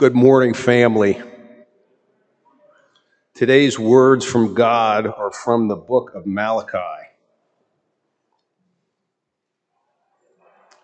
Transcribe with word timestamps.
Good 0.00 0.14
morning, 0.14 0.54
family. 0.54 1.20
Today's 3.34 3.78
words 3.78 4.24
from 4.24 4.54
God 4.54 5.06
are 5.06 5.30
from 5.30 5.68
the 5.68 5.76
book 5.76 6.12
of 6.14 6.26
Malachi. 6.26 7.04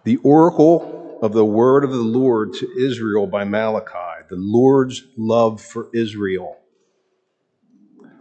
The 0.05 0.19
oracle 0.19 1.19
of 1.23 1.33
the 1.33 1.47
word 1.47 1.83
of 1.83 1.93
the 1.93 1.97
Lord 1.97 2.53
to 2.59 2.69
Israel 2.79 3.27
by 3.27 3.45
Malachi, 3.45 4.27
the 4.29 4.37
Lord's 4.37 5.03
love 5.17 5.63
for 5.63 5.89
Israel. 5.95 6.59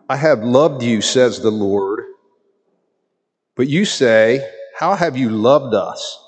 I 0.07 0.15
have 0.15 0.45
loved 0.45 0.81
you, 0.81 1.01
says 1.01 1.41
the 1.41 1.51
Lord. 1.51 2.05
But 3.57 3.67
you 3.67 3.83
say, 3.83 4.49
How 4.79 4.95
have 4.95 5.17
you 5.17 5.27
loved 5.27 5.75
us? 5.75 6.23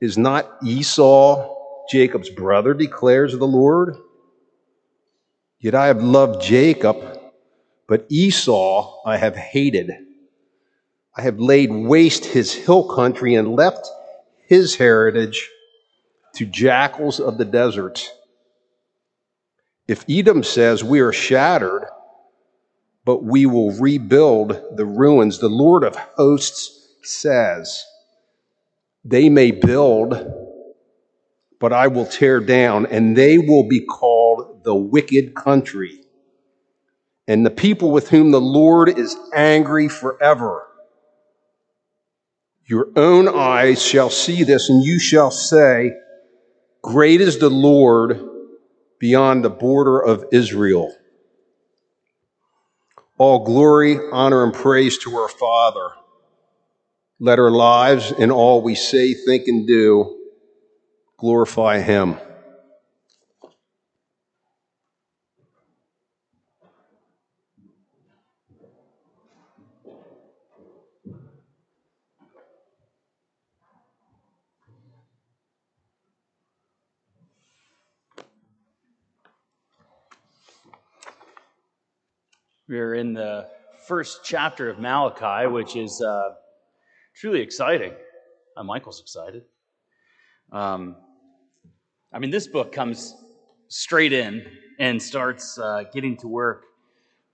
Is 0.00 0.16
not 0.16 0.48
Esau 0.64 1.57
Jacob's 1.90 2.30
brother, 2.30 2.74
declares 2.74 3.36
the 3.36 3.46
Lord? 3.46 3.96
Yet 5.60 5.74
I 5.74 5.86
have 5.86 6.02
loved 6.02 6.42
Jacob, 6.42 6.96
but 7.86 8.06
Esau 8.08 9.02
I 9.04 9.16
have 9.16 9.36
hated. 9.36 9.90
I 11.16 11.22
have 11.22 11.40
laid 11.40 11.72
waste 11.72 12.24
his 12.24 12.54
hill 12.54 12.94
country 12.94 13.34
and 13.34 13.56
left 13.56 13.88
his 14.46 14.76
heritage 14.76 15.48
to 16.34 16.46
jackals 16.46 17.18
of 17.18 17.38
the 17.38 17.44
desert. 17.44 18.08
If 19.88 20.04
Edom 20.08 20.42
says, 20.44 20.84
We 20.84 21.00
are 21.00 21.12
shattered, 21.12 21.86
but 23.04 23.24
we 23.24 23.46
will 23.46 23.72
rebuild 23.72 24.50
the 24.76 24.84
ruins, 24.84 25.38
the 25.38 25.48
Lord 25.48 25.82
of 25.82 25.96
hosts 25.96 26.88
says, 27.02 27.82
They 29.04 29.28
may 29.28 29.50
build, 29.50 30.47
but 31.60 31.72
I 31.72 31.88
will 31.88 32.06
tear 32.06 32.40
down, 32.40 32.86
and 32.86 33.16
they 33.16 33.38
will 33.38 33.68
be 33.68 33.80
called 33.80 34.62
the 34.64 34.74
wicked 34.74 35.34
country, 35.34 36.00
and 37.26 37.44
the 37.44 37.50
people 37.50 37.90
with 37.90 38.10
whom 38.10 38.30
the 38.30 38.40
Lord 38.40 38.96
is 38.98 39.16
angry 39.34 39.88
forever. 39.88 40.66
Your 42.66 42.88
own 42.96 43.28
eyes 43.28 43.82
shall 43.82 44.10
see 44.10 44.44
this, 44.44 44.68
and 44.68 44.84
you 44.84 44.98
shall 44.98 45.30
say, 45.30 45.92
Great 46.82 47.20
is 47.20 47.38
the 47.38 47.50
Lord 47.50 48.20
beyond 49.00 49.44
the 49.44 49.50
border 49.50 49.98
of 49.98 50.26
Israel. 50.32 50.94
All 53.16 53.44
glory, 53.44 53.98
honor, 54.12 54.44
and 54.44 54.54
praise 54.54 54.96
to 54.98 55.16
our 55.16 55.28
Father. 55.28 55.90
Let 57.18 57.40
our 57.40 57.50
lives 57.50 58.12
and 58.12 58.30
all 58.30 58.62
we 58.62 58.76
say, 58.76 59.14
think, 59.14 59.48
and 59.48 59.66
do 59.66 60.17
glorify 61.18 61.80
Him. 61.80 62.16
We're 82.68 82.94
in 82.94 83.14
the 83.14 83.48
first 83.86 84.20
chapter 84.24 84.68
of 84.68 84.78
Malachi, 84.78 85.48
which 85.48 85.74
is 85.74 86.02
uh, 86.02 86.34
truly 87.16 87.40
exciting. 87.40 87.92
Uh, 88.56 88.62
Michael's 88.62 89.00
excited. 89.00 89.44
Um, 90.52 90.96
I 92.12 92.18
mean, 92.18 92.30
this 92.30 92.46
book 92.46 92.72
comes 92.72 93.14
straight 93.68 94.12
in 94.12 94.46
and 94.78 95.02
starts 95.02 95.58
uh, 95.58 95.84
getting 95.92 96.16
to 96.18 96.28
work 96.28 96.64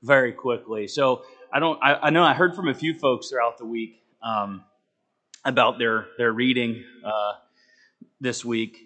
very 0.03 0.33
quickly. 0.33 0.89
So 0.89 1.23
I 1.53 1.61
don't. 1.61 1.79
I, 1.83 1.95
I, 1.95 2.11
know 2.11 2.25
I 2.25 2.35
heard 2.35 2.57
from 2.57 2.69
a 2.69 2.75
few 2.75 2.95
folks 2.95 3.31
throughout 3.31 3.59
the 3.59 3.67
week 3.67 4.03
um, 4.23 4.65
about 5.45 5.79
their 5.79 6.09
their 6.19 6.33
reading 6.33 6.83
uh, 7.05 7.35
this 8.21 8.45
week. 8.45 8.79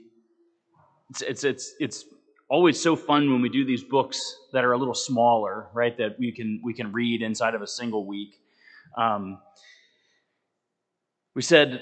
It's, 1.10 1.22
it's 1.22 1.44
it's 1.44 1.74
it's 1.80 2.04
always 2.50 2.80
so 2.80 2.94
fun 2.94 3.32
when 3.32 3.40
we 3.40 3.48
do 3.48 3.64
these 3.64 3.82
books 3.82 4.20
that 4.52 4.64
are 4.64 4.72
a 4.72 4.78
little 4.78 4.94
smaller, 4.94 5.68
right? 5.72 5.96
That 5.96 6.18
we 6.18 6.32
can 6.32 6.60
we 6.62 6.74
can 6.74 6.92
read 6.92 7.22
inside 7.22 7.54
of 7.54 7.62
a 7.62 7.66
single 7.66 8.04
week. 8.04 8.38
Um, 8.96 9.38
we 11.34 11.40
said 11.40 11.80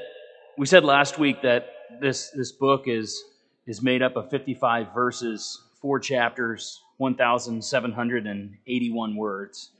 we 0.56 0.66
said 0.66 0.84
last 0.84 1.18
week 1.18 1.42
that 1.42 1.66
this 2.00 2.30
this 2.30 2.52
book 2.52 2.84
is 2.86 3.20
is 3.66 3.82
made 3.82 4.02
up 4.02 4.16
of 4.16 4.30
55 4.30 4.94
verses, 4.94 5.60
four 5.80 5.98
chapters, 5.98 6.82
1,781 6.98 9.16
words. 9.16 9.70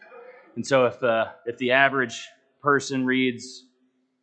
And 0.57 0.67
so, 0.67 0.87
if 0.87 1.01
uh, 1.03 1.27
if 1.45 1.59
the 1.59 1.73
average 1.73 2.27
person 2.63 3.05
reads 3.07 3.65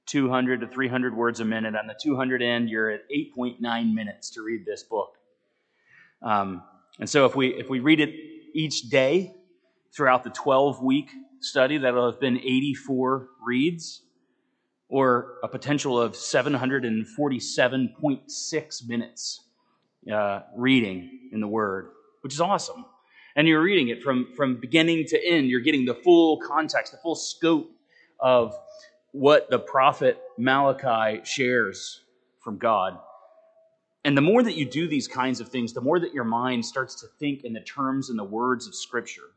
200 0.08 0.62
to 0.62 0.68
300 0.68 1.16
words 1.16 1.40
a 1.40 1.46
minute, 1.46 1.76
on 1.76 1.86
the 1.88 1.96
200 2.02 2.42
end, 2.42 2.70
you're 2.70 2.90
at 2.90 3.02
8.9 3.10 3.94
minutes 3.94 4.32
to 4.32 4.42
read 4.42 4.66
this 4.66 4.82
book. 4.84 5.16
Um, 6.22 6.64
and 7.00 7.10
so 7.10 7.26
if 7.26 7.36
we 7.36 7.56
if 7.56 7.70
we 7.70 7.80
read 7.80 8.00
it 8.00 8.14
each 8.54 8.90
day 8.90 9.34
throughout 9.96 10.24
the 10.24 10.30
12 10.30 10.84
week 10.84 11.10
study, 11.40 11.78
that'll 11.78 12.12
have 12.12 12.20
been 12.20 12.38
84 12.38 13.30
reads, 13.46 14.02
or 14.90 15.36
a 15.44 15.48
potential 15.48 16.00
of 16.00 16.14
747.6 16.14 18.88
minutes 18.88 19.44
uh, 20.12 20.42
reading 20.56 21.30
in 21.32 21.40
the 21.40 21.48
Word, 21.48 21.90
which 22.22 22.34
is 22.34 22.42
awesome. 22.42 22.86
And 23.36 23.48
you're 23.48 23.62
reading 23.62 23.90
it 23.90 24.04
from, 24.04 24.28
from 24.36 24.58
beginning 24.60 25.06
to 25.08 25.28
end. 25.28 25.50
You're 25.50 25.62
getting 25.62 25.86
the 25.86 25.96
full 25.96 26.38
context, 26.38 26.92
the 26.92 27.00
full 27.00 27.16
scope 27.16 27.72
of 28.20 28.56
what 29.12 29.50
the 29.50 29.60
prophet 29.60 30.20
Malachi 30.38 31.22
shares 31.24 32.02
from 32.40 32.58
God. 32.58 33.00
And 34.06 34.18
the 34.18 34.22
more 34.22 34.44
that 34.44 34.56
you 34.56 34.66
do 34.66 34.88
these 34.88 35.08
kinds 35.08 35.40
of 35.40 35.50
things, 35.50 35.74
the 35.74 35.82
more 35.82 36.00
that 36.00 36.14
your 36.14 36.26
mind 36.26 36.66
starts 36.66 37.00
to 37.02 37.08
think 37.20 37.44
in 37.44 37.54
the 37.54 37.62
terms 37.62 38.10
and 38.10 38.20
the 38.20 38.24
words 38.24 38.68
of 38.68 38.76
Scripture. 38.76 39.32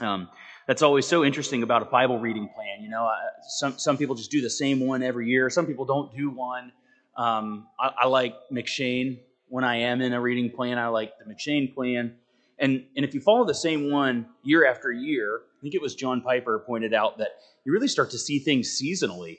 Um, 0.00 0.28
that's 0.66 0.82
always 0.82 1.06
so 1.06 1.24
interesting 1.24 1.62
about 1.62 1.82
a 1.82 1.86
Bible 1.86 2.18
reading 2.18 2.48
plan. 2.54 2.82
You 2.82 2.88
know, 2.88 3.10
some 3.48 3.78
some 3.78 3.96
people 3.96 4.14
just 4.14 4.30
do 4.30 4.40
the 4.40 4.50
same 4.50 4.80
one 4.80 5.02
every 5.02 5.28
year. 5.28 5.50
Some 5.50 5.66
people 5.66 5.84
don't 5.84 6.14
do 6.16 6.30
one. 6.30 6.72
Um, 7.16 7.66
I, 7.78 7.90
I, 8.02 8.06
like 8.06 8.34
M'Cheyne 8.50 9.18
when 9.52 9.64
I 9.64 9.76
am 9.76 10.00
in 10.00 10.12
a 10.12 10.20
reading 10.20 10.50
plan. 10.50 10.78
I 10.78 10.88
like 10.88 11.12
the 11.18 11.24
M'Cheyne 11.24 11.74
plan, 11.74 12.14
and 12.58 12.84
and 12.96 13.04
if 13.04 13.14
you 13.14 13.20
follow 13.20 13.44
the 13.44 13.54
same 13.54 13.90
one 13.90 14.26
year 14.42 14.66
after 14.66 14.90
year, 14.90 15.42
I 15.58 15.60
think 15.62 15.74
it 15.74 15.82
was 15.82 15.94
John 15.94 16.22
Piper 16.22 16.58
pointed 16.58 16.94
out 16.94 17.18
that 17.18 17.30
you 17.64 17.72
really 17.72 17.88
start 17.88 18.10
to 18.10 18.18
see 18.18 18.38
things 18.38 18.68
seasonally 18.68 19.38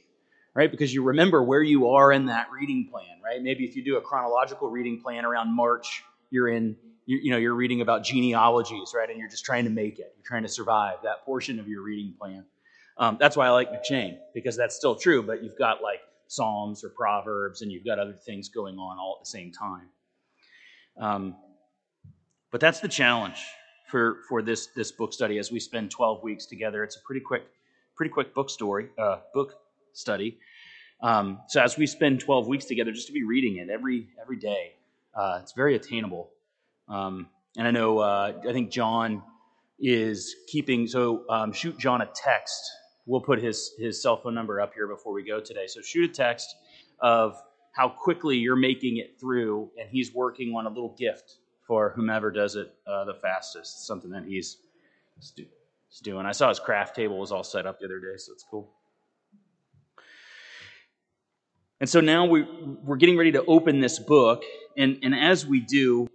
right? 0.53 0.69
Because 0.69 0.93
you 0.93 1.03
remember 1.03 1.41
where 1.41 1.63
you 1.63 1.89
are 1.89 2.11
in 2.11 2.27
that 2.27 2.47
reading 2.51 2.87
plan, 2.89 3.19
right? 3.23 3.41
Maybe 3.41 3.65
if 3.65 3.75
you 3.75 3.83
do 3.83 3.97
a 3.97 4.01
chronological 4.01 4.69
reading 4.69 5.01
plan 5.01 5.25
around 5.25 5.55
March, 5.55 6.03
you're 6.29 6.49
in, 6.49 6.75
you, 7.05 7.19
you 7.23 7.31
know, 7.31 7.37
you're 7.37 7.55
reading 7.55 7.81
about 7.81 8.03
genealogies, 8.03 8.93
right? 8.95 9.09
And 9.09 9.19
you're 9.19 9.29
just 9.29 9.45
trying 9.45 9.63
to 9.63 9.69
make 9.69 9.99
it. 9.99 10.13
You're 10.15 10.25
trying 10.25 10.43
to 10.43 10.49
survive 10.49 10.97
that 11.03 11.25
portion 11.25 11.59
of 11.59 11.67
your 11.67 11.81
reading 11.81 12.13
plan. 12.19 12.45
Um, 12.97 13.17
that's 13.19 13.35
why 13.35 13.47
I 13.47 13.49
like 13.49 13.71
M'Cheyne, 13.71 14.17
because 14.35 14.55
that's 14.55 14.75
still 14.75 14.95
true, 14.95 15.23
but 15.23 15.43
you've 15.43 15.57
got 15.57 15.81
like 15.81 16.01
Psalms 16.27 16.83
or 16.83 16.89
Proverbs, 16.89 17.61
and 17.61 17.71
you've 17.71 17.85
got 17.85 17.97
other 17.97 18.13
things 18.13 18.49
going 18.49 18.77
on 18.77 18.97
all 18.99 19.17
at 19.19 19.25
the 19.25 19.29
same 19.29 19.51
time. 19.51 19.89
Um, 20.97 21.35
but 22.51 22.61
that's 22.61 22.79
the 22.79 22.87
challenge 22.87 23.37
for, 23.89 24.17
for 24.27 24.41
this, 24.41 24.67
this 24.75 24.91
book 24.91 25.13
study 25.13 25.37
as 25.37 25.51
we 25.51 25.59
spend 25.59 25.91
12 25.91 26.23
weeks 26.23 26.45
together. 26.45 26.83
It's 26.83 26.97
a 26.97 27.01
pretty 27.01 27.21
quick, 27.21 27.43
pretty 27.95 28.11
quick 28.11 28.33
book 28.33 28.49
story, 28.49 28.89
uh, 28.97 29.19
book 29.33 29.55
study. 29.93 30.37
Um, 31.01 31.41
so 31.47 31.61
as 31.61 31.77
we 31.77 31.85
spend 31.85 32.19
12 32.19 32.47
weeks 32.47 32.65
together, 32.65 32.91
just 32.91 33.07
to 33.07 33.13
be 33.13 33.23
reading 33.23 33.57
it 33.57 33.69
every 33.69 34.07
every 34.21 34.37
day, 34.37 34.73
uh, 35.13 35.39
it's 35.41 35.51
very 35.51 35.75
attainable. 35.75 36.31
Um, 36.87 37.27
and 37.57 37.67
I 37.67 37.71
know 37.71 37.99
uh, 37.99 38.33
I 38.47 38.53
think 38.53 38.71
John 38.71 39.21
is 39.79 40.35
keeping. 40.47 40.87
So 40.87 41.25
um, 41.29 41.51
shoot 41.51 41.77
John 41.77 42.01
a 42.01 42.09
text. 42.15 42.61
We'll 43.05 43.21
put 43.21 43.43
his 43.43 43.73
his 43.77 44.01
cell 44.01 44.17
phone 44.17 44.33
number 44.33 44.61
up 44.61 44.73
here 44.73 44.87
before 44.87 45.13
we 45.13 45.23
go 45.23 45.41
today. 45.41 45.67
So 45.67 45.81
shoot 45.81 46.09
a 46.09 46.13
text 46.13 46.55
of 47.01 47.35
how 47.73 47.89
quickly 47.89 48.37
you're 48.37 48.55
making 48.55 48.97
it 48.97 49.19
through, 49.19 49.69
and 49.79 49.89
he's 49.89 50.13
working 50.13 50.55
on 50.55 50.65
a 50.65 50.69
little 50.69 50.95
gift 50.97 51.37
for 51.67 51.91
whomever 51.95 52.31
does 52.31 52.55
it 52.55 52.73
uh, 52.87 53.03
the 53.05 53.15
fastest. 53.15 53.85
Something 53.85 54.11
that 54.11 54.25
he's, 54.25 54.57
he's 55.15 55.33
doing. 56.01 56.25
I 56.25 56.31
saw 56.31 56.49
his 56.49 56.59
craft 56.59 56.95
table 56.95 57.17
was 57.17 57.31
all 57.31 57.43
set 57.43 57.65
up 57.65 57.79
the 57.79 57.85
other 57.85 57.99
day, 57.99 58.17
so 58.17 58.31
it's 58.31 58.45
cool. 58.49 58.71
And 61.79 61.89
so 61.89 61.99
now 61.99 62.25
we, 62.25 62.43
we're 62.83 62.95
getting 62.95 63.17
ready 63.17 63.31
to 63.33 63.43
open 63.45 63.81
this 63.81 63.99
book, 63.99 64.43
and, 64.77 64.99
and 65.01 65.13
as 65.15 65.45
we 65.45 65.59
do, 65.59 66.07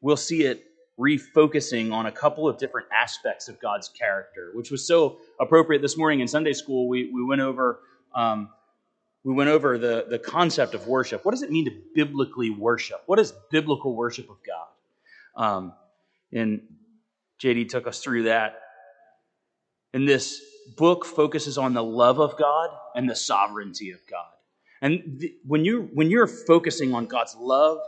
we'll 0.00 0.16
see 0.16 0.44
it 0.44 0.64
refocusing 0.98 1.92
on 1.92 2.06
a 2.06 2.12
couple 2.12 2.48
of 2.48 2.56
different 2.56 2.86
aspects 2.92 3.48
of 3.48 3.60
God's 3.60 3.88
character, 3.88 4.50
which 4.54 4.70
was 4.70 4.86
so 4.86 5.18
appropriate 5.40 5.82
this 5.82 5.96
morning 5.96 6.20
in 6.20 6.28
Sunday 6.28 6.52
school. 6.52 6.88
We, 6.88 7.10
we 7.12 7.24
went 7.24 7.40
over 7.40 7.80
um, 8.14 8.50
we 9.24 9.34
went 9.34 9.50
over 9.50 9.76
the, 9.76 10.06
the 10.08 10.18
concept 10.18 10.74
of 10.74 10.86
worship. 10.86 11.24
What 11.24 11.32
does 11.32 11.42
it 11.42 11.50
mean 11.50 11.66
to 11.66 11.72
biblically 11.94 12.50
worship? 12.50 13.02
What 13.06 13.18
is 13.18 13.32
biblical 13.50 13.94
worship 13.94 14.30
of 14.30 14.38
God? 14.46 15.42
Um, 15.42 15.72
and 16.32 16.62
JD 17.42 17.68
took 17.68 17.86
us 17.86 18.00
through 18.00 18.24
that. 18.24 18.60
And 19.92 20.08
this 20.08 20.40
book 20.76 21.04
focuses 21.04 21.58
on 21.58 21.74
the 21.74 21.82
love 21.82 22.18
of 22.20 22.38
God 22.38 22.70
and 22.94 23.08
the 23.08 23.16
sovereignty 23.16 23.90
of 23.90 24.00
God. 24.08 24.30
And 24.80 25.18
th- 25.20 25.32
when 25.46 25.64
you 25.64 25.90
when 25.92 26.08
you're 26.10 26.26
focusing 26.26 26.94
on 26.94 27.06
God's 27.06 27.34
love 27.36 27.78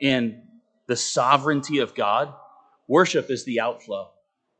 and 0.00 0.42
the 0.86 0.96
sovereignty 0.96 1.78
of 1.78 1.94
God, 1.94 2.34
worship 2.88 3.30
is 3.30 3.44
the 3.44 3.60
outflow 3.60 4.10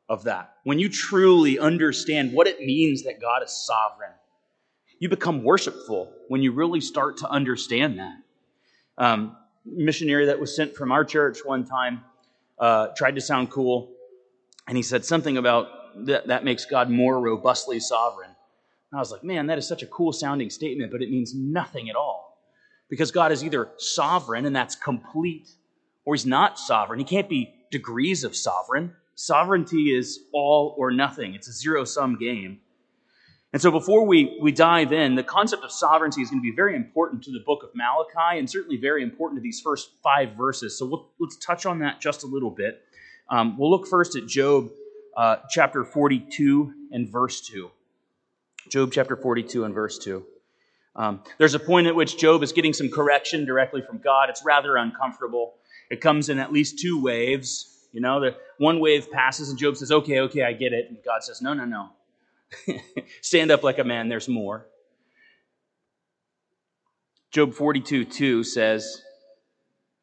of 0.08 0.24
that. 0.24 0.54
When 0.64 0.78
you 0.78 0.88
truly 0.88 1.58
understand 1.58 2.32
what 2.32 2.46
it 2.46 2.60
means 2.60 3.04
that 3.04 3.20
God 3.20 3.42
is 3.42 3.50
sovereign, 3.66 4.12
you 5.00 5.08
become 5.08 5.42
worshipful 5.42 6.12
when 6.28 6.42
you 6.42 6.52
really 6.52 6.80
start 6.80 7.16
to 7.16 7.28
understand 7.28 7.98
that. 7.98 8.16
Um, 8.98 9.36
missionary 9.64 10.26
that 10.26 10.38
was 10.38 10.54
sent 10.54 10.76
from 10.76 10.92
our 10.92 11.04
church 11.04 11.38
one 11.44 11.64
time 11.64 12.04
uh, 12.58 12.88
tried 12.96 13.14
to 13.14 13.20
sound 13.20 13.50
cool, 13.50 13.90
and 14.68 14.76
he 14.76 14.82
said 14.82 15.04
something 15.04 15.38
about 15.38 16.06
that, 16.06 16.28
that 16.28 16.44
makes 16.44 16.66
God 16.66 16.90
more 16.90 17.18
robustly 17.18 17.80
sovereign. 17.80 18.28
And 18.28 18.98
I 18.98 19.00
was 19.00 19.10
like, 19.10 19.24
man, 19.24 19.46
that 19.46 19.56
is 19.56 19.66
such 19.66 19.82
a 19.82 19.86
cool 19.86 20.12
sounding 20.12 20.50
statement, 20.50 20.92
but 20.92 21.02
it 21.02 21.10
means 21.10 21.34
nothing 21.34 21.88
at 21.88 21.96
all. 21.96 22.38
Because 22.90 23.10
God 23.10 23.32
is 23.32 23.42
either 23.42 23.70
sovereign, 23.78 24.44
and 24.44 24.54
that's 24.54 24.76
complete, 24.76 25.48
or 26.04 26.14
he's 26.14 26.26
not 26.26 26.58
sovereign. 26.58 26.98
He 26.98 27.04
can't 27.04 27.28
be 27.28 27.54
degrees 27.70 28.22
of 28.22 28.36
sovereign. 28.36 28.94
Sovereignty 29.14 29.96
is 29.96 30.20
all 30.32 30.74
or 30.76 30.90
nothing, 30.90 31.34
it's 31.34 31.48
a 31.48 31.52
zero 31.52 31.84
sum 31.84 32.18
game. 32.18 32.60
And 33.52 33.60
so 33.60 33.70
before 33.72 34.06
we, 34.06 34.38
we 34.40 34.52
dive 34.52 34.92
in, 34.92 35.16
the 35.16 35.24
concept 35.24 35.64
of 35.64 35.72
sovereignty 35.72 36.22
is 36.22 36.30
going 36.30 36.40
to 36.40 36.48
be 36.48 36.54
very 36.54 36.76
important 36.76 37.24
to 37.24 37.32
the 37.32 37.40
book 37.44 37.64
of 37.64 37.70
Malachi 37.74 38.38
and 38.38 38.48
certainly 38.48 38.76
very 38.76 39.02
important 39.02 39.38
to 39.38 39.42
these 39.42 39.60
first 39.60 39.90
five 40.04 40.36
verses. 40.36 40.78
So 40.78 40.86
we'll, 40.86 41.08
let's 41.18 41.36
touch 41.36 41.66
on 41.66 41.80
that 41.80 42.00
just 42.00 42.22
a 42.22 42.26
little 42.28 42.50
bit. 42.50 42.80
Um, 43.28 43.58
we'll 43.58 43.70
look 43.70 43.88
first 43.88 44.16
at 44.16 44.26
Job 44.26 44.70
uh, 45.16 45.36
chapter 45.50 45.84
42 45.84 46.72
and 46.92 47.08
verse 47.08 47.40
2. 47.40 47.70
Job 48.68 48.92
chapter 48.92 49.16
42 49.16 49.64
and 49.64 49.74
verse 49.74 49.98
2. 49.98 50.24
Um, 50.94 51.22
there's 51.38 51.54
a 51.54 51.58
point 51.58 51.88
at 51.88 51.94
which 51.94 52.18
Job 52.18 52.42
is 52.44 52.52
getting 52.52 52.72
some 52.72 52.88
correction 52.88 53.44
directly 53.44 53.82
from 53.82 53.98
God. 53.98 54.28
It's 54.28 54.44
rather 54.44 54.76
uncomfortable. 54.76 55.54
It 55.90 56.00
comes 56.00 56.28
in 56.28 56.38
at 56.38 56.52
least 56.52 56.78
two 56.78 57.00
waves. 57.00 57.88
You 57.92 58.00
know, 58.00 58.20
the 58.20 58.36
one 58.58 58.78
wave 58.78 59.10
passes 59.10 59.50
and 59.50 59.58
Job 59.58 59.76
says, 59.76 59.90
"Okay, 59.90 60.20
okay, 60.20 60.42
I 60.42 60.52
get 60.52 60.72
it," 60.72 60.86
and 60.88 60.98
God 61.04 61.24
says, 61.24 61.42
"No, 61.42 61.54
no, 61.54 61.64
no. 61.64 61.90
Stand 63.20 63.50
up 63.50 63.62
like 63.62 63.78
a 63.78 63.84
man. 63.84 64.08
There's 64.08 64.28
more." 64.28 64.66
Job 67.30 67.54
42 67.54 68.06
2 68.06 68.42
says, 68.42 69.02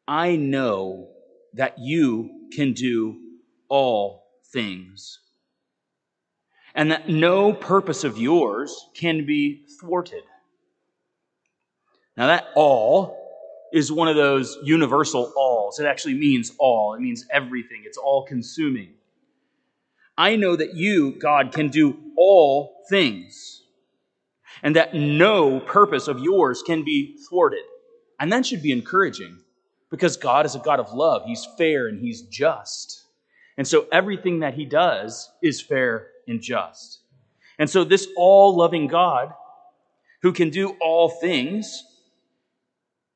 I 0.06 0.36
know 0.36 1.10
that 1.52 1.78
you 1.78 2.48
can 2.52 2.72
do 2.72 3.18
all 3.68 4.24
things, 4.46 5.20
and 6.74 6.90
that 6.90 7.10
no 7.10 7.52
purpose 7.52 8.04
of 8.04 8.16
yours 8.16 8.88
can 8.94 9.26
be 9.26 9.64
thwarted. 9.78 10.22
Now, 12.16 12.28
that 12.28 12.46
all 12.56 13.16
is 13.72 13.92
one 13.92 14.08
of 14.08 14.16
those 14.16 14.56
universal 14.64 15.30
alls. 15.36 15.78
It 15.78 15.84
actually 15.84 16.14
means 16.14 16.52
all, 16.58 16.94
it 16.94 17.00
means 17.00 17.26
everything, 17.30 17.82
it's 17.84 17.98
all 17.98 18.24
consuming. 18.24 18.94
I 20.18 20.34
know 20.34 20.56
that 20.56 20.74
you, 20.74 21.12
God, 21.12 21.52
can 21.52 21.68
do 21.68 21.96
all 22.16 22.82
things, 22.90 23.62
and 24.64 24.74
that 24.74 24.92
no 24.92 25.60
purpose 25.60 26.08
of 26.08 26.18
yours 26.18 26.60
can 26.66 26.84
be 26.84 27.16
thwarted. 27.28 27.62
And 28.18 28.32
that 28.32 28.44
should 28.44 28.60
be 28.60 28.72
encouraging 28.72 29.38
because 29.90 30.16
God 30.16 30.44
is 30.44 30.56
a 30.56 30.58
God 30.58 30.80
of 30.80 30.92
love. 30.92 31.22
He's 31.24 31.46
fair 31.56 31.86
and 31.86 32.00
He's 32.00 32.22
just. 32.22 33.04
And 33.56 33.66
so 33.66 33.86
everything 33.92 34.40
that 34.40 34.54
He 34.54 34.64
does 34.64 35.30
is 35.40 35.60
fair 35.60 36.08
and 36.26 36.42
just. 36.42 37.00
And 37.60 37.70
so, 37.70 37.84
this 37.84 38.08
all 38.16 38.56
loving 38.56 38.88
God 38.88 39.32
who 40.22 40.32
can 40.32 40.50
do 40.50 40.76
all 40.80 41.08
things 41.08 41.84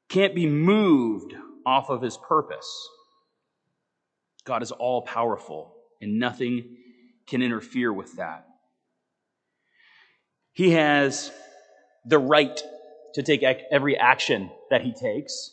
can't 0.08 0.36
be 0.36 0.46
moved 0.46 1.34
off 1.66 1.90
of 1.90 2.00
His 2.00 2.16
purpose. 2.16 2.88
God 4.44 4.62
is 4.62 4.70
all 4.70 5.02
powerful, 5.02 5.74
and 6.00 6.20
nothing 6.20 6.76
can 7.26 7.42
interfere 7.42 7.92
with 7.92 8.16
that. 8.16 8.46
He 10.52 10.70
has 10.70 11.30
the 12.04 12.18
right 12.18 12.60
to 13.14 13.22
take 13.22 13.42
every 13.42 13.96
action 13.96 14.50
that 14.70 14.82
he 14.82 14.92
takes, 14.92 15.52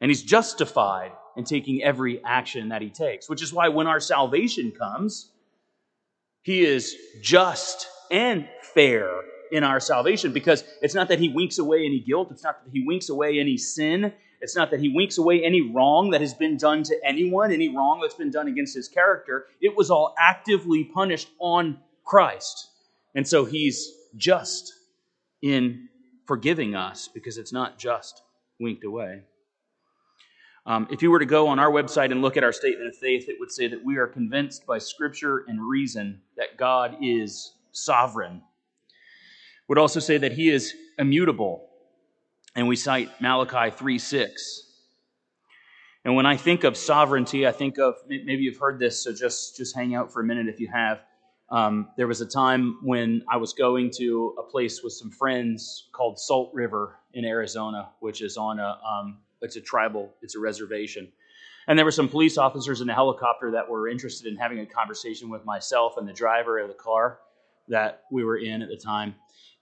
and 0.00 0.10
he's 0.10 0.22
justified 0.22 1.12
in 1.36 1.44
taking 1.44 1.82
every 1.82 2.22
action 2.24 2.70
that 2.70 2.82
he 2.82 2.90
takes, 2.90 3.28
which 3.28 3.42
is 3.42 3.52
why 3.52 3.68
when 3.68 3.86
our 3.86 4.00
salvation 4.00 4.72
comes, 4.72 5.30
he 6.42 6.64
is 6.64 6.96
just 7.20 7.86
and 8.10 8.48
fair 8.74 9.08
in 9.52 9.64
our 9.64 9.80
salvation 9.80 10.32
because 10.32 10.64
it's 10.82 10.94
not 10.94 11.08
that 11.08 11.18
he 11.18 11.28
winks 11.28 11.58
away 11.58 11.84
any 11.84 12.00
guilt, 12.00 12.30
it's 12.30 12.42
not 12.42 12.64
that 12.64 12.70
he 12.72 12.84
winks 12.84 13.08
away 13.08 13.38
any 13.38 13.56
sin, 13.56 14.12
it's 14.40 14.56
not 14.56 14.70
that 14.70 14.80
he 14.80 14.88
winks 14.88 15.18
away 15.18 15.44
any 15.44 15.60
wrong 15.60 16.10
that 16.10 16.20
has 16.20 16.34
been 16.34 16.56
done 16.56 16.82
to 16.84 16.96
anyone, 17.04 17.52
any 17.52 17.74
wrong 17.74 18.00
that's 18.00 18.14
been 18.14 18.30
done 18.30 18.48
against 18.48 18.74
his 18.74 18.88
character. 18.88 19.46
It 19.60 19.76
was 19.76 19.90
all 19.90 20.14
actively 20.18 20.84
punished 20.84 21.30
on 21.38 21.78
Christ. 22.04 22.68
And 23.14 23.26
so 23.26 23.44
he's 23.44 23.92
just 24.16 24.72
in 25.42 25.88
forgiving 26.26 26.74
us 26.74 27.08
because 27.08 27.38
it's 27.38 27.52
not 27.52 27.78
just 27.78 28.22
winked 28.58 28.84
away. 28.84 29.22
Um, 30.66 30.86
if 30.90 31.02
you 31.02 31.10
were 31.10 31.18
to 31.18 31.26
go 31.26 31.48
on 31.48 31.58
our 31.58 31.70
website 31.70 32.12
and 32.12 32.20
look 32.20 32.36
at 32.36 32.44
our 32.44 32.52
statement 32.52 32.88
of 32.88 32.96
faith, 32.96 33.28
it 33.28 33.36
would 33.40 33.50
say 33.50 33.66
that 33.68 33.82
we 33.84 33.96
are 33.96 34.06
convinced 34.06 34.66
by 34.66 34.78
Scripture 34.78 35.44
and 35.48 35.60
reason 35.60 36.20
that 36.36 36.56
God 36.56 36.96
is 37.02 37.54
sovereign. 37.72 38.42
Would 39.68 39.78
also 39.78 40.00
say 40.00 40.18
that 40.18 40.32
He 40.32 40.50
is 40.50 40.74
immutable, 40.98 41.69
and 42.54 42.66
we 42.68 42.76
cite 42.76 43.08
Malachi 43.20 43.70
3 43.70 43.98
6. 43.98 44.66
And 46.04 46.14
when 46.14 46.24
I 46.24 46.36
think 46.36 46.64
of 46.64 46.76
sovereignty, 46.76 47.46
I 47.46 47.52
think 47.52 47.78
of 47.78 47.94
maybe 48.08 48.42
you've 48.42 48.56
heard 48.56 48.78
this, 48.78 49.04
so 49.04 49.12
just, 49.12 49.56
just 49.56 49.74
hang 49.76 49.94
out 49.94 50.12
for 50.12 50.22
a 50.22 50.24
minute 50.24 50.48
if 50.48 50.58
you 50.58 50.68
have. 50.72 51.00
Um, 51.50 51.88
there 51.96 52.06
was 52.06 52.20
a 52.20 52.26
time 52.26 52.78
when 52.82 53.22
I 53.28 53.36
was 53.36 53.52
going 53.52 53.90
to 53.98 54.34
a 54.38 54.42
place 54.42 54.82
with 54.82 54.92
some 54.92 55.10
friends 55.10 55.88
called 55.92 56.18
Salt 56.18 56.50
River 56.54 56.96
in 57.12 57.24
Arizona, 57.24 57.90
which 58.00 58.22
is 58.22 58.36
on 58.36 58.60
a 58.60 58.78
um, 58.86 59.18
it's 59.42 59.56
a 59.56 59.60
tribal, 59.60 60.14
it's 60.22 60.36
a 60.36 60.38
reservation. 60.38 61.10
And 61.66 61.78
there 61.78 61.84
were 61.84 61.92
some 61.92 62.08
police 62.08 62.38
officers 62.38 62.80
in 62.80 62.88
a 62.88 62.94
helicopter 62.94 63.50
that 63.52 63.68
were 63.68 63.88
interested 63.88 64.26
in 64.26 64.36
having 64.36 64.60
a 64.60 64.66
conversation 64.66 65.28
with 65.28 65.44
myself 65.44 65.94
and 65.96 66.08
the 66.08 66.12
driver 66.12 66.58
of 66.58 66.68
the 66.68 66.74
car 66.74 67.18
that 67.68 68.04
we 68.10 68.24
were 68.24 68.38
in 68.38 68.62
at 68.62 68.68
the 68.68 68.76
time. 68.76 69.14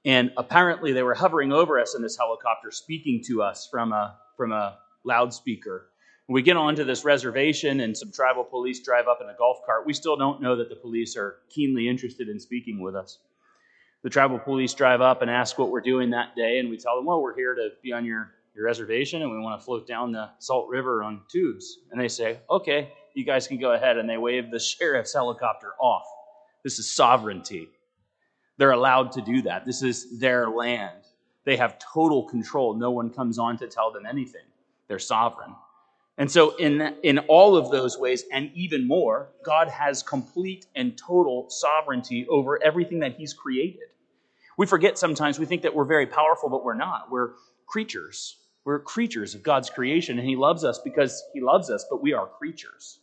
And 0.08 0.32
apparently, 0.38 0.94
they 0.94 1.02
were 1.02 1.12
hovering 1.12 1.52
over 1.52 1.78
us 1.78 1.94
in 1.94 2.00
this 2.00 2.16
helicopter, 2.16 2.70
speaking 2.70 3.22
to 3.26 3.42
us 3.42 3.68
from 3.70 3.92
a 3.92 4.16
from 4.38 4.52
a 4.52 4.78
loudspeaker. 5.04 5.90
We 6.28 6.40
get 6.40 6.56
onto 6.56 6.82
this 6.82 7.04
reservation, 7.04 7.80
and 7.80 7.94
some 7.94 8.10
tribal 8.10 8.42
police 8.42 8.82
drive 8.82 9.06
up 9.06 9.18
in 9.22 9.28
a 9.28 9.36
golf 9.36 9.58
cart. 9.66 9.84
We 9.84 9.92
still 9.92 10.16
don't 10.16 10.40
know 10.40 10.56
that 10.56 10.70
the 10.70 10.76
police 10.76 11.14
are 11.14 11.40
keenly 11.50 11.90
interested 11.90 12.30
in 12.30 12.40
speaking 12.40 12.80
with 12.80 12.96
us. 12.96 13.18
The 14.02 14.08
tribal 14.08 14.38
police 14.38 14.72
drive 14.72 15.02
up 15.02 15.20
and 15.20 15.30
ask 15.30 15.58
what 15.58 15.70
we're 15.70 15.82
doing 15.82 16.08
that 16.10 16.34
day, 16.34 16.58
and 16.58 16.70
we 16.70 16.78
tell 16.78 16.96
them, 16.96 17.04
"Well, 17.04 17.20
we're 17.20 17.36
here 17.36 17.54
to 17.54 17.72
be 17.82 17.92
on 17.92 18.06
your 18.06 18.32
your 18.54 18.64
reservation, 18.64 19.20
and 19.20 19.30
we 19.30 19.38
want 19.38 19.60
to 19.60 19.64
float 19.64 19.86
down 19.86 20.12
the 20.12 20.30
Salt 20.38 20.70
River 20.70 21.02
on 21.02 21.20
tubes." 21.30 21.80
And 21.90 22.00
they 22.00 22.08
say, 22.08 22.40
"Okay, 22.48 22.94
you 23.12 23.24
guys 23.26 23.46
can 23.46 23.58
go 23.58 23.72
ahead." 23.72 23.98
And 23.98 24.08
they 24.08 24.16
wave 24.16 24.50
the 24.50 24.58
sheriff's 24.74 25.12
helicopter 25.12 25.74
off. 25.78 26.06
This 26.64 26.78
is 26.78 26.90
sovereignty. 26.90 27.68
They're 28.58 28.72
allowed 28.72 29.12
to 29.12 29.22
do 29.22 29.40
that. 29.42 29.64
This 29.64 29.82
is 29.82 30.18
their 30.18 30.50
land. 30.50 31.04
They 31.44 31.56
have 31.56 31.78
total 31.78 32.24
control. 32.24 32.74
No 32.74 32.90
one 32.90 33.08
comes 33.08 33.38
on 33.38 33.56
to 33.58 33.68
tell 33.68 33.90
them 33.90 34.04
anything. 34.04 34.42
They're 34.88 34.98
sovereign. 34.98 35.54
And 36.18 36.28
so, 36.28 36.56
in, 36.56 36.96
in 37.04 37.20
all 37.20 37.56
of 37.56 37.70
those 37.70 37.96
ways, 37.96 38.24
and 38.32 38.50
even 38.52 38.86
more, 38.88 39.28
God 39.44 39.68
has 39.68 40.02
complete 40.02 40.66
and 40.74 40.98
total 40.98 41.48
sovereignty 41.48 42.26
over 42.28 42.60
everything 42.62 42.98
that 42.98 43.14
He's 43.14 43.32
created. 43.32 43.88
We 44.56 44.66
forget 44.66 44.98
sometimes, 44.98 45.38
we 45.38 45.46
think 45.46 45.62
that 45.62 45.74
we're 45.74 45.84
very 45.84 46.06
powerful, 46.06 46.48
but 46.48 46.64
we're 46.64 46.74
not. 46.74 47.08
We're 47.08 47.34
creatures. 47.66 48.38
We're 48.64 48.80
creatures 48.80 49.36
of 49.36 49.44
God's 49.44 49.70
creation, 49.70 50.18
and 50.18 50.28
He 50.28 50.34
loves 50.34 50.64
us 50.64 50.80
because 50.80 51.22
He 51.32 51.40
loves 51.40 51.70
us, 51.70 51.86
but 51.88 52.02
we 52.02 52.12
are 52.12 52.26
creatures. 52.26 52.98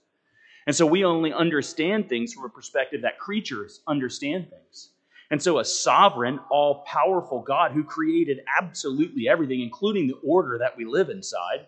And 0.67 0.75
so, 0.75 0.85
we 0.85 1.05
only 1.05 1.31
understand 1.31 2.09
things 2.09 2.33
from 2.33 2.43
a 2.43 2.49
perspective 2.49 3.03
that 3.03 3.17
creatures 3.17 3.79
understand 3.87 4.49
things. 4.49 4.89
And 5.31 5.41
so, 5.41 5.59
a 5.59 5.65
sovereign, 5.65 6.39
all 6.51 6.83
powerful 6.85 7.41
God 7.41 7.71
who 7.71 7.83
created 7.83 8.41
absolutely 8.59 9.27
everything, 9.27 9.61
including 9.61 10.07
the 10.07 10.19
order 10.23 10.57
that 10.59 10.77
we 10.77 10.85
live 10.85 11.09
inside, 11.09 11.67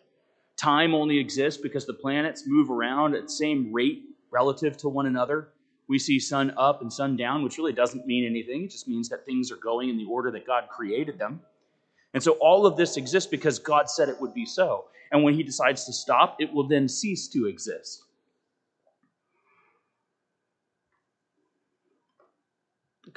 time 0.57 0.93
only 0.93 1.17
exists 1.17 1.59
because 1.61 1.85
the 1.85 1.93
planets 1.93 2.43
move 2.45 2.69
around 2.69 3.15
at 3.15 3.23
the 3.23 3.29
same 3.29 3.73
rate 3.73 4.03
relative 4.31 4.77
to 4.77 4.89
one 4.89 5.07
another. 5.07 5.49
We 5.87 5.99
see 5.99 6.19
sun 6.19 6.53
up 6.57 6.81
and 6.81 6.91
sun 6.91 7.15
down, 7.15 7.43
which 7.43 7.57
really 7.57 7.73
doesn't 7.73 8.05
mean 8.05 8.25
anything. 8.25 8.65
It 8.65 8.71
just 8.71 8.87
means 8.87 9.09
that 9.09 9.25
things 9.25 9.51
are 9.51 9.57
going 9.57 9.89
in 9.89 9.97
the 9.97 10.05
order 10.05 10.31
that 10.31 10.45
God 10.45 10.65
created 10.69 11.17
them. 11.17 11.41
And 12.13 12.21
so 12.21 12.33
all 12.33 12.65
of 12.65 12.77
this 12.77 12.97
exists 12.97 13.29
because 13.29 13.57
God 13.59 13.89
said 13.89 14.09
it 14.09 14.19
would 14.19 14.33
be 14.33 14.45
so. 14.45 14.85
And 15.11 15.23
when 15.23 15.33
He 15.33 15.43
decides 15.43 15.85
to 15.85 15.93
stop, 15.93 16.35
it 16.39 16.51
will 16.51 16.67
then 16.67 16.87
cease 16.87 17.27
to 17.29 17.47
exist. 17.47 18.03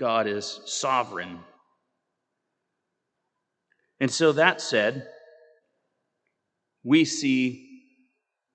God 0.00 0.26
is 0.26 0.62
sovereign. 0.64 1.40
And 4.00 4.10
so, 4.10 4.32
that 4.32 4.62
said, 4.62 5.06
we 6.82 7.04
see 7.04 7.82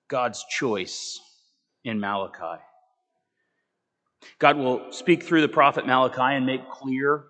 God's 0.08 0.44
choice 0.50 1.20
in 1.84 2.00
Malachi. 2.00 2.60
God 4.40 4.56
will 4.56 4.90
speak 4.90 5.22
through 5.22 5.42
the 5.42 5.48
prophet 5.48 5.86
Malachi 5.86 6.34
and 6.34 6.44
make 6.44 6.68
clear 6.68 7.26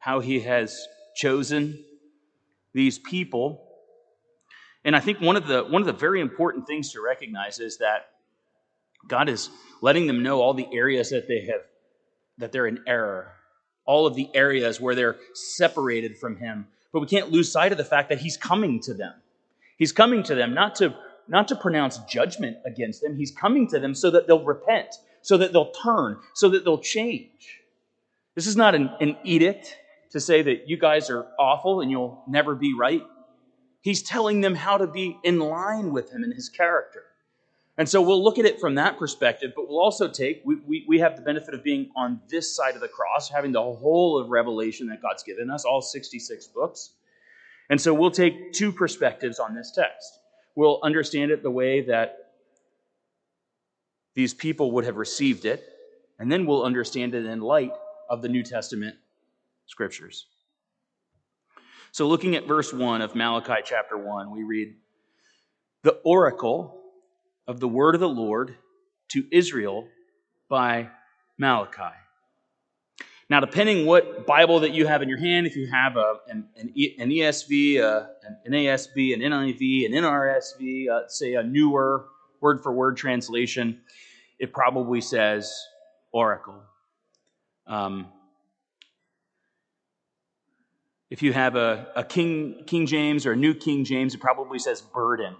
how 0.00 0.18
he 0.18 0.40
has 0.40 0.84
chosen 1.14 1.84
these 2.74 2.98
people. 2.98 3.64
And 4.84 4.96
I 4.96 5.00
think 5.00 5.20
one 5.20 5.36
of 5.36 5.46
the 5.46 5.62
one 5.62 5.82
of 5.82 5.86
the 5.86 5.92
very 5.92 6.20
important 6.20 6.66
things 6.66 6.92
to 6.92 7.00
recognize 7.00 7.60
is 7.60 7.78
that 7.78 8.08
God 9.06 9.28
is 9.28 9.50
letting 9.82 10.08
them 10.08 10.24
know 10.24 10.40
all 10.40 10.52
the 10.52 10.66
areas 10.72 11.10
that 11.10 11.28
they 11.28 11.46
have 11.46 11.60
that 12.38 12.52
they're 12.52 12.66
in 12.66 12.80
error, 12.86 13.35
all 13.86 14.06
of 14.06 14.14
the 14.14 14.28
areas 14.34 14.80
where 14.80 14.94
they're 14.94 15.16
separated 15.34 16.18
from 16.18 16.36
him. 16.36 16.66
But 16.92 17.00
we 17.00 17.06
can't 17.06 17.30
lose 17.30 17.50
sight 17.50 17.72
of 17.72 17.78
the 17.78 17.84
fact 17.84 18.08
that 18.08 18.18
he's 18.18 18.36
coming 18.36 18.80
to 18.80 18.94
them. 18.94 19.14
He's 19.78 19.92
coming 19.92 20.22
to 20.24 20.34
them 20.34 20.54
not 20.54 20.74
to 20.76 20.94
not 21.28 21.48
to 21.48 21.56
pronounce 21.56 21.98
judgment 22.08 22.56
against 22.64 23.02
them. 23.02 23.16
He's 23.16 23.32
coming 23.32 23.66
to 23.68 23.80
them 23.80 23.94
so 23.94 24.10
that 24.10 24.26
they'll 24.26 24.44
repent, 24.44 24.94
so 25.22 25.36
that 25.38 25.52
they'll 25.52 25.72
turn, 25.72 26.18
so 26.34 26.48
that 26.50 26.64
they'll 26.64 26.78
change. 26.78 27.60
This 28.36 28.46
is 28.46 28.56
not 28.56 28.74
an, 28.74 28.90
an 29.00 29.16
edict 29.24 29.76
to 30.10 30.20
say 30.20 30.42
that 30.42 30.68
you 30.68 30.76
guys 30.76 31.10
are 31.10 31.26
awful 31.38 31.80
and 31.80 31.90
you'll 31.90 32.22
never 32.28 32.54
be 32.54 32.74
right. 32.78 33.02
He's 33.80 34.02
telling 34.02 34.40
them 34.40 34.54
how 34.54 34.78
to 34.78 34.86
be 34.86 35.18
in 35.24 35.38
line 35.38 35.92
with 35.92 36.10
him 36.10 36.22
and 36.22 36.32
his 36.32 36.48
character. 36.48 37.02
And 37.78 37.88
so 37.88 38.00
we'll 38.00 38.22
look 38.22 38.38
at 38.38 38.46
it 38.46 38.58
from 38.58 38.76
that 38.76 38.98
perspective, 38.98 39.52
but 39.54 39.68
we'll 39.68 39.80
also 39.80 40.08
take, 40.08 40.40
we, 40.44 40.56
we, 40.66 40.84
we, 40.88 40.98
have 40.98 41.14
the 41.14 41.22
benefit 41.22 41.52
of 41.52 41.62
being 41.62 41.90
on 41.94 42.20
this 42.26 42.56
side 42.56 42.74
of 42.74 42.80
the 42.80 42.88
cross, 42.88 43.28
having 43.28 43.52
the 43.52 43.60
whole 43.60 44.18
of 44.18 44.30
Revelation 44.30 44.86
that 44.86 45.02
God's 45.02 45.22
given 45.22 45.50
us, 45.50 45.64
all 45.64 45.82
66 45.82 46.46
books. 46.48 46.92
And 47.68 47.78
so 47.78 47.92
we'll 47.92 48.10
take 48.10 48.52
two 48.52 48.72
perspectives 48.72 49.38
on 49.38 49.54
this 49.54 49.72
text. 49.72 50.20
We'll 50.54 50.80
understand 50.82 51.30
it 51.30 51.42
the 51.42 51.50
way 51.50 51.82
that 51.82 52.32
these 54.14 54.32
people 54.32 54.72
would 54.72 54.86
have 54.86 54.96
received 54.96 55.44
it, 55.44 55.62
and 56.18 56.32
then 56.32 56.46
we'll 56.46 56.64
understand 56.64 57.14
it 57.14 57.26
in 57.26 57.40
light 57.40 57.72
of 58.08 58.22
the 58.22 58.28
New 58.28 58.42
Testament 58.42 58.96
scriptures. 59.66 60.26
So, 61.92 62.08
looking 62.08 62.36
at 62.36 62.46
verse 62.46 62.72
1 62.72 63.02
of 63.02 63.14
Malachi 63.14 63.60
chapter 63.64 63.98
1, 63.98 64.30
we 64.30 64.42
read, 64.42 64.74
The 65.82 66.00
oracle 66.04 66.75
of 67.46 67.60
the 67.60 67.68
word 67.68 67.94
of 67.94 68.00
the 68.00 68.08
Lord 68.08 68.56
to 69.08 69.24
Israel 69.30 69.88
by 70.48 70.88
Malachi. 71.38 71.94
Now, 73.28 73.40
depending 73.40 73.86
what 73.86 74.24
Bible 74.26 74.60
that 74.60 74.72
you 74.72 74.86
have 74.86 75.02
in 75.02 75.08
your 75.08 75.18
hand, 75.18 75.46
if 75.46 75.56
you 75.56 75.66
have 75.66 75.96
a, 75.96 76.18
an, 76.28 76.48
an, 76.56 76.72
ESV, 76.76 77.80
uh, 77.80 78.06
an, 78.44 78.52
ASB, 78.52 79.14
an 79.14 79.20
NIV, 79.20 79.86
an 79.86 79.92
NRSV, 79.92 80.88
uh, 80.88 81.08
say 81.08 81.34
a 81.34 81.42
newer 81.42 82.06
word 82.40 82.62
for 82.62 82.72
word 82.72 82.96
translation, 82.96 83.80
it 84.38 84.52
probably 84.52 85.00
says 85.00 85.52
oracle. 86.12 86.62
Um, 87.66 88.06
if 91.10 91.22
you 91.22 91.32
have 91.32 91.56
a, 91.56 91.88
a 91.96 92.04
King, 92.04 92.62
King 92.66 92.86
James 92.86 93.26
or 93.26 93.32
a 93.32 93.36
New 93.36 93.54
King 93.54 93.84
James, 93.84 94.14
it 94.14 94.20
probably 94.20 94.60
says 94.60 94.80
burden. 94.80 95.34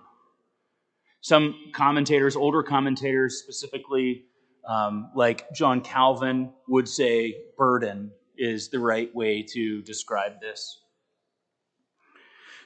Some 1.21 1.55
commentators, 1.73 2.37
older 2.37 2.63
commentators 2.63 3.39
specifically, 3.43 4.25
um, 4.69 5.11
like 5.15 5.53
John 5.53 5.81
Calvin 5.81 6.53
would 6.69 6.89
say, 6.89 7.37
burden 7.57 8.13
is 8.37 8.69
the 8.69 8.79
right 8.79 9.15
way 9.15 9.43
to 9.55 9.83
describe 9.83 10.41
this. 10.41 10.81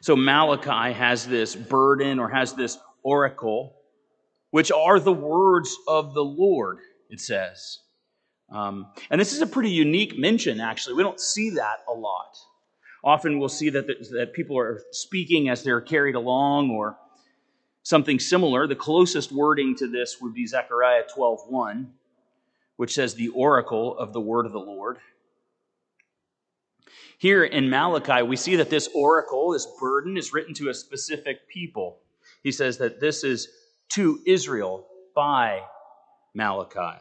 So 0.00 0.16
Malachi 0.16 0.95
has 0.95 1.26
this 1.26 1.54
burden 1.54 2.19
or 2.19 2.28
has 2.28 2.54
this 2.54 2.78
oracle, 3.02 3.76
which 4.50 4.73
are 4.73 4.99
the 4.99 5.12
words 5.12 5.76
of 5.87 6.14
the 6.14 6.25
Lord, 6.25 6.78
it 7.11 7.21
says. 7.21 7.78
Um, 8.50 8.88
and 9.11 9.21
this 9.21 9.33
is 9.33 9.42
a 9.42 9.47
pretty 9.47 9.71
unique 9.71 10.19
mention, 10.19 10.61
actually. 10.61 10.95
We 10.95 11.02
don't 11.02 11.21
see 11.21 11.50
that 11.50 11.80
a 11.88 11.92
lot. 11.92 12.37
Often 13.04 13.38
we'll 13.38 13.49
see 13.49 13.71
that, 13.71 13.87
that 13.87 14.33
people 14.33 14.59
are 14.59 14.83
speaking 14.90 15.49
as 15.49 15.62
they're 15.62 15.80
carried 15.80 16.14
along 16.14 16.71
or 16.71 16.97
something 17.91 18.21
similar. 18.21 18.67
The 18.69 18.77
closest 18.77 19.33
wording 19.33 19.75
to 19.77 19.89
this 19.89 20.21
would 20.21 20.33
be 20.33 20.47
Zechariah 20.47 21.03
12:1, 21.15 21.93
which 22.77 22.95
says 22.95 23.15
the 23.15 23.29
oracle 23.31 23.99
of 23.99 24.13
the 24.13 24.21
word 24.21 24.47
of 24.47 24.53
the 24.53 24.61
Lord. 24.61 24.99
Here 27.19 27.45
in 27.45 27.69
Malachi, 27.69 28.23
we 28.23 28.37
see 28.37 28.57
that 28.57 28.71
this 28.71 28.89
oracle, 28.95 29.51
this 29.51 29.67
burden, 29.79 30.17
is 30.17 30.33
written 30.33 30.55
to 30.55 30.71
a 30.71 30.75
specific 30.75 31.49
people. 31.49 31.99
He 32.43 32.53
says 32.53 32.79
that 32.79 33.01
this 33.01 33.25
is 33.25 33.49
to 33.91 34.21
Israel 34.25 34.87
by 35.15 35.61
Malachi. 36.33 36.99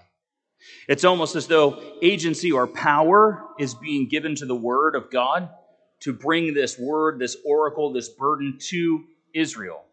It's 0.89 1.05
almost 1.05 1.35
as 1.35 1.47
though 1.47 1.81
agency 2.01 2.51
or 2.51 2.67
power 2.67 3.45
is 3.59 3.75
being 3.75 4.09
given 4.09 4.35
to 4.35 4.45
the 4.45 4.55
word 4.55 4.95
of 4.95 5.09
God 5.09 5.49
to 6.01 6.11
bring 6.11 6.53
this 6.53 6.77
word, 6.77 7.19
this 7.19 7.37
oracle, 7.45 7.93
this 7.93 8.09
burden 8.09 8.57
to 8.69 9.05
Israel. 9.33 9.85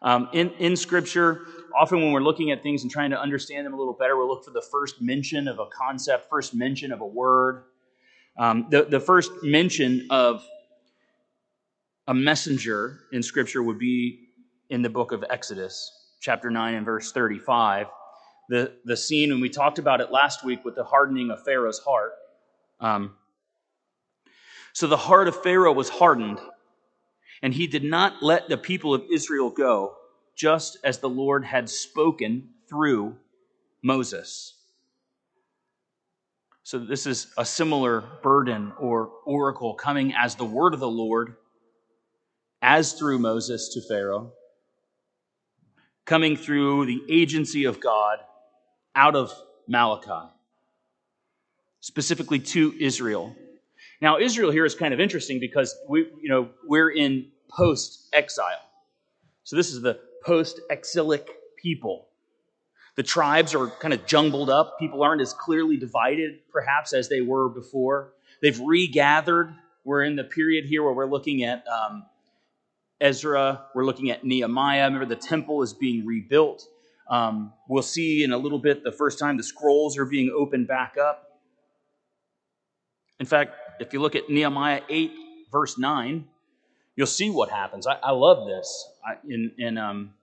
Um, 0.00 0.28
in, 0.32 0.50
in 0.58 0.76
Scripture, 0.76 1.42
often 1.76 2.00
when 2.00 2.12
we're 2.12 2.20
looking 2.20 2.50
at 2.50 2.62
things 2.62 2.82
and 2.82 2.90
trying 2.90 3.10
to 3.10 3.20
understand 3.20 3.66
them 3.66 3.74
a 3.74 3.76
little 3.76 3.94
better, 3.94 4.16
we'll 4.16 4.28
look 4.28 4.44
for 4.44 4.52
the 4.52 4.62
first 4.62 5.02
mention 5.02 5.48
of 5.48 5.58
a 5.58 5.66
concept, 5.66 6.28
first 6.30 6.54
mention 6.54 6.92
of 6.92 7.00
a 7.00 7.06
word. 7.06 7.64
Um, 8.38 8.66
the, 8.70 8.84
the 8.84 9.00
first 9.00 9.32
mention 9.42 10.06
of 10.10 10.46
a 12.06 12.14
messenger 12.14 13.00
in 13.12 13.22
Scripture 13.22 13.62
would 13.62 13.78
be 13.78 14.28
in 14.70 14.82
the 14.82 14.88
book 14.88 15.12
of 15.12 15.24
Exodus, 15.28 15.90
chapter 16.20 16.50
9 16.50 16.74
and 16.74 16.86
verse 16.86 17.10
35. 17.12 17.88
The, 18.48 18.72
the 18.84 18.96
scene, 18.96 19.30
when 19.30 19.40
we 19.40 19.50
talked 19.50 19.78
about 19.78 20.00
it 20.00 20.10
last 20.10 20.44
week 20.44 20.64
with 20.64 20.74
the 20.74 20.84
hardening 20.84 21.30
of 21.30 21.42
Pharaoh's 21.44 21.80
heart. 21.80 22.12
Um, 22.80 23.16
so 24.72 24.86
the 24.86 24.96
heart 24.96 25.26
of 25.26 25.42
Pharaoh 25.42 25.72
was 25.72 25.88
hardened 25.88 26.38
and 27.42 27.54
he 27.54 27.66
did 27.66 27.84
not 27.84 28.22
let 28.22 28.48
the 28.48 28.56
people 28.56 28.94
of 28.94 29.04
Israel 29.12 29.50
go, 29.50 29.94
just 30.34 30.78
as 30.84 30.98
the 30.98 31.08
Lord 31.08 31.44
had 31.44 31.68
spoken 31.68 32.50
through 32.68 33.16
Moses. 33.82 34.54
So, 36.62 36.78
this 36.78 37.06
is 37.06 37.28
a 37.38 37.44
similar 37.44 38.04
burden 38.22 38.72
or 38.78 39.10
oracle 39.24 39.74
coming 39.74 40.12
as 40.14 40.34
the 40.34 40.44
word 40.44 40.74
of 40.74 40.80
the 40.80 40.88
Lord, 40.88 41.36
as 42.60 42.92
through 42.92 43.20
Moses 43.20 43.70
to 43.70 43.80
Pharaoh, 43.80 44.32
coming 46.04 46.36
through 46.36 46.86
the 46.86 47.00
agency 47.08 47.64
of 47.64 47.80
God 47.80 48.18
out 48.94 49.16
of 49.16 49.32
Malachi, 49.66 50.30
specifically 51.80 52.40
to 52.40 52.74
Israel. 52.78 53.34
Now, 54.00 54.18
Israel 54.18 54.50
here 54.50 54.64
is 54.64 54.74
kind 54.74 54.94
of 54.94 55.00
interesting 55.00 55.40
because 55.40 55.76
we, 55.88 56.06
you 56.22 56.28
know, 56.28 56.50
we're 56.64 56.90
in 56.90 57.26
post-exile. 57.50 58.62
So 59.44 59.56
this 59.56 59.72
is 59.72 59.82
the 59.82 59.98
post-exilic 60.24 61.28
people. 61.56 62.06
The 62.96 63.02
tribes 63.02 63.54
are 63.54 63.68
kind 63.68 63.94
of 63.94 64.06
jumbled 64.06 64.50
up. 64.50 64.78
People 64.78 65.02
aren't 65.02 65.22
as 65.22 65.32
clearly 65.32 65.76
divided, 65.76 66.40
perhaps, 66.52 66.92
as 66.92 67.08
they 67.08 67.20
were 67.20 67.48
before. 67.48 68.12
They've 68.42 68.58
regathered. 68.60 69.54
We're 69.84 70.02
in 70.02 70.16
the 70.16 70.24
period 70.24 70.64
here 70.64 70.82
where 70.82 70.92
we're 70.92 71.06
looking 71.06 71.44
at 71.44 71.64
um, 71.68 72.04
Ezra. 73.00 73.66
We're 73.74 73.84
looking 73.84 74.10
at 74.10 74.24
Nehemiah. 74.24 74.84
Remember, 74.84 75.06
the 75.06 75.16
temple 75.16 75.62
is 75.62 75.72
being 75.72 76.04
rebuilt. 76.04 76.66
Um, 77.08 77.52
we'll 77.68 77.82
see 77.82 78.22
in 78.22 78.32
a 78.32 78.38
little 78.38 78.58
bit 78.58 78.84
the 78.84 78.92
first 78.92 79.18
time 79.18 79.36
the 79.36 79.42
scrolls 79.42 79.96
are 79.96 80.04
being 80.04 80.30
opened 80.36 80.68
back 80.68 80.96
up. 81.00 81.40
In 83.18 83.26
fact, 83.26 83.54
if 83.80 83.92
you 83.92 84.00
look 84.00 84.16
at 84.16 84.28
Nehemiah 84.28 84.82
8, 84.88 85.12
verse 85.50 85.78
9, 85.78 86.26
you'll 86.96 87.06
see 87.06 87.30
what 87.30 87.50
happens. 87.50 87.86
I, 87.86 87.94
I 88.02 88.10
love 88.10 88.46
this. 88.46 88.88
I, 89.04 89.14
in, 89.28 89.52
in, 89.58 89.78
um, 89.78 90.14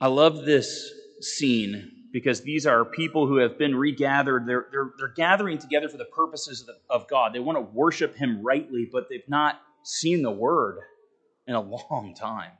I 0.00 0.08
love 0.08 0.44
this 0.44 0.92
scene 1.20 1.92
because 2.12 2.40
these 2.40 2.66
are 2.66 2.84
people 2.84 3.26
who 3.26 3.36
have 3.36 3.58
been 3.58 3.76
regathered. 3.76 4.46
They're, 4.46 4.66
they're, 4.72 4.90
they're 4.98 5.08
gathering 5.08 5.58
together 5.58 5.88
for 5.88 5.98
the 5.98 6.06
purposes 6.06 6.62
of, 6.62 6.66
the, 6.66 6.74
of 6.88 7.08
God. 7.08 7.32
They 7.32 7.40
want 7.40 7.56
to 7.56 7.62
worship 7.62 8.16
Him 8.16 8.42
rightly, 8.42 8.88
but 8.90 9.08
they've 9.08 9.28
not 9.28 9.60
seen 9.84 10.22
the 10.22 10.30
Word 10.30 10.78
in 11.46 11.54
a 11.54 11.60
long 11.90 12.14
time. 12.14 12.52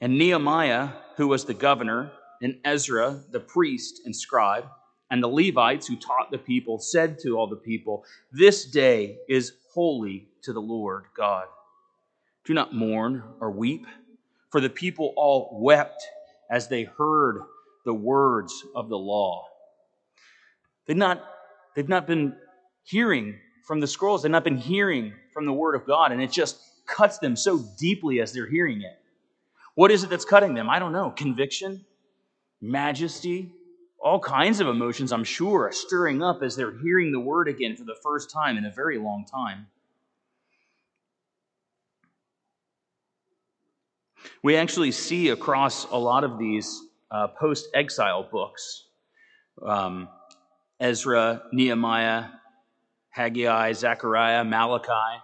And 0.00 0.16
Nehemiah, 0.16 0.90
who 1.16 1.28
was 1.28 1.44
the 1.44 1.54
governor, 1.54 2.12
and 2.40 2.58
Ezra, 2.64 3.20
the 3.30 3.40
priest 3.40 4.00
and 4.06 4.16
scribe, 4.16 4.64
and 5.10 5.22
the 5.22 5.28
Levites 5.28 5.86
who 5.86 5.96
taught 5.96 6.30
the 6.30 6.38
people 6.38 6.78
said 6.78 7.18
to 7.20 7.36
all 7.36 7.46
the 7.46 7.56
people, 7.56 8.04
This 8.32 8.64
day 8.64 9.18
is 9.28 9.54
holy 9.72 10.28
to 10.42 10.52
the 10.52 10.60
Lord 10.60 11.04
God. 11.16 11.46
Do 12.44 12.54
not 12.54 12.74
mourn 12.74 13.22
or 13.40 13.50
weep, 13.50 13.86
for 14.50 14.60
the 14.60 14.70
people 14.70 15.12
all 15.16 15.58
wept 15.60 16.02
as 16.50 16.68
they 16.68 16.84
heard 16.84 17.42
the 17.84 17.94
words 17.94 18.64
of 18.74 18.88
the 18.88 18.98
law. 18.98 19.46
They've 20.86 20.96
not, 20.96 21.24
they've 21.74 21.88
not 21.88 22.06
been 22.06 22.34
hearing 22.84 23.36
from 23.66 23.80
the 23.80 23.86
scrolls, 23.86 24.22
they've 24.22 24.32
not 24.32 24.44
been 24.44 24.56
hearing 24.56 25.12
from 25.32 25.46
the 25.46 25.52
Word 25.52 25.74
of 25.74 25.86
God, 25.86 26.12
and 26.12 26.22
it 26.22 26.32
just 26.32 26.60
cuts 26.86 27.18
them 27.18 27.36
so 27.36 27.62
deeply 27.78 28.20
as 28.20 28.32
they're 28.32 28.48
hearing 28.48 28.82
it. 28.82 28.98
What 29.74 29.90
is 29.90 30.02
it 30.02 30.10
that's 30.10 30.24
cutting 30.24 30.54
them? 30.54 30.68
I 30.68 30.78
don't 30.78 30.92
know. 30.92 31.10
Conviction, 31.10 31.84
majesty, 32.60 33.52
all 34.00 34.18
kinds 34.18 34.60
of 34.60 34.66
emotions, 34.66 35.12
I'm 35.12 35.24
sure, 35.24 35.68
are 35.68 35.72
stirring 35.72 36.22
up 36.22 36.42
as 36.42 36.56
they're 36.56 36.78
hearing 36.78 37.12
the 37.12 37.20
Word 37.20 37.48
again 37.48 37.76
for 37.76 37.84
the 37.84 37.96
first 38.02 38.30
time 38.30 38.56
in 38.56 38.64
a 38.64 38.70
very 38.70 38.98
long 38.98 39.26
time. 39.26 39.66
We 44.42 44.56
actually 44.56 44.92
see 44.92 45.28
across 45.28 45.84
a 45.90 45.98
lot 45.98 46.24
of 46.24 46.38
these 46.38 46.82
uh, 47.10 47.28
post 47.28 47.68
exile 47.74 48.26
books 48.30 48.84
um, 49.62 50.08
Ezra, 50.78 51.42
Nehemiah, 51.52 52.24
Haggai, 53.10 53.72
Zechariah, 53.72 54.44
Malachi. 54.44 55.18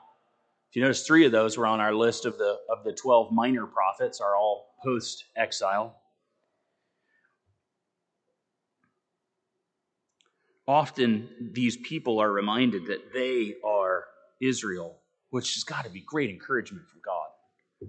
If 0.68 0.76
you 0.76 0.83
notice, 0.83 1.06
three 1.06 1.25
of 1.25 1.33
those 1.33 1.56
were 1.56 1.66
on 1.66 1.80
our 1.80 1.95
list 1.95 2.26
of 2.26 2.37
the, 2.37 2.59
of 2.68 2.85
the 2.85 2.92
12 2.92 3.33
minor 3.33 3.64
prophets, 3.64 4.21
are 4.21 4.37
all 4.37 4.75
post 4.85 5.25
exile. 5.35 5.97
Often 10.68 11.52
these 11.52 11.76
people 11.76 12.18
are 12.18 12.30
reminded 12.30 12.87
that 12.87 13.12
they 13.12 13.54
are 13.64 14.04
Israel, 14.40 14.99
which 15.30 15.54
has 15.54 15.64
got 15.64 15.85
to 15.85 15.90
be 15.90 16.00
great 16.00 16.30
encouragement 16.30 16.88
from 16.88 17.00
God 17.04 17.28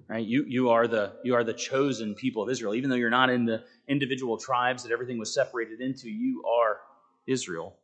right? 0.08 0.26
You, 0.26 0.46
you 0.48 0.70
are 0.70 0.88
the 0.88 1.14
you 1.24 1.36
are 1.36 1.44
the 1.44 1.54
chosen 1.54 2.16
people 2.16 2.44
of 2.44 2.50
israel. 2.50 2.76
Even 2.76 2.90
though 2.90 2.96
you're 2.96 3.10
not 3.10 3.30
in 3.30 3.46
the 3.46 3.64
individual 3.88 4.38
tribes 4.38 4.84
that 4.84 4.92
everything 4.92 5.18
was 5.18 5.34
separated 5.34 5.82
into 5.82 6.10
you 6.10 6.44
are 6.46 6.80
israel. 7.26 7.76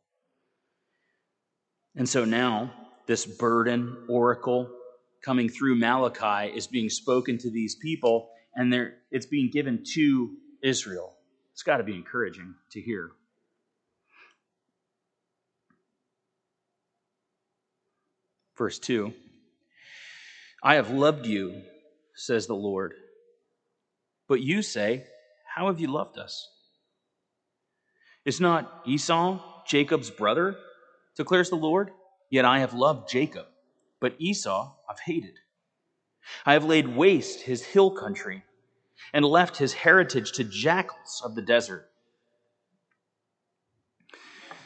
And 1.96 2.08
so 2.08 2.24
now 2.24 2.72
this 3.06 3.26
burden 3.26 3.96
oracle 4.08 4.70
coming 5.22 5.48
through 5.48 5.76
malachi 5.76 6.54
is 6.54 6.66
being 6.66 6.90
spoken 6.90 7.38
to 7.38 7.50
these 7.50 7.76
people 7.76 8.30
and 8.54 8.92
it's 9.10 9.26
being 9.26 9.50
given 9.50 9.82
to 9.94 10.30
israel. 10.62 11.16
It's 11.52 11.62
got 11.62 11.78
to 11.78 11.84
be 11.84 11.94
encouraging 11.94 12.54
to 12.72 12.80
hear 12.80 13.12
verse 18.56 18.78
2 18.78 19.12
i 20.62 20.74
have 20.74 20.90
loved 20.90 21.26
you 21.26 21.62
says 22.14 22.46
the 22.46 22.54
Lord. 22.54 22.94
But 24.28 24.40
you 24.40 24.62
say, 24.62 25.04
How 25.54 25.66
have 25.66 25.80
you 25.80 25.88
loved 25.88 26.18
us? 26.18 26.48
Is 28.24 28.40
not 28.40 28.82
Esau 28.86 29.40
Jacob's 29.66 30.10
brother? 30.10 30.56
declares 31.16 31.50
the 31.50 31.56
Lord. 31.56 31.90
Yet 32.30 32.44
I 32.44 32.60
have 32.60 32.74
loved 32.74 33.08
Jacob, 33.08 33.46
but 34.00 34.16
Esau 34.18 34.74
I've 34.88 34.98
hated. 34.98 35.38
I 36.46 36.54
have 36.54 36.64
laid 36.64 36.96
waste 36.96 37.42
his 37.42 37.62
hill 37.62 37.90
country 37.90 38.42
and 39.12 39.24
left 39.24 39.58
his 39.58 39.74
heritage 39.74 40.32
to 40.32 40.44
jackals 40.44 41.22
of 41.24 41.34
the 41.34 41.42
desert. 41.42 41.88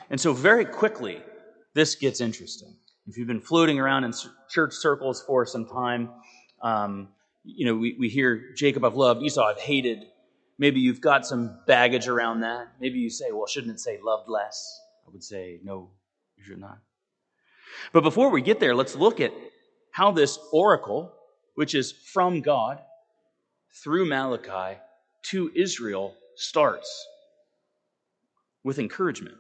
And 0.09 0.21
so, 0.21 0.33
very 0.33 0.65
quickly, 0.65 1.21
this 1.75 1.97
gets 1.97 2.21
interesting. 2.21 2.77
If 3.09 3.17
you've 3.17 3.27
been 3.27 3.41
floating 3.41 3.81
around 3.81 4.05
in 4.05 4.13
church 4.51 4.75
circles 4.75 5.23
for 5.27 5.47
some 5.47 5.67
time, 5.67 6.11
um, 6.61 7.09
you 7.43 7.65
know, 7.65 7.75
we, 7.75 7.97
we 7.99 8.11
hear 8.11 8.53
Jacob 8.55 8.85
I've 8.85 8.97
loved, 8.97 9.23
Esau 9.23 9.43
I've 9.43 9.59
hated. 9.59 10.05
Maybe 10.59 10.81
you've 10.81 11.01
got 11.01 11.25
some 11.25 11.59
baggage 11.67 12.07
around 12.07 12.41
that. 12.41 12.69
Maybe 12.79 12.99
you 12.99 13.09
say, 13.09 13.33
well, 13.33 13.47
shouldn't 13.47 13.73
it 13.73 13.81
say 13.81 13.99
loved 14.05 14.29
less? 14.29 14.79
I 15.07 15.11
would 15.11 15.25
say, 15.25 15.59
no, 15.65 15.89
you 16.37 16.45
should 16.45 16.61
not. 16.61 16.81
But 17.95 18.03
before 18.03 18.29
we 18.29 18.43
get 18.43 18.61
there, 18.61 18.75
let's 18.75 18.95
look 18.95 19.21
at 19.21 19.33
how 19.91 20.11
this 20.11 20.39
oracle, 20.53 21.11
which 21.55 21.75
is 21.75 21.93
from 21.93 22.43
God 22.43 22.79
through 23.83 24.05
Malachi 24.05 24.79
to 25.31 25.51
Israel, 25.55 26.15
starts 26.37 27.07
with 28.65 28.79
encouragement. 28.79 29.37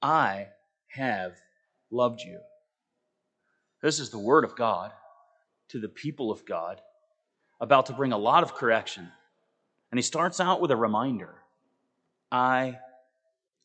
I 0.00 0.46
have 0.88 1.34
loved 1.90 2.22
you. 2.22 2.40
This 3.82 3.98
is 3.98 4.10
the 4.10 4.18
word 4.18 4.44
of 4.44 4.56
God 4.56 4.92
to 5.70 5.80
the 5.80 5.88
people 5.88 6.30
of 6.30 6.46
God 6.46 6.80
about 7.60 7.86
to 7.86 7.92
bring 7.92 8.12
a 8.12 8.18
lot 8.18 8.42
of 8.42 8.54
correction. 8.54 9.08
And 9.90 9.98
he 9.98 10.02
starts 10.02 10.40
out 10.40 10.60
with 10.60 10.70
a 10.70 10.76
reminder 10.76 11.34
I 12.30 12.78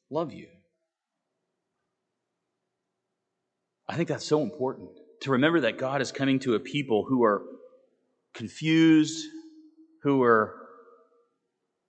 love 0.09 0.33
you. 0.33 0.47
I 3.87 3.95
think 3.95 4.09
that's 4.09 4.25
so 4.25 4.41
important 4.41 4.89
to 5.21 5.31
remember 5.31 5.61
that 5.61 5.77
God 5.77 6.01
is 6.01 6.11
coming 6.11 6.39
to 6.39 6.55
a 6.55 6.59
people 6.59 7.05
who 7.07 7.23
are 7.23 7.43
confused, 8.33 9.25
who 10.03 10.21
are 10.23 10.55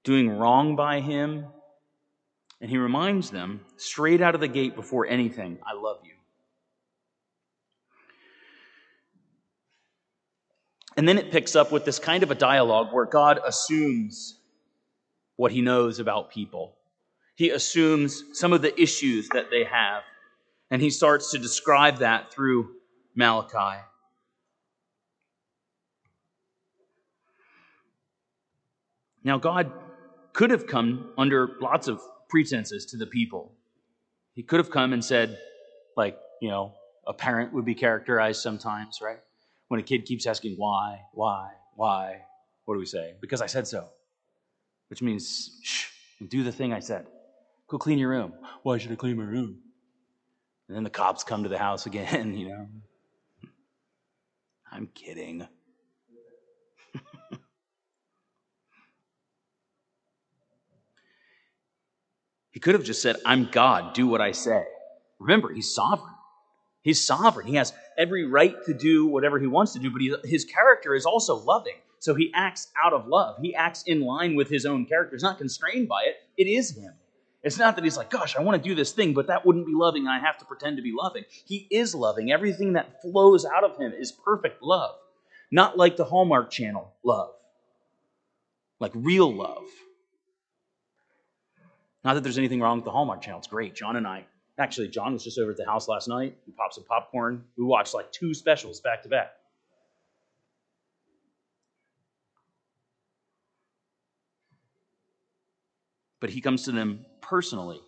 doing 0.05 0.31
wrong 0.31 0.77
by 0.77 1.01
him. 1.01 1.47
And 2.61 2.71
he 2.71 2.79
reminds 2.79 3.31
them 3.31 3.61
straight 3.77 4.21
out 4.21 4.35
of 4.35 4.41
the 4.41 4.49
gate 4.49 4.75
before 4.77 5.07
anything, 5.07 5.59
I 5.67 5.75
love 5.75 5.99
you. 6.05 6.18
And 10.99 11.07
then 11.07 11.17
it 11.17 11.31
picks 11.31 11.55
up 11.55 11.71
with 11.71 11.85
this 11.85 12.01
kind 12.01 12.25
of 12.25 12.33
a 12.33 12.35
dialogue 12.35 12.89
where 12.93 13.07
God 13.07 13.39
assumes 13.47 14.41
what 15.37 15.53
he 15.53 15.63
knows 15.63 16.01
about 16.01 16.29
people. 16.29 16.75
He 17.37 17.51
assumes 17.51 18.25
some 18.33 18.53
of 18.53 18.63
the 18.63 18.79
issues 18.83 19.29
that 19.29 19.49
they 19.49 19.63
have. 19.63 20.03
And 20.73 20.83
he 20.83 20.91
starts 20.91 21.31
to 21.31 21.39
describe 21.39 21.99
that 21.99 22.33
through 22.33 22.71
Malachi. 23.15 23.81
Now, 29.23 29.39
God 29.39 29.71
could 30.33 30.51
have 30.51 30.67
come 30.67 31.13
under 31.17 31.59
lots 31.61 31.87
of 31.87 32.01
pretenses 32.29 32.87
to 32.87 32.97
the 32.97 33.07
people. 33.07 33.53
He 34.35 34.43
could 34.43 34.59
have 34.59 34.73
come 34.73 34.93
and 34.93 35.05
said, 35.05 35.39
like, 35.97 36.19
you 36.43 36.49
know, 36.49 36.75
a 37.07 37.15
parent 37.15 37.53
would 37.53 37.65
be 37.65 37.77
characterized 37.77 38.43
sometimes, 38.43 38.99
right? 39.01 39.21
When 39.69 39.81
a 39.81 39.83
kid 39.83 40.05
keeps 40.07 40.27
asking 40.27 40.57
why, 40.57 41.03
why, 41.13 41.51
why, 41.75 42.23
what 42.65 42.75
do 42.75 42.81
we 42.81 42.87
say? 42.87 43.15
Because 43.21 43.41
I 43.41 43.47
said 43.47 43.67
so. 43.67 43.89
Which 44.89 45.03
means, 45.03 45.61
shh, 45.63 45.87
do 46.27 46.43
the 46.43 46.53
thing 46.53 46.73
I 46.73 46.81
said. 46.81 47.07
Go 47.69 47.79
clean 47.79 47.99
your 47.99 48.09
room. 48.09 48.33
Why 48.63 48.79
should 48.79 48.93
I 48.93 48.97
clean 48.97 49.19
my 49.19 49.25
room? 49.25 49.59
And 50.69 50.77
then 50.77 50.85
the 50.85 50.91
cops 50.91 51.23
come 51.25 51.43
to 51.45 51.49
the 51.49 51.59
house 51.59 51.87
again, 51.87 52.35
you 52.39 52.49
know. 52.49 52.67
I'm 54.71 54.87
kidding. 54.89 55.47
he 62.51 62.61
could 62.61 62.75
have 62.75 62.85
just 62.85 63.01
said, 63.03 63.17
I'm 63.25 63.49
God, 63.51 63.95
do 63.95 64.07
what 64.07 64.21
I 64.21 64.33
say. 64.33 64.65
Remember, 65.19 65.53
he's 65.53 65.75
sovereign. 65.75 66.15
He's 66.83 67.05
sovereign. 67.05 67.47
He 67.47 67.57
has 67.57 67.73
every 67.99 68.25
right 68.25 68.55
to 68.65 68.73
do 68.73 69.07
whatever 69.07 69.39
he 69.39 69.47
wants 69.47 69.73
to 69.75 69.79
do, 69.79 69.91
but 69.91 70.01
he, 70.01 70.15
his 70.25 70.45
character 70.45 70.95
is 70.95 71.05
also 71.05 71.37
loving. 71.37 71.75
So 71.99 72.15
he 72.15 72.31
acts 72.35 72.69
out 72.83 72.93
of 72.93 73.09
love. 73.09 73.37
He 73.43 73.55
acts 73.55 73.83
in 73.83 74.03
line 74.03 74.37
with 74.37 74.49
his 74.49 74.65
own 74.65 74.87
character. 74.87 75.17
He's 75.17 75.23
not 75.23 75.39
constrained 75.39 75.89
by 75.89 76.05
it. 76.05 76.17
It 76.37 76.49
is 76.49 76.77
him. 76.77 76.93
It's 77.43 77.59
not 77.59 77.77
that 77.77 77.85
he's 77.85 77.97
like, 77.97 78.11
gosh, 78.11 78.37
I 78.37 78.43
want 78.43 78.63
to 78.63 78.69
do 78.69 78.75
this 78.75 78.93
thing, 78.93 79.15
but 79.15 79.29
that 79.29 79.45
wouldn't 79.45 79.67
be 79.67 79.75
loving, 79.75 80.07
I 80.07 80.19
have 80.19 80.39
to 80.39 80.45
pretend 80.45 80.77
to 80.77 80.83
be 80.83 80.93
loving. 80.93 81.25
He 81.29 81.67
is 81.71 81.95
loving. 81.95 82.33
Everything 82.33 82.73
that 82.75 83.01
flows 83.01 83.45
out 83.45 83.65
of 83.65 83.77
him 83.79 83.93
is 83.93 84.13
perfect 84.13 84.63
love, 84.63 84.97
not 85.51 85.77
like 85.77 85.97
the 85.97 86.05
Hallmark 86.05 86.51
Channel 86.51 86.93
love, 87.05 87.31
like 88.81 88.93
real 88.95 89.33
love. 89.33 89.65
Not 92.05 92.15
that 92.15 92.23
there's 92.23 92.39
anything 92.39 92.61
wrong 92.61 92.79
with 92.79 92.85
the 92.85 92.91
Hallmark 92.91 93.23
Channel. 93.23 93.39
It's 93.39 93.49
great. 93.49 93.75
John 93.75 93.97
and 93.97 94.07
I 94.07 94.27
Actually, 94.59 94.89
John 94.89 95.13
was 95.13 95.23
just 95.23 95.39
over 95.39 95.53
at 95.53 95.57
the 95.57 95.65
house 95.65 95.87
last 95.87 96.09
night. 96.09 96.37
We 96.47 96.53
popped 96.53 96.75
some 96.75 96.85
popcorn. 96.85 97.45
We 97.57 97.65
watched 97.65 97.95
like 97.95 98.11
two 98.11 98.35
specials 98.35 98.81
back 98.81 99.03
to 99.03 99.09
back. 99.09 99.35
But 106.21 106.31
he 106.31 106.41
comes 106.41 106.65
to 106.65 106.73
them 106.73 107.07
personally 107.21 107.81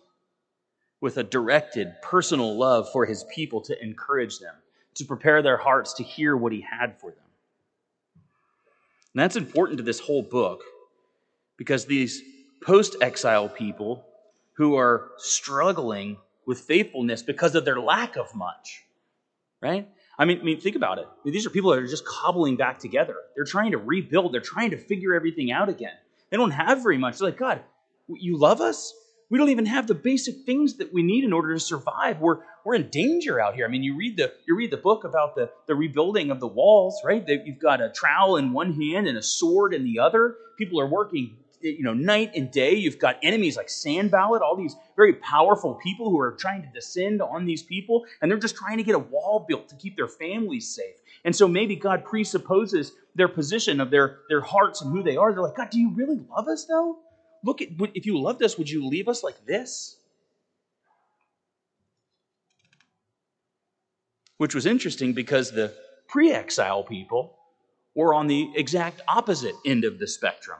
with 1.01 1.17
a 1.17 1.23
directed 1.23 1.93
personal 2.01 2.57
love 2.57 2.89
for 2.93 3.05
his 3.05 3.25
people 3.35 3.59
to 3.59 3.83
encourage 3.83 4.39
them, 4.39 4.55
to 4.95 5.03
prepare 5.03 5.41
their 5.41 5.57
hearts 5.57 5.93
to 5.95 6.03
hear 6.03 6.37
what 6.37 6.53
he 6.53 6.61
had 6.61 6.97
for 7.01 7.11
them. 7.11 7.25
And 9.13 9.21
that's 9.21 9.35
important 9.35 9.77
to 9.79 9.83
this 9.83 9.99
whole 9.99 10.21
book 10.21 10.61
because 11.57 11.85
these 11.85 12.21
post 12.63 12.95
exile 13.01 13.49
people 13.49 14.05
who 14.53 14.77
are 14.77 15.09
struggling 15.17 16.15
with 16.45 16.59
faithfulness 16.59 17.21
because 17.21 17.55
of 17.55 17.65
their 17.65 17.79
lack 17.79 18.15
of 18.15 18.33
much. 18.35 18.83
Right? 19.61 19.87
I 20.17 20.25
mean, 20.25 20.39
I 20.39 20.43
mean 20.43 20.59
think 20.59 20.75
about 20.75 20.99
it. 20.99 21.07
These 21.25 21.45
are 21.45 21.49
people 21.49 21.71
that 21.71 21.79
are 21.79 21.87
just 21.87 22.05
cobbling 22.05 22.57
back 22.57 22.79
together. 22.79 23.15
They're 23.35 23.45
trying 23.45 23.71
to 23.71 23.77
rebuild, 23.77 24.33
they're 24.33 24.41
trying 24.41 24.71
to 24.71 24.77
figure 24.77 25.13
everything 25.13 25.51
out 25.51 25.69
again. 25.69 25.93
They 26.29 26.37
don't 26.37 26.51
have 26.51 26.81
very 26.81 26.97
much. 26.97 27.17
They're 27.17 27.29
like, 27.29 27.37
God, 27.37 27.61
you 28.07 28.37
love 28.37 28.61
us? 28.61 28.93
We 29.29 29.37
don't 29.37 29.49
even 29.49 29.65
have 29.65 29.87
the 29.87 29.95
basic 29.95 30.45
things 30.45 30.75
that 30.75 30.93
we 30.93 31.03
need 31.03 31.23
in 31.23 31.31
order 31.31 31.53
to 31.53 31.59
survive. 31.59 32.19
We're, 32.19 32.39
we're 32.65 32.75
in 32.75 32.89
danger 32.89 33.39
out 33.39 33.55
here. 33.55 33.65
I 33.65 33.69
mean, 33.69 33.81
you 33.81 33.95
read 33.95 34.17
the, 34.17 34.33
you 34.45 34.57
read 34.57 34.71
the 34.71 34.77
book 34.77 35.05
about 35.05 35.35
the, 35.35 35.49
the 35.67 35.75
rebuilding 35.75 36.31
of 36.31 36.41
the 36.41 36.47
walls, 36.47 36.99
right? 37.05 37.25
That 37.25 37.47
you've 37.47 37.59
got 37.59 37.79
a 37.79 37.89
trowel 37.89 38.35
in 38.35 38.51
one 38.51 38.73
hand 38.73 39.07
and 39.07 39.17
a 39.17 39.23
sword 39.23 39.73
in 39.73 39.85
the 39.85 39.99
other. 39.99 40.35
People 40.57 40.81
are 40.81 40.87
working 40.87 41.37
you 41.61 41.83
know, 41.83 41.93
night 41.93 42.31
and 42.35 42.51
day. 42.51 42.73
You've 42.73 42.99
got 42.99 43.17
enemies 43.23 43.57
like 43.57 43.69
Sanballat, 43.69 44.41
all 44.41 44.55
these 44.55 44.75
very 44.95 45.13
powerful 45.13 45.75
people 45.75 46.09
who 46.09 46.19
are 46.19 46.33
trying 46.33 46.61
to 46.61 46.67
descend 46.69 47.21
on 47.21 47.45
these 47.45 47.63
people, 47.63 48.05
and 48.21 48.29
they're 48.29 48.39
just 48.39 48.55
trying 48.55 48.77
to 48.77 48.83
get 48.83 48.95
a 48.95 48.99
wall 48.99 49.45
built 49.47 49.69
to 49.69 49.75
keep 49.75 49.95
their 49.95 50.07
families 50.07 50.67
safe. 50.73 50.95
And 51.23 51.35
so 51.35 51.47
maybe 51.47 51.75
God 51.75 52.03
presupposes 52.03 52.93
their 53.15 53.27
position 53.27 53.79
of 53.79 53.91
their, 53.91 54.19
their 54.29 54.41
hearts 54.41 54.81
and 54.81 54.91
who 54.91 55.03
they 55.03 55.17
are. 55.17 55.31
They're 55.33 55.43
like, 55.43 55.55
God, 55.55 55.69
do 55.69 55.79
you 55.79 55.93
really 55.93 56.19
love 56.29 56.47
us 56.47 56.65
though? 56.65 56.99
Look 57.43 57.61
at 57.61 57.69
if 57.95 58.05
you 58.05 58.19
loved 58.19 58.43
us, 58.43 58.57
would 58.57 58.69
you 58.69 58.87
leave 58.87 59.07
us 59.07 59.23
like 59.23 59.45
this? 59.45 59.97
Which 64.37 64.55
was 64.55 64.65
interesting 64.65 65.13
because 65.13 65.51
the 65.51 65.73
pre 66.07 66.31
exile 66.31 66.83
people 66.83 67.37
were 67.95 68.13
on 68.13 68.27
the 68.27 68.51
exact 68.55 69.01
opposite 69.07 69.55
end 69.65 69.83
of 69.83 69.99
the 69.99 70.07
spectrum. 70.07 70.59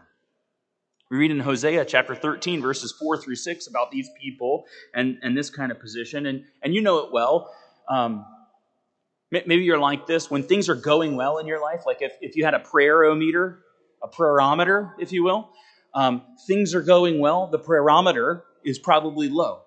We 1.12 1.17
read 1.17 1.32
in 1.32 1.41
Hosea 1.41 1.84
chapter 1.84 2.15
13, 2.15 2.62
verses 2.62 2.93
4 2.97 3.17
through 3.17 3.36
6 3.36 3.67
about 3.67 3.91
these 3.91 4.10
people 4.19 4.63
and, 4.93 5.17
and 5.21 5.38
this 5.38 5.50
kind 5.50 5.69
of 5.69 5.78
position. 5.78 6.26
And, 6.26 6.45
and 6.63 6.74
you 6.74 6.80
know 6.80 7.00
it 7.00 7.12
well. 7.12 7.54
Um, 7.89 8.26
maybe 9.30 9.58
you're 9.58 9.78
like 9.78 10.08
this 10.08 10.32
when 10.32 10.41
things 10.43 10.69
are 10.69 10.76
going 10.76 11.17
well 11.17 11.38
in 11.38 11.47
your 11.47 11.62
life, 11.62 11.82
like 11.86 11.97
if, 12.00 12.13
if 12.21 12.38
you 12.38 12.45
had 12.45 12.54
a 12.54 12.60
prayerometer, 12.60 13.58
a 14.02 14.08
prayerometer, 14.08 14.93
if 15.00 15.12
you 15.12 15.21
will, 15.21 15.50
um, 15.93 16.21
things 16.47 16.74
are 16.74 16.82
going 16.82 17.19
well, 17.19 17.47
the 17.47 17.60
prayerometer 17.60 18.43
is 18.63 18.80
probably 18.80 19.28
low, 19.28 19.63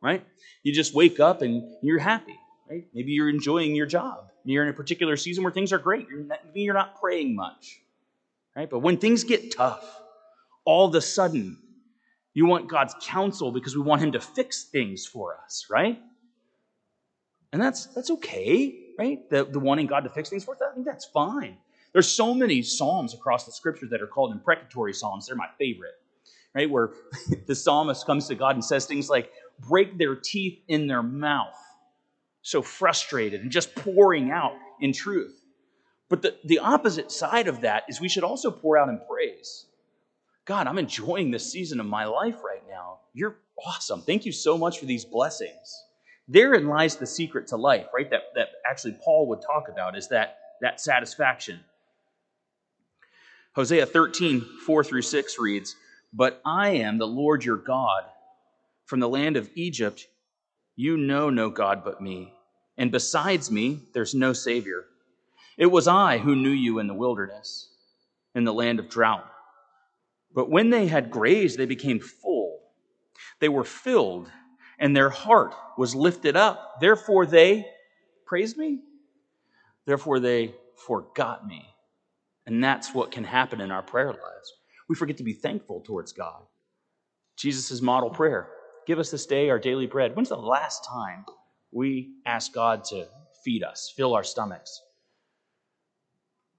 right? 0.00 0.24
You 0.62 0.72
just 0.72 0.94
wake 0.94 1.18
up 1.18 1.42
and 1.42 1.64
you're 1.82 1.98
happy, 1.98 2.38
right? 2.70 2.86
Maybe 2.94 3.10
you're 3.10 3.28
enjoying 3.28 3.74
your 3.74 3.86
job. 3.86 4.30
You're 4.44 4.62
in 4.62 4.68
a 4.70 4.72
particular 4.72 5.16
season 5.16 5.42
where 5.42 5.52
things 5.52 5.72
are 5.72 5.78
great. 5.78 6.06
You're 6.08 6.22
not, 6.22 6.44
maybe 6.44 6.60
you're 6.60 6.74
not 6.74 7.00
praying 7.00 7.34
much, 7.34 7.80
right? 8.54 8.70
But 8.70 8.78
when 8.78 8.98
things 8.98 9.24
get 9.24 9.50
tough, 9.50 9.84
all 10.66 10.86
of 10.86 10.94
a 10.94 11.00
sudden, 11.00 11.58
you 12.34 12.44
want 12.44 12.68
God's 12.68 12.94
counsel 13.02 13.50
because 13.50 13.74
we 13.74 13.82
want 13.82 14.02
Him 14.02 14.12
to 14.12 14.20
fix 14.20 14.64
things 14.64 15.06
for 15.06 15.38
us, 15.42 15.66
right? 15.70 15.98
And 17.52 17.62
that's 17.62 17.86
that's 17.86 18.10
okay, 18.10 18.78
right? 18.98 19.30
The, 19.30 19.44
the 19.44 19.58
wanting 19.58 19.86
God 19.86 20.00
to 20.04 20.10
fix 20.10 20.28
things 20.28 20.44
for 20.44 20.54
us, 20.54 20.60
I 20.60 20.74
think 20.74 20.84
that's 20.84 21.06
fine. 21.06 21.56
There's 21.94 22.08
so 22.10 22.34
many 22.34 22.60
psalms 22.60 23.14
across 23.14 23.46
the 23.46 23.52
scriptures 23.52 23.88
that 23.90 24.02
are 24.02 24.06
called 24.06 24.32
imprecatory 24.32 24.92
psalms. 24.92 25.26
They're 25.26 25.36
my 25.36 25.48
favorite, 25.58 25.94
right? 26.54 26.68
Where 26.68 26.90
the 27.46 27.54
psalmist 27.54 28.04
comes 28.04 28.28
to 28.28 28.34
God 28.34 28.54
and 28.54 28.62
says 28.62 28.84
things 28.84 29.08
like, 29.08 29.30
break 29.60 29.96
their 29.96 30.14
teeth 30.14 30.58
in 30.68 30.86
their 30.86 31.02
mouth. 31.02 31.56
So 32.42 32.60
frustrated 32.60 33.40
and 33.40 33.50
just 33.50 33.74
pouring 33.74 34.30
out 34.30 34.52
in 34.80 34.92
truth. 34.92 35.40
But 36.08 36.22
the, 36.22 36.36
the 36.44 36.58
opposite 36.60 37.10
side 37.10 37.48
of 37.48 37.62
that 37.62 37.84
is 37.88 38.00
we 38.00 38.08
should 38.08 38.22
also 38.22 38.50
pour 38.50 38.78
out 38.78 38.88
in 38.88 39.00
praise. 39.10 39.65
God, 40.46 40.68
I'm 40.68 40.78
enjoying 40.78 41.32
this 41.32 41.50
season 41.50 41.80
of 41.80 41.86
my 41.86 42.04
life 42.04 42.36
right 42.44 42.62
now. 42.68 43.00
You're 43.12 43.36
awesome. 43.66 44.00
Thank 44.02 44.24
you 44.24 44.32
so 44.32 44.56
much 44.56 44.78
for 44.78 44.86
these 44.86 45.04
blessings. 45.04 45.84
Therein 46.28 46.68
lies 46.68 46.96
the 46.96 47.06
secret 47.06 47.48
to 47.48 47.56
life, 47.56 47.86
right? 47.92 48.08
That, 48.10 48.22
that 48.36 48.48
actually 48.64 48.96
Paul 49.04 49.28
would 49.28 49.42
talk 49.42 49.68
about 49.68 49.96
is 49.96 50.08
that, 50.08 50.38
that 50.60 50.80
satisfaction. 50.80 51.60
Hosea 53.54 53.86
13, 53.86 54.46
4 54.64 54.84
through 54.84 55.02
6 55.02 55.38
reads, 55.40 55.74
But 56.12 56.40
I 56.44 56.70
am 56.70 56.98
the 56.98 57.06
Lord 57.06 57.44
your 57.44 57.56
God. 57.56 58.04
From 58.84 59.00
the 59.00 59.08
land 59.08 59.36
of 59.36 59.50
Egypt, 59.56 60.06
you 60.76 60.96
know 60.96 61.28
no 61.28 61.50
God 61.50 61.82
but 61.84 62.00
me. 62.00 62.32
And 62.78 62.92
besides 62.92 63.50
me, 63.50 63.80
there's 63.94 64.14
no 64.14 64.32
Savior. 64.32 64.84
It 65.58 65.66
was 65.66 65.88
I 65.88 66.18
who 66.18 66.36
knew 66.36 66.50
you 66.50 66.78
in 66.78 66.86
the 66.86 66.94
wilderness, 66.94 67.68
in 68.34 68.44
the 68.44 68.52
land 68.52 68.78
of 68.78 68.88
drought. 68.88 69.28
But 70.36 70.48
when 70.48 70.70
they 70.70 70.86
had 70.86 71.10
grazed, 71.10 71.58
they 71.58 71.66
became 71.66 71.98
full. 71.98 72.60
They 73.40 73.48
were 73.48 73.64
filled, 73.64 74.30
and 74.78 74.94
their 74.94 75.10
heart 75.10 75.52
was 75.76 75.96
lifted 75.96 76.36
up. 76.36 76.76
Therefore, 76.80 77.26
they 77.26 77.66
praised 78.24 78.56
me. 78.56 78.78
Therefore, 79.86 80.20
they 80.20 80.54
forgot 80.86 81.44
me. 81.44 81.66
And 82.46 82.62
that's 82.62 82.94
what 82.94 83.10
can 83.10 83.24
happen 83.24 83.60
in 83.60 83.72
our 83.72 83.82
prayer 83.82 84.12
lives. 84.12 84.54
We 84.88 84.94
forget 84.94 85.16
to 85.16 85.24
be 85.24 85.32
thankful 85.32 85.80
towards 85.80 86.12
God. 86.12 86.42
Jesus' 87.36 87.82
model 87.82 88.10
prayer 88.10 88.48
Give 88.86 89.00
us 89.00 89.10
this 89.10 89.26
day 89.26 89.50
our 89.50 89.58
daily 89.58 89.86
bread. 89.86 90.14
When's 90.14 90.28
the 90.28 90.36
last 90.36 90.84
time 90.84 91.26
we 91.72 92.12
asked 92.24 92.54
God 92.54 92.84
to 92.84 93.08
feed 93.44 93.64
us, 93.64 93.92
fill 93.94 94.14
our 94.14 94.22
stomachs? 94.22 94.80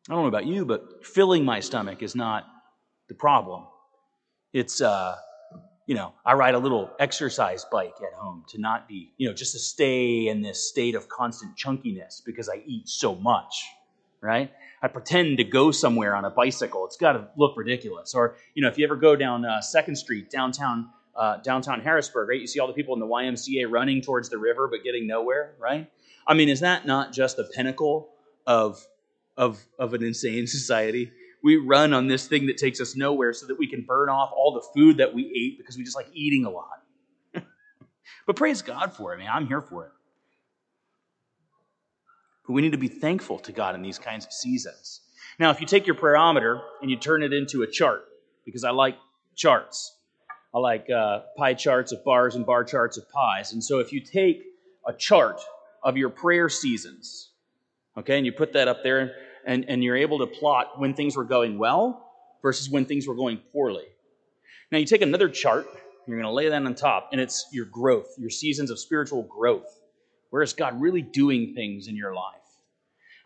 I 0.10 0.13
don't 0.13 0.24
know 0.24 0.28
about 0.28 0.46
you, 0.46 0.66
but 0.66 1.06
filling 1.06 1.46
my 1.46 1.62
stomach 1.62 2.04
is 2.04 2.16
not 2.16 2.46
the 3.08 3.13
problem. 3.13 3.63
It's, 4.54 4.82
uh, 4.82 5.15
you 5.86 5.96
know, 5.96 6.13
I 6.26 6.34
ride 6.34 6.56
a 6.56 6.60
little 6.60 6.91
exercise 7.00 7.65
bike 7.72 7.96
at 8.02 8.13
home 8.13 8.43
to 8.50 8.60
not 8.60 8.88
be, 8.88 9.13
you 9.17 9.28
know, 9.28 9.34
just 9.34 9.54
to 9.54 9.60
stay 9.60 10.28
in 10.28 10.41
this 10.41 10.67
state 10.67 10.96
of 10.96 11.08
constant 11.08 11.56
chunkiness 11.56 12.22
because 12.26 12.50
I 12.50 12.62
eat 12.65 12.89
so 12.89 13.15
much, 13.15 13.65
right? 14.22 14.52
I 14.82 14.88
pretend 14.89 15.38
to 15.38 15.43
go 15.43 15.72
somewhere 15.72 16.15
on 16.15 16.26
a 16.26 16.30
bicycle. 16.30 16.86
It's 16.86 16.98
got 16.98 17.13
to 17.13 17.28
look 17.38 17.56
ridiculous. 17.56 18.13
Or, 18.13 18.36
you 18.54 18.62
know, 18.62 18.67
if 18.67 18.78
you 18.78 18.86
ever 18.86 18.98
go 18.98 19.15
down 19.15 19.46
uh, 19.46 19.62
Second 19.62 19.96
Street, 19.96 20.30
downtown, 20.30 20.89
uh, 21.15 21.38
downtown 21.38 21.80
Harrisburg, 21.80 22.30
right? 22.30 22.41
You 22.41 22.48
see 22.48 22.60
all 22.60 22.67
the 22.67 22.74
people 22.74 22.93
in 22.93 23.00
the 23.00 23.08
YMCA 23.08 23.72
running 23.72 24.02
towards 24.02 24.30
the 24.30 24.38
river 24.38 24.67
but 24.67 24.84
getting 24.84 25.08
nowhere, 25.08 25.56
right? 25.60 25.89
I 26.28 26.34
mean, 26.34 26.50
is 26.50 26.60
that 26.60 26.86
not 26.86 27.13
just 27.13 27.38
the 27.38 27.46
pinnacle 27.56 28.10
of 28.46 28.86
of 29.38 29.63
of 29.80 29.93
an 29.93 30.04
insane 30.04 30.48
society? 30.58 31.12
We 31.43 31.58
run 31.58 31.93
on 31.93 32.08
this 32.08 32.28
thing 32.28 32.47
that 32.47 32.58
takes 32.58 32.82
us 32.82 32.95
nowhere 32.95 33.34
so 33.34 33.47
that 33.47 33.58
we 33.58 33.67
can 33.67 33.82
burn 33.82 34.10
off 34.10 34.32
all 34.36 34.54
the 34.54 34.67
food 34.73 34.97
that 34.97 35.13
we 35.13 35.32
ate 35.36 35.58
because 35.58 35.78
we 35.78 35.84
just 35.84 35.95
like 35.95 36.08
eating 36.13 36.45
a 36.45 36.50
lot. 36.50 36.84
but 38.26 38.36
praise 38.36 38.62
God 38.62 38.93
for 38.93 39.13
it, 39.13 39.19
man. 39.19 39.30
I'm 39.32 39.47
here 39.47 39.62
for 39.62 39.86
it. 39.86 39.91
But 42.45 42.54
we 42.54 42.62
need 42.62 42.71
to 42.71 42.78
be 42.78 42.88
thankful 42.88 43.39
to 43.39 43.52
God 43.52 43.76
in 43.76 43.82
these 43.82 44.00
kinds 44.00 44.26
of 44.26 44.32
seasons. 44.32 45.02
Now, 45.39 45.52
if 45.52 45.62
you 45.62 45.67
take 45.67 45.86
your 45.86 45.95
prayerometer 45.95 46.62
and 46.82 46.89
you 46.89 46.97
turn 46.97 47.21
it 47.21 47.34
into 47.34 47.62
a 47.62 47.67
chart, 47.67 48.06
because 48.45 48.63
I 48.63 48.71
like 48.71 48.97
charts, 49.36 49.95
I 50.56 50.60
like 50.60 50.89
uh, 50.89 51.19
pie 51.38 51.54
charts 51.54 51.91
of 51.91 52.04
bars 52.04 52.36
and 52.36 52.45
bar 52.45 52.63
charts 52.63 52.97
of 52.97 53.10
pies. 53.12 53.54
And 53.54 53.63
so 53.63 53.80
if 53.80 53.91
you 53.91 54.00
take 54.00 54.43
a 54.88 54.93
chart 54.93 55.41
of 55.84 55.97
your 55.97 56.10
prayer 56.10 56.50
seasons, 56.50 57.30
okay, 57.97 58.17
and 58.17 58.26
you 58.26 58.32
put 58.32 58.54
that 58.54 58.67
up 58.67 58.82
there, 58.82 59.13
and, 59.48 59.66
and 59.70 59.84
you're 59.84 59.96
able 59.96 60.20
to 60.20 60.28
plot 60.28 60.80
when 60.80 60.94
things 60.94 61.16
were 61.16 61.24
going 61.24 61.58
well 61.58 62.12
versus 62.44 62.70
when 62.70 62.86
things 62.86 63.08
were 63.08 63.16
going 63.16 63.38
poorly. 63.52 63.86
Now, 64.72 64.78
you 64.78 64.86
take 64.86 65.02
another 65.02 65.30
chart, 65.30 65.66
you're 66.06 66.18
going 66.18 66.30
to 66.30 66.34
lay 66.34 66.50
that 66.50 66.62
on 66.62 66.76
top, 66.76 67.10
and 67.14 67.22
it's 67.22 67.48
your 67.52 67.66
growth, 67.66 68.14
your 68.20 68.30
seasons 68.30 68.70
of 68.70 68.78
spiritual 68.78 69.24
growth. 69.24 69.80
Where 70.30 70.44
is 70.44 70.54
God 70.54 70.80
really 70.80 71.02
doing 71.02 71.54
things 71.56 71.88
in 71.88 71.96
your 71.96 72.14
life? 72.14 72.36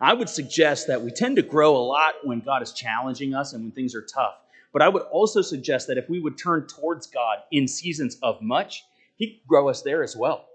I 0.00 0.14
would 0.14 0.28
suggest 0.28 0.86
that 0.86 1.02
we 1.02 1.10
tend 1.10 1.36
to 1.36 1.42
grow 1.42 1.76
a 1.76 1.84
lot 1.84 2.14
when 2.22 2.40
God 2.40 2.62
is 2.62 2.72
challenging 2.72 3.34
us 3.34 3.52
and 3.52 3.62
when 3.62 3.72
things 3.72 3.94
are 3.94 4.02
tough. 4.02 4.34
But 4.72 4.82
I 4.82 4.88
would 4.88 5.02
also 5.02 5.42
suggest 5.42 5.88
that 5.88 5.98
if 5.98 6.08
we 6.08 6.20
would 6.20 6.38
turn 6.38 6.66
towards 6.66 7.06
God 7.08 7.38
in 7.50 7.68
seasons 7.68 8.16
of 8.22 8.40
much, 8.40 8.84
He'd 9.16 9.40
grow 9.46 9.68
us 9.68 9.82
there 9.82 10.02
as 10.02 10.16
well. 10.16 10.46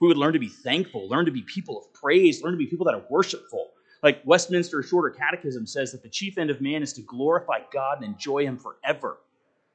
We 0.00 0.08
would 0.08 0.16
learn 0.16 0.32
to 0.32 0.38
be 0.38 0.48
thankful, 0.48 1.08
learn 1.08 1.26
to 1.26 1.32
be 1.32 1.42
people 1.42 1.78
of 1.78 1.92
praise, 1.92 2.42
learn 2.42 2.52
to 2.52 2.58
be 2.58 2.66
people 2.66 2.86
that 2.86 2.94
are 2.94 3.04
worshipful, 3.10 3.70
like 4.02 4.22
Westminster 4.24 4.82
Shorter 4.82 5.10
Catechism 5.10 5.66
says 5.66 5.92
that 5.92 6.02
the 6.02 6.08
chief 6.08 6.38
end 6.38 6.50
of 6.50 6.60
man 6.60 6.82
is 6.82 6.92
to 6.94 7.02
glorify 7.02 7.60
God 7.72 7.98
and 7.98 8.06
enjoy 8.06 8.44
Him 8.44 8.56
forever. 8.56 9.18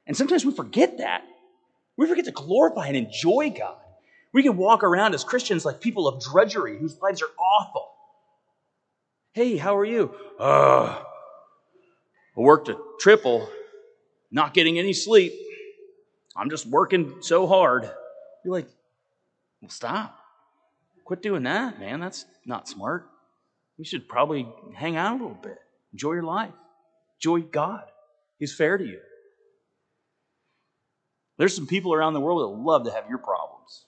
And 0.06 0.16
sometimes 0.16 0.44
we 0.44 0.52
forget 0.52 0.98
that. 0.98 1.24
We 1.96 2.06
forget 2.06 2.24
to 2.26 2.32
glorify 2.32 2.88
and 2.88 2.96
enjoy 2.96 3.54
God. 3.56 3.76
We 4.32 4.42
can 4.42 4.56
walk 4.56 4.82
around 4.82 5.14
as 5.14 5.22
Christians 5.22 5.64
like 5.64 5.80
people 5.80 6.08
of 6.08 6.22
drudgery 6.22 6.78
whose 6.78 7.00
lives 7.00 7.22
are 7.22 7.30
awful. 7.38 7.88
Hey, 9.32 9.56
how 9.56 9.76
are 9.76 9.84
you? 9.84 10.14
Uh, 10.38 11.02
I 12.36 12.40
worked 12.40 12.68
a 12.68 12.76
triple, 12.98 13.48
not 14.30 14.54
getting 14.54 14.78
any 14.78 14.92
sleep. 14.92 15.32
I'm 16.36 16.50
just 16.50 16.66
working 16.66 17.16
so 17.20 17.46
hard. 17.46 17.88
You're 18.44 18.54
like, 18.54 18.68
well, 19.60 19.70
stop. 19.70 20.18
Quit 21.04 21.22
doing 21.22 21.44
that, 21.44 21.78
man. 21.78 22.00
That's 22.00 22.24
not 22.44 22.68
smart. 22.68 23.06
You 23.76 23.84
should 23.84 24.08
probably 24.08 24.46
hang 24.74 24.96
out 24.96 25.12
a 25.12 25.22
little 25.22 25.38
bit, 25.42 25.58
enjoy 25.92 26.12
your 26.12 26.22
life, 26.22 26.54
enjoy 27.18 27.40
God. 27.40 27.84
He's 28.38 28.54
fair 28.54 28.78
to 28.78 28.84
you. 28.84 29.00
There's 31.36 31.54
some 31.54 31.66
people 31.66 31.92
around 31.92 32.14
the 32.14 32.20
world 32.20 32.42
that 32.42 32.62
love 32.62 32.84
to 32.84 32.92
have 32.92 33.08
your 33.08 33.18
problems. 33.18 33.86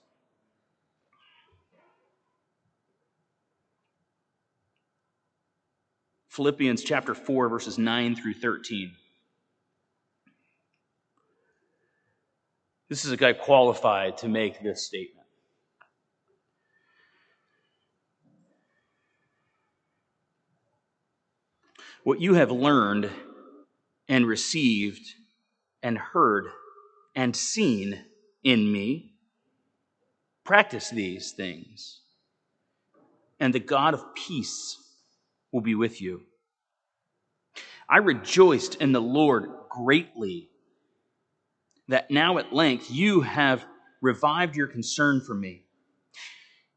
Philippians 6.27 6.83
chapter 6.83 7.15
4, 7.15 7.49
verses 7.49 7.77
9 7.79 8.15
through 8.15 8.35
13. 8.35 8.91
This 12.89 13.05
is 13.05 13.11
a 13.11 13.17
guy 13.17 13.33
qualified 13.33 14.19
to 14.19 14.27
make 14.27 14.61
this 14.61 14.85
statement. 14.85 15.16
What 22.07 22.21
you 22.21 22.35
have 22.35 22.51
learned 22.51 23.09
and 24.07 24.25
received 24.25 25.13
and 25.83 25.97
heard 25.97 26.45
and 27.13 27.35
seen 27.35 27.99
in 28.45 28.71
me, 28.71 29.11
practice 30.45 30.89
these 30.89 31.33
things, 31.33 31.99
and 33.41 33.53
the 33.53 33.59
God 33.59 33.93
of 33.93 34.15
peace 34.15 34.77
will 35.51 35.59
be 35.59 35.75
with 35.75 36.01
you. 36.01 36.21
I 37.89 37.97
rejoiced 37.97 38.75
in 38.75 38.93
the 38.93 39.01
Lord 39.01 39.49
greatly 39.69 40.49
that 41.89 42.09
now 42.09 42.37
at 42.37 42.53
length 42.53 42.89
you 42.89 43.19
have 43.19 43.65
revived 44.01 44.55
your 44.55 44.67
concern 44.67 45.19
for 45.19 45.33
me. 45.33 45.65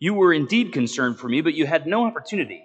You 0.00 0.12
were 0.14 0.32
indeed 0.32 0.72
concerned 0.72 1.20
for 1.20 1.28
me, 1.28 1.40
but 1.40 1.54
you 1.54 1.66
had 1.66 1.86
no 1.86 2.04
opportunity. 2.04 2.64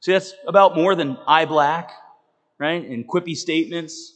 See, 0.00 0.12
that's 0.12 0.34
about 0.46 0.76
more 0.76 0.94
than 0.94 1.18
eye 1.26 1.44
black, 1.44 1.90
right? 2.58 2.84
And 2.88 3.08
quippy 3.08 3.36
statements 3.36 4.14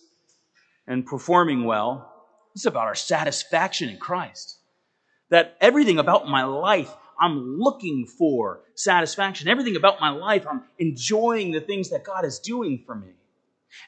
and 0.87 1.05
performing 1.05 1.65
well. 1.65 2.09
It's 2.55 2.67
about 2.67 2.87
our 2.87 2.95
satisfaction 2.95 3.89
in 3.89 3.99
Christ. 3.99 4.59
That 5.31 5.57
everything 5.61 5.99
about 5.99 6.29
my 6.29 6.45
life, 6.45 6.91
I'm 7.19 7.59
looking 7.59 8.07
for 8.07 8.61
satisfaction. 8.75 9.49
Everything 9.49 9.77
about 9.77 10.01
my 10.01 10.11
life, 10.11 10.47
I'm 10.49 10.63
enjoying 10.79 11.51
the 11.51 11.61
things 11.61 11.91
that 11.91 12.05
God 12.05 12.25
is 12.25 12.39
doing 12.39 12.83
for 12.85 12.95
me. 12.95 13.13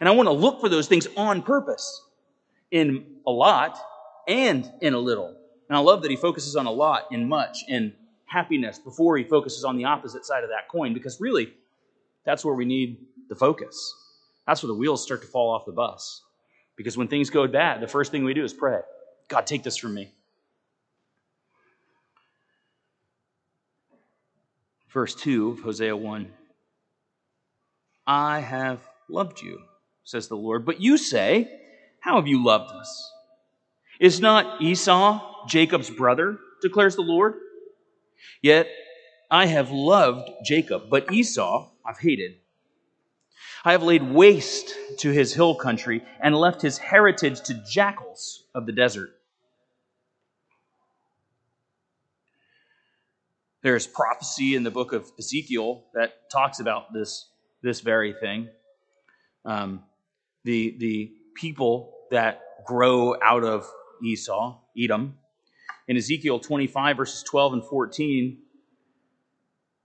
And 0.01 0.09
I 0.09 0.13
want 0.13 0.29
to 0.29 0.33
look 0.33 0.61
for 0.61 0.69
those 0.69 0.89
things 0.89 1.07
on 1.17 1.43
purpose 1.43 2.03
in 2.71 3.05
a 3.27 3.31
lot 3.31 3.79
and 4.27 4.71
in 4.81 4.95
a 4.95 4.99
little. 4.99 5.37
And 5.69 5.77
I 5.77 5.81
love 5.81 6.03
that 6.03 6.11
he 6.11 6.17
focuses 6.17 6.57
on 6.57 6.67
a 6.67 6.71
lot 6.71 7.09
and 7.11 7.29
much 7.29 7.59
and 7.69 7.93
happiness 8.25 8.79
before 8.79 9.17
he 9.17 9.25
focuses 9.25 9.65
on 9.65 9.77
the 9.77 9.85
opposite 9.85 10.25
side 10.25 10.43
of 10.43 10.51
that 10.51 10.69
coin 10.69 10.95
because 10.95 11.21
really, 11.21 11.53
that's 12.25 12.45
where 12.45 12.55
we 12.55 12.65
need 12.65 12.99
the 13.29 13.35
focus. 13.35 13.95
That's 14.47 14.63
where 14.63 14.69
the 14.69 14.79
wheels 14.79 15.03
start 15.03 15.23
to 15.23 15.29
fall 15.29 15.51
off 15.51 15.65
the 15.65 15.73
bus. 15.73 16.23
Because 16.77 16.97
when 16.97 17.09
things 17.09 17.31
go 17.31 17.47
bad, 17.47 17.81
the 17.81 17.89
first 17.89 18.11
thing 18.11 18.25
we 18.25 18.35
do 18.35 18.45
is 18.45 18.53
pray 18.53 18.81
God, 19.29 19.47
take 19.47 19.63
this 19.63 19.77
from 19.77 19.95
me. 19.95 20.13
Verse 24.91 25.15
2 25.15 25.51
of 25.51 25.61
Hosea 25.61 25.97
1 25.97 26.31
I 28.07 28.41
have 28.41 28.81
loved 29.09 29.43
you, 29.43 29.61
says 30.05 30.29
the 30.29 30.37
Lord. 30.37 30.65
But 30.65 30.81
you 30.81 30.99
say, 30.99 31.51
How 32.01 32.17
have 32.17 32.29
you 32.29 32.45
loved 32.45 32.71
us? 32.73 33.13
Is 33.99 34.21
not 34.21 34.61
Esau 34.61 35.47
Jacob's 35.49 35.91
brother, 35.91 36.39
declares 36.61 36.97
the 36.97 37.03
Lord? 37.03 37.35
Yet 38.43 38.69
I 39.31 39.47
have 39.47 39.71
loved 39.71 40.31
Jacob, 40.45 40.91
but 40.91 41.11
Esau 41.13 41.71
I've 41.85 41.99
hated. 41.99 42.37
I 43.65 43.73
have 43.73 43.83
laid 43.83 44.03
waste 44.03 44.75
to 44.99 45.11
his 45.11 45.35
hill 45.35 45.55
country 45.55 46.03
and 46.21 46.35
left 46.35 46.63
his 46.63 46.79
heritage 46.79 47.41
to 47.43 47.55
jackals 47.69 48.45
of 48.55 48.67
the 48.67 48.73
desert. 48.73 49.11
There's 53.63 53.87
prophecy 53.87 54.55
in 54.55 54.63
the 54.63 54.71
book 54.71 54.93
of 54.93 55.11
Ezekiel 55.19 55.85
that 55.95 56.31
talks 56.31 56.61
about 56.61 56.93
this, 56.93 57.29
this 57.63 57.81
very 57.81 58.15
thing. 58.21 58.49
Um, 59.47 59.83
the, 60.45 60.77
the 60.79 61.13
people 61.35 61.95
that 62.11 62.43
grow 62.67 63.17
out 63.23 63.43
of 63.43 63.67
Esau, 64.05 64.59
Edom. 64.79 65.15
In 65.89 65.97
Ezekiel 65.97 66.39
25, 66.39 66.97
verses 66.99 67.23
12 67.23 67.53
and 67.55 67.65
14, 67.65 68.39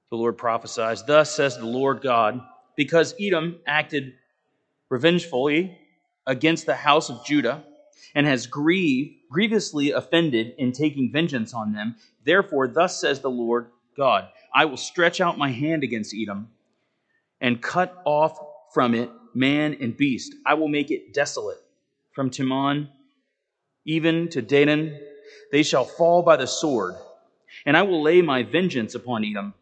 the 0.10 0.18
Lord 0.18 0.38
prophesies, 0.38 1.04
Thus 1.04 1.36
says 1.36 1.58
the 1.58 1.66
Lord 1.66 2.02
God, 2.02 2.42
because 2.76 3.14
Edom 3.20 3.60
acted 3.68 4.14
revengefully 4.90 5.78
against 6.26 6.66
the 6.66 6.76
house 6.76 7.10
of 7.10 7.24
Judah 7.26 7.64
and 8.16 8.26
has 8.26 8.48
grieved, 8.48 9.16
grievously 9.30 9.92
offended 9.92 10.56
in 10.58 10.72
taking 10.72 11.12
vengeance 11.12 11.54
on 11.54 11.74
them, 11.74 11.96
therefore, 12.26 12.68
thus 12.68 13.00
says 13.00 13.20
the 13.20 13.30
Lord 13.30 13.68
God, 13.96 14.30
I 14.54 14.66
will 14.66 14.78
stretch 14.78 15.22
out 15.22 15.38
my 15.38 15.52
hand 15.52 15.84
against 15.84 16.16
Edom 16.16 16.50
and 17.40 17.62
cut 17.62 18.02
off 18.06 18.38
from 18.74 18.96
it 18.96 19.12
man 19.36 19.78
and 19.80 19.96
beast. 19.96 20.34
I 20.46 20.56
will 20.56 20.68
make 20.68 20.90
it 20.90 21.14
desolate 21.14 21.62
from 22.12 22.32
Teman 22.32 22.90
even 23.86 24.28
to 24.30 24.42
Dedan. 24.42 24.98
They 25.52 25.64
shall 25.64 25.86
fall 25.86 26.24
by 26.24 26.36
the 26.36 26.48
sword, 26.48 26.96
and 27.66 27.78
I 27.78 27.84
will 27.84 28.02
lay 28.02 28.22
my 28.22 28.42
vengeance 28.44 28.96
upon 28.96 29.24
Edom 29.24 29.54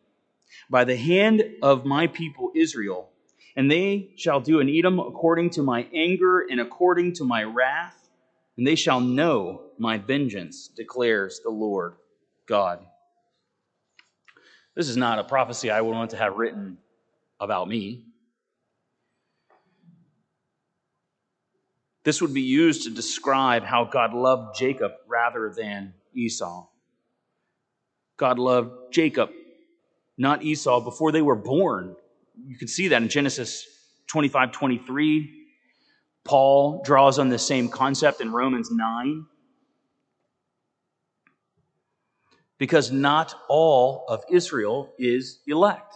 by 0.70 0.84
the 0.84 0.96
hand 0.96 1.44
of 1.62 1.86
my 1.86 2.08
people 2.08 2.52
Israel, 2.56 3.10
and 3.56 3.70
they 3.70 4.10
shall 4.16 4.40
do 4.40 4.60
in 4.60 4.70
Edom 4.70 5.00
according 5.00 5.50
to 5.52 5.64
my 5.64 5.88
anger 5.94 6.46
and 6.50 6.60
according 6.60 7.14
to 7.14 7.24
my 7.24 7.44
wrath, 7.44 8.10
and 8.58 8.66
they 8.66 8.76
shall 8.76 9.00
know 9.00 9.64
my 9.78 9.98
vengeance, 9.98 10.68
declares 10.68 11.42
the 11.44 11.50
Lord 11.50 11.96
God. 12.48 12.86
This 14.76 14.90
is 14.90 14.98
not 14.98 15.20
a 15.20 15.24
prophecy 15.24 15.72
I 15.72 15.82
would 15.82 15.96
want 15.96 16.12
to 16.12 16.18
have 16.18 16.38
written 16.38 16.78
about 17.40 17.68
me. 17.68 18.06
This 22.04 22.22
would 22.22 22.34
be 22.34 22.42
used 22.42 22.84
to 22.84 22.90
describe 22.90 23.64
how 23.64 23.86
God 23.86 24.14
loved 24.14 24.58
Jacob 24.58 24.92
rather 25.08 25.54
than 25.56 25.94
Esau. 26.14 26.68
God 28.18 28.40
loved 28.40 28.94
Jacob 28.94 29.30
not 30.18 30.44
Esau, 30.44 30.82
before 30.82 31.12
they 31.12 31.22
were 31.22 31.36
born. 31.36 31.96
You 32.46 32.58
can 32.58 32.68
see 32.68 32.88
that 32.90 33.02
in 33.02 33.10
Genesis 33.10 33.66
25 34.08 34.52
23. 34.52 35.34
Paul 36.24 36.82
draws 36.84 37.20
on 37.20 37.30
the 37.30 37.40
same 37.40 37.70
concept 37.70 38.20
in 38.20 38.32
Romans 38.32 38.70
9. 38.72 39.26
Because 42.58 42.92
not 42.92 43.36
all 43.48 44.04
of 44.10 44.24
Israel 44.30 44.94
is 44.98 45.40
elect. 45.48 45.96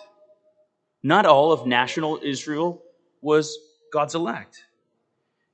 Not 1.03 1.25
all 1.25 1.51
of 1.51 1.65
national 1.65 2.19
Israel 2.23 2.81
was 3.21 3.57
God's 3.91 4.15
elect. 4.15 4.63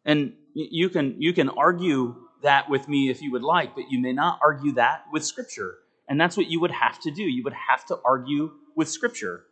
And 0.06 0.34
you 0.54 0.90
can, 0.90 1.16
you 1.20 1.34
can 1.34 1.50
argue 1.50 2.16
that 2.44 2.70
with 2.70 2.88
me 2.88 3.10
if 3.10 3.22
you 3.22 3.32
would 3.32 3.44
like, 3.44 3.74
but 3.74 3.86
you 3.90 4.00
may 4.00 4.14
not 4.14 4.40
argue 4.44 4.74
that 4.74 5.06
with 5.12 5.26
Scripture. 5.26 5.76
And 6.08 6.20
that's 6.20 6.38
what 6.38 6.48
you 6.48 6.60
would 6.62 6.72
have 6.72 7.00
to 7.02 7.12
do. 7.12 7.24
You 7.24 7.44
would 7.44 7.54
have 7.54 7.86
to 7.88 8.00
argue 8.06 8.52
with 8.76 8.90
Scripture. 8.90 9.46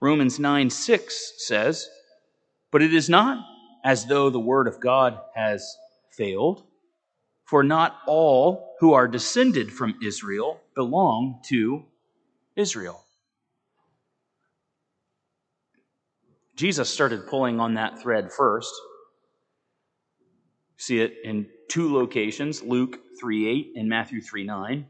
Romans 0.00 0.40
9 0.40 0.70
6 0.70 1.32
says, 1.38 1.88
But 2.70 2.82
it 2.82 2.92
is 2.92 3.08
not 3.08 3.44
as 3.84 4.06
though 4.06 4.30
the 4.30 4.40
word 4.40 4.66
of 4.66 4.80
God 4.80 5.18
has 5.34 5.76
failed, 6.10 6.64
for 7.44 7.62
not 7.62 7.98
all 8.06 8.74
who 8.80 8.94
are 8.94 9.06
descended 9.06 9.72
from 9.72 9.98
Israel 10.02 10.60
belong 10.74 11.40
to 11.46 11.84
Israel. 12.56 13.04
Jesus 16.56 16.88
started 16.88 17.26
pulling 17.26 17.60
on 17.60 17.74
that 17.74 18.00
thread 18.00 18.32
first. 18.32 18.74
See 20.76 21.00
it 21.00 21.14
in 21.24 21.46
two 21.72 21.94
locations, 21.94 22.62
Luke 22.62 22.98
3 23.18 23.48
8 23.48 23.72
and 23.76 23.88
Matthew 23.88 24.20
3 24.20 24.44
9. 24.44 24.86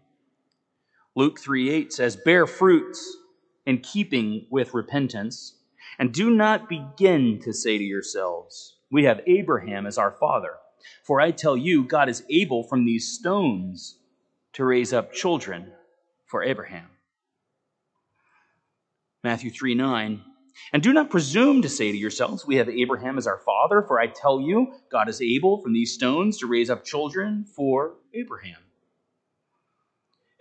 Luke 1.14 1.38
3 1.38 1.70
8 1.70 1.92
says, 1.92 2.16
Bear 2.16 2.44
fruits 2.44 3.18
in 3.66 3.78
keeping 3.78 4.48
with 4.50 4.74
repentance, 4.74 5.60
and 6.00 6.12
do 6.12 6.28
not 6.28 6.68
begin 6.68 7.38
to 7.44 7.52
say 7.52 7.78
to 7.78 7.84
yourselves, 7.84 8.78
We 8.90 9.04
have 9.04 9.20
Abraham 9.28 9.86
as 9.86 9.96
our 9.96 10.10
father. 10.10 10.54
For 11.04 11.20
I 11.20 11.30
tell 11.30 11.56
you, 11.56 11.84
God 11.84 12.08
is 12.08 12.24
able 12.28 12.64
from 12.64 12.84
these 12.84 13.12
stones 13.16 13.98
to 14.54 14.64
raise 14.64 14.92
up 14.92 15.12
children 15.12 15.70
for 16.26 16.42
Abraham. 16.42 16.88
Matthew 19.22 19.52
3 19.52 19.76
9, 19.76 20.20
And 20.72 20.82
do 20.82 20.92
not 20.92 21.10
presume 21.10 21.62
to 21.62 21.68
say 21.68 21.92
to 21.92 21.98
yourselves, 21.98 22.46
We 22.46 22.56
have 22.56 22.68
Abraham 22.68 23.18
as 23.18 23.26
our 23.26 23.38
father, 23.38 23.82
for 23.82 24.00
I 24.00 24.06
tell 24.06 24.40
you, 24.40 24.72
God 24.90 25.08
is 25.08 25.20
able 25.20 25.60
from 25.60 25.72
these 25.72 25.92
stones 25.92 26.38
to 26.38 26.46
raise 26.46 26.70
up 26.70 26.84
children 26.84 27.44
for 27.44 27.94
Abraham. 28.14 28.58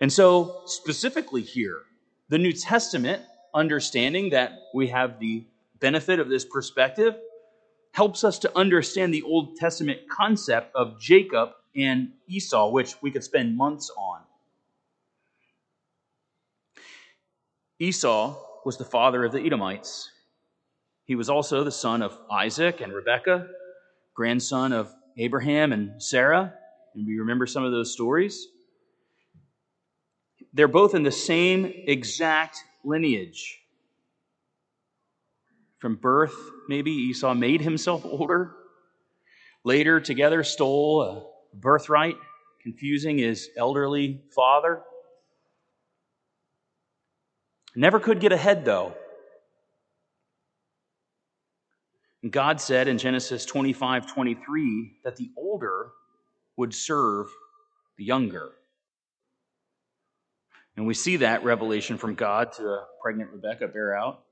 And 0.00 0.12
so, 0.12 0.62
specifically 0.66 1.42
here, 1.42 1.82
the 2.28 2.38
New 2.38 2.52
Testament, 2.52 3.22
understanding 3.54 4.30
that 4.30 4.52
we 4.74 4.88
have 4.88 5.20
the 5.20 5.44
benefit 5.80 6.18
of 6.18 6.28
this 6.28 6.44
perspective, 6.44 7.14
helps 7.92 8.24
us 8.24 8.38
to 8.40 8.58
understand 8.58 9.12
the 9.12 9.22
Old 9.22 9.56
Testament 9.56 10.00
concept 10.10 10.74
of 10.74 10.98
Jacob 11.00 11.50
and 11.76 12.12
Esau, 12.26 12.70
which 12.70 13.00
we 13.02 13.10
could 13.10 13.24
spend 13.24 13.56
months 13.56 13.90
on. 13.96 14.20
Esau 17.78 18.36
was 18.64 18.76
the 18.78 18.84
father 18.84 19.24
of 19.24 19.32
the 19.32 19.44
Edomites. 19.44 20.10
He 21.04 21.14
was 21.14 21.28
also 21.28 21.64
the 21.64 21.70
son 21.70 22.02
of 22.02 22.16
Isaac 22.30 22.80
and 22.80 22.92
Rebekah, 22.92 23.46
grandson 24.14 24.72
of 24.72 24.92
Abraham 25.18 25.72
and 25.72 26.02
Sarah. 26.02 26.54
And 26.94 27.06
we 27.06 27.18
remember 27.18 27.46
some 27.46 27.64
of 27.64 27.72
those 27.72 27.92
stories. 27.92 28.46
They're 30.52 30.68
both 30.68 30.94
in 30.94 31.02
the 31.02 31.10
same 31.12 31.64
exact 31.64 32.58
lineage. 32.84 33.58
From 35.78 35.96
birth, 35.96 36.34
maybe 36.68 36.92
Esau 36.92 37.34
made 37.34 37.60
himself 37.60 38.04
older. 38.04 38.54
Later, 39.64 40.00
together, 40.00 40.44
stole 40.44 41.02
a 41.02 41.56
birthright, 41.56 42.16
confusing 42.62 43.18
his 43.18 43.48
elderly 43.56 44.22
father. 44.34 44.82
Never 47.74 48.00
could 48.00 48.20
get 48.20 48.32
ahead, 48.32 48.64
though. 48.64 48.94
God 52.28 52.60
said 52.60 52.86
in 52.86 52.98
Genesis 52.98 53.44
25 53.44 54.06
23 54.06 54.98
that 55.04 55.16
the 55.16 55.30
older 55.36 55.90
would 56.56 56.72
serve 56.72 57.28
the 57.96 58.04
younger. 58.04 58.52
And 60.76 60.86
we 60.86 60.94
see 60.94 61.16
that 61.16 61.44
revelation 61.44 61.98
from 61.98 62.14
God 62.14 62.52
to 62.52 62.82
pregnant 63.02 63.30
Rebecca 63.32 63.68
bear 63.68 63.96
out. 63.96 64.22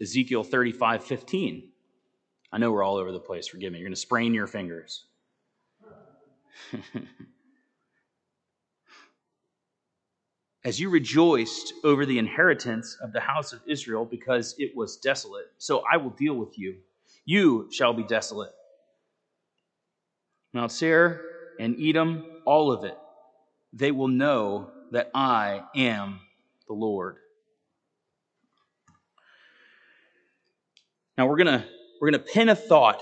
Ezekiel 0.00 0.44
35 0.44 1.04
15. 1.04 1.70
I 2.52 2.58
know 2.58 2.70
we're 2.70 2.84
all 2.84 2.96
over 2.96 3.10
the 3.10 3.18
place. 3.18 3.48
Forgive 3.48 3.72
me. 3.72 3.78
You're 3.78 3.88
going 3.88 3.94
to 3.94 4.00
sprain 4.00 4.34
your 4.34 4.46
fingers. 4.46 5.06
As 10.64 10.80
you 10.80 10.88
rejoiced 10.90 11.74
over 11.84 12.06
the 12.06 12.18
inheritance 12.18 12.96
of 13.02 13.12
the 13.12 13.20
house 13.20 13.52
of 13.52 13.60
Israel 13.66 14.04
because 14.04 14.54
it 14.58 14.74
was 14.74 14.96
desolate, 14.96 15.52
so 15.58 15.82
I 15.92 15.98
will 15.98 16.10
deal 16.10 16.34
with 16.34 16.58
you 16.58 16.76
you 17.24 17.68
shall 17.72 17.92
be 17.94 18.02
desolate. 18.02 18.52
Mount 20.52 20.70
Seir 20.70 21.20
and 21.58 21.76
Edom, 21.80 22.24
all 22.44 22.70
of 22.70 22.84
it, 22.84 22.98
they 23.72 23.90
will 23.90 24.08
know 24.08 24.70
that 24.92 25.10
I 25.14 25.62
am 25.74 26.20
the 26.68 26.74
Lord. 26.74 27.16
Now 31.16 31.26
we're 31.26 31.38
gonna 31.38 31.64
we're 32.00 32.10
gonna 32.10 32.22
pin 32.22 32.48
a 32.48 32.54
thought. 32.54 33.00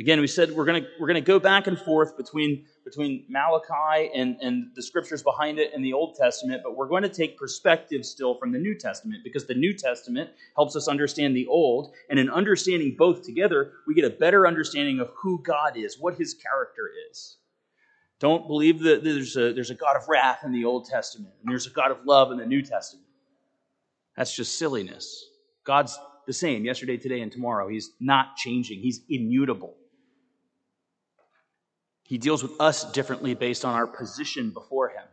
Again, 0.00 0.20
we 0.20 0.28
said 0.28 0.52
we're 0.52 0.64
gonna 0.64 0.86
we're 1.00 1.08
gonna 1.08 1.20
go 1.20 1.40
back 1.40 1.66
and 1.66 1.76
forth 1.76 2.16
between 2.16 2.66
between 2.84 3.24
Malachi 3.28 4.10
and, 4.14 4.36
and 4.40 4.70
the 4.76 4.82
scriptures 4.82 5.24
behind 5.24 5.58
it 5.58 5.74
in 5.74 5.82
the 5.82 5.92
Old 5.92 6.14
Testament, 6.14 6.62
but 6.62 6.76
we're 6.76 6.86
going 6.86 7.02
to 7.02 7.08
take 7.08 7.36
perspective 7.36 8.06
still 8.06 8.38
from 8.38 8.52
the 8.52 8.58
New 8.58 8.78
Testament 8.78 9.24
because 9.24 9.46
the 9.46 9.54
New 9.54 9.74
Testament 9.74 10.30
helps 10.54 10.76
us 10.76 10.86
understand 10.86 11.36
the 11.36 11.48
Old. 11.48 11.92
And 12.08 12.18
in 12.18 12.30
understanding 12.30 12.94
both 12.96 13.24
together, 13.24 13.72
we 13.86 13.94
get 13.94 14.04
a 14.04 14.10
better 14.10 14.46
understanding 14.46 15.00
of 15.00 15.10
who 15.16 15.42
God 15.42 15.76
is, 15.76 15.98
what 15.98 16.14
his 16.14 16.32
character 16.32 16.90
is. 17.10 17.36
Don't 18.20 18.46
believe 18.46 18.80
that 18.80 19.02
there's 19.02 19.36
a, 19.36 19.52
there's 19.52 19.70
a 19.70 19.74
God 19.74 19.96
of 19.96 20.08
wrath 20.08 20.44
in 20.44 20.52
the 20.52 20.64
Old 20.64 20.86
Testament 20.86 21.34
and 21.42 21.50
there's 21.50 21.66
a 21.66 21.70
God 21.70 21.90
of 21.90 21.98
love 22.06 22.30
in 22.30 22.38
the 22.38 22.46
New 22.46 22.62
Testament. 22.62 23.06
That's 24.16 24.34
just 24.34 24.58
silliness. 24.58 25.26
God's 25.64 25.98
the 26.26 26.32
same 26.32 26.64
yesterday, 26.64 26.96
today, 26.96 27.20
and 27.20 27.30
tomorrow. 27.30 27.68
He's 27.68 27.90
not 28.00 28.36
changing, 28.36 28.80
He's 28.80 29.00
immutable. 29.08 29.74
He 32.08 32.16
deals 32.16 32.42
with 32.42 32.58
us 32.58 32.90
differently 32.90 33.34
based 33.34 33.66
on 33.66 33.74
our 33.74 33.86
position 33.86 34.48
before 34.48 34.88
Him. 34.88 35.04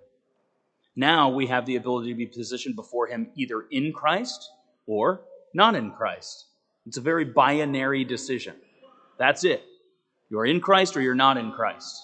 Now 0.95 1.29
we 1.29 1.47
have 1.47 1.65
the 1.65 1.75
ability 1.75 2.07
to 2.07 2.15
be 2.15 2.25
positioned 2.25 2.77
before 2.77 3.07
Him 3.07 3.31
either 3.35 3.65
in 3.69 3.91
Christ 3.91 4.49
or 4.87 5.19
not 5.53 5.75
in 5.75 5.91
Christ. 5.91 6.45
It's 6.87 6.95
a 6.95 7.01
very 7.01 7.25
binary 7.25 8.05
decision. 8.05 8.55
That's 9.17 9.43
it. 9.43 9.61
You're 10.29 10.45
in 10.45 10.61
Christ 10.61 10.95
or 10.95 11.01
you're 11.01 11.15
not 11.15 11.35
in 11.35 11.51
Christ. 11.51 12.01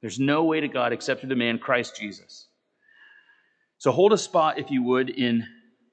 There's 0.00 0.18
no 0.18 0.44
way 0.44 0.60
to 0.60 0.68
God 0.68 0.94
except 0.94 1.20
through 1.20 1.28
the 1.28 1.36
man 1.36 1.58
Christ 1.58 1.94
Jesus. 2.00 2.48
So 3.76 3.92
hold 3.92 4.14
a 4.14 4.18
spot, 4.18 4.58
if 4.58 4.70
you 4.70 4.82
would, 4.82 5.10
in 5.10 5.46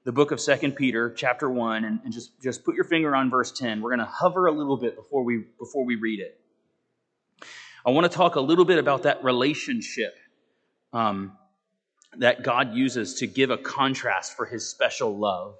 the 0.05 0.13
book 0.13 0.31
of 0.31 0.39
Second 0.39 0.77
Peter, 0.77 1.13
chapter 1.13 1.49
1, 1.49 1.83
and, 1.83 1.99
and 2.05 2.13
just, 2.13 2.41
just 2.41 2.63
put 2.63 2.75
your 2.75 2.85
finger 2.85 3.13
on 3.13 3.29
verse 3.29 3.51
10. 3.51 3.81
We're 3.81 3.89
going 3.89 3.99
to 3.99 4.05
hover 4.05 4.47
a 4.47 4.53
little 4.53 4.77
bit 4.77 4.95
before 4.95 5.25
we, 5.25 5.43
before 5.59 5.83
we 5.83 5.97
read 5.97 6.21
it. 6.21 6.39
I 7.85 7.89
want 7.89 8.09
to 8.09 8.15
talk 8.15 8.35
a 8.35 8.41
little 8.41 8.63
bit 8.63 8.79
about 8.79 9.03
that 9.03 9.23
relationship 9.25 10.15
um, 10.93 11.33
that 12.17 12.41
God 12.43 12.73
uses 12.73 13.15
to 13.15 13.27
give 13.27 13.49
a 13.49 13.57
contrast 13.57 14.37
for 14.37 14.45
his 14.45 14.65
special 14.65 15.17
love. 15.17 15.55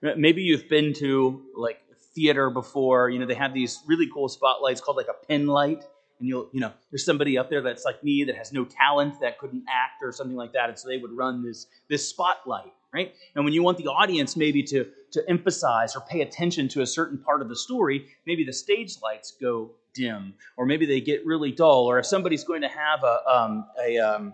Maybe 0.00 0.42
you've 0.42 0.68
been 0.68 0.92
to 0.94 1.42
like 1.56 1.80
theater 2.14 2.48
before. 2.50 3.10
You 3.10 3.18
know, 3.18 3.26
they 3.26 3.34
have 3.34 3.52
these 3.52 3.82
really 3.88 4.08
cool 4.12 4.28
spotlights 4.28 4.80
called 4.80 4.96
like 4.96 5.08
a 5.08 5.26
pin 5.26 5.46
light. 5.48 5.82
And 6.20 6.28
you'll, 6.28 6.48
you 6.52 6.60
know, 6.60 6.72
there's 6.92 7.04
somebody 7.04 7.36
up 7.36 7.50
there 7.50 7.60
that's 7.60 7.84
like 7.84 8.04
me 8.04 8.22
that 8.24 8.36
has 8.36 8.52
no 8.52 8.64
talent 8.64 9.20
that 9.20 9.38
couldn't 9.38 9.64
act 9.68 10.02
or 10.02 10.12
something 10.12 10.36
like 10.36 10.52
that. 10.52 10.68
And 10.68 10.78
so 10.78 10.86
they 10.86 10.98
would 10.98 11.10
run 11.12 11.42
this, 11.42 11.66
this 11.88 12.08
spotlight, 12.08 12.72
right? 12.92 13.12
And 13.34 13.44
when 13.44 13.52
you 13.52 13.64
want 13.64 13.78
the 13.78 13.88
audience 13.88 14.36
maybe 14.36 14.62
to, 14.64 14.86
to 15.10 15.28
emphasize 15.28 15.96
or 15.96 16.02
pay 16.02 16.20
attention 16.20 16.68
to 16.68 16.82
a 16.82 16.86
certain 16.86 17.18
part 17.18 17.42
of 17.42 17.48
the 17.48 17.56
story, 17.56 18.06
maybe 18.26 18.44
the 18.44 18.52
stage 18.52 18.98
lights 19.02 19.32
go 19.40 19.72
dim, 19.94 20.34
or 20.56 20.66
maybe 20.66 20.86
they 20.86 21.00
get 21.00 21.24
really 21.24 21.52
dull, 21.52 21.86
or 21.86 21.98
if 21.98 22.06
somebody's 22.06 22.44
going 22.44 22.62
to 22.62 22.68
have 22.68 23.02
a, 23.04 23.28
um, 23.28 23.66
a, 23.82 23.98
um, 23.98 24.32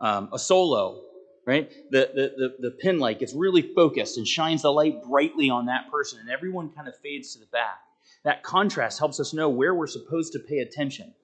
um, 0.00 0.28
a 0.32 0.38
solo, 0.38 1.00
right? 1.46 1.70
The, 1.90 2.10
the, 2.14 2.34
the, 2.36 2.68
the 2.68 2.70
pin 2.70 2.98
light 2.98 3.18
gets 3.18 3.34
really 3.34 3.62
focused 3.62 4.18
and 4.18 4.26
shines 4.26 4.62
the 4.62 4.72
light 4.72 5.02
brightly 5.04 5.50
on 5.50 5.66
that 5.66 5.90
person, 5.90 6.18
and 6.20 6.28
everyone 6.28 6.70
kind 6.70 6.88
of 6.88 6.94
fades 7.02 7.34
to 7.34 7.40
the 7.40 7.46
back. 7.46 7.80
That 8.24 8.42
contrast 8.42 8.98
helps 8.98 9.20
us 9.20 9.32
know 9.32 9.48
where 9.48 9.74
we're 9.74 9.86
supposed 9.86 10.32
to 10.32 10.38
pay 10.40 10.58
attention. 10.58 11.14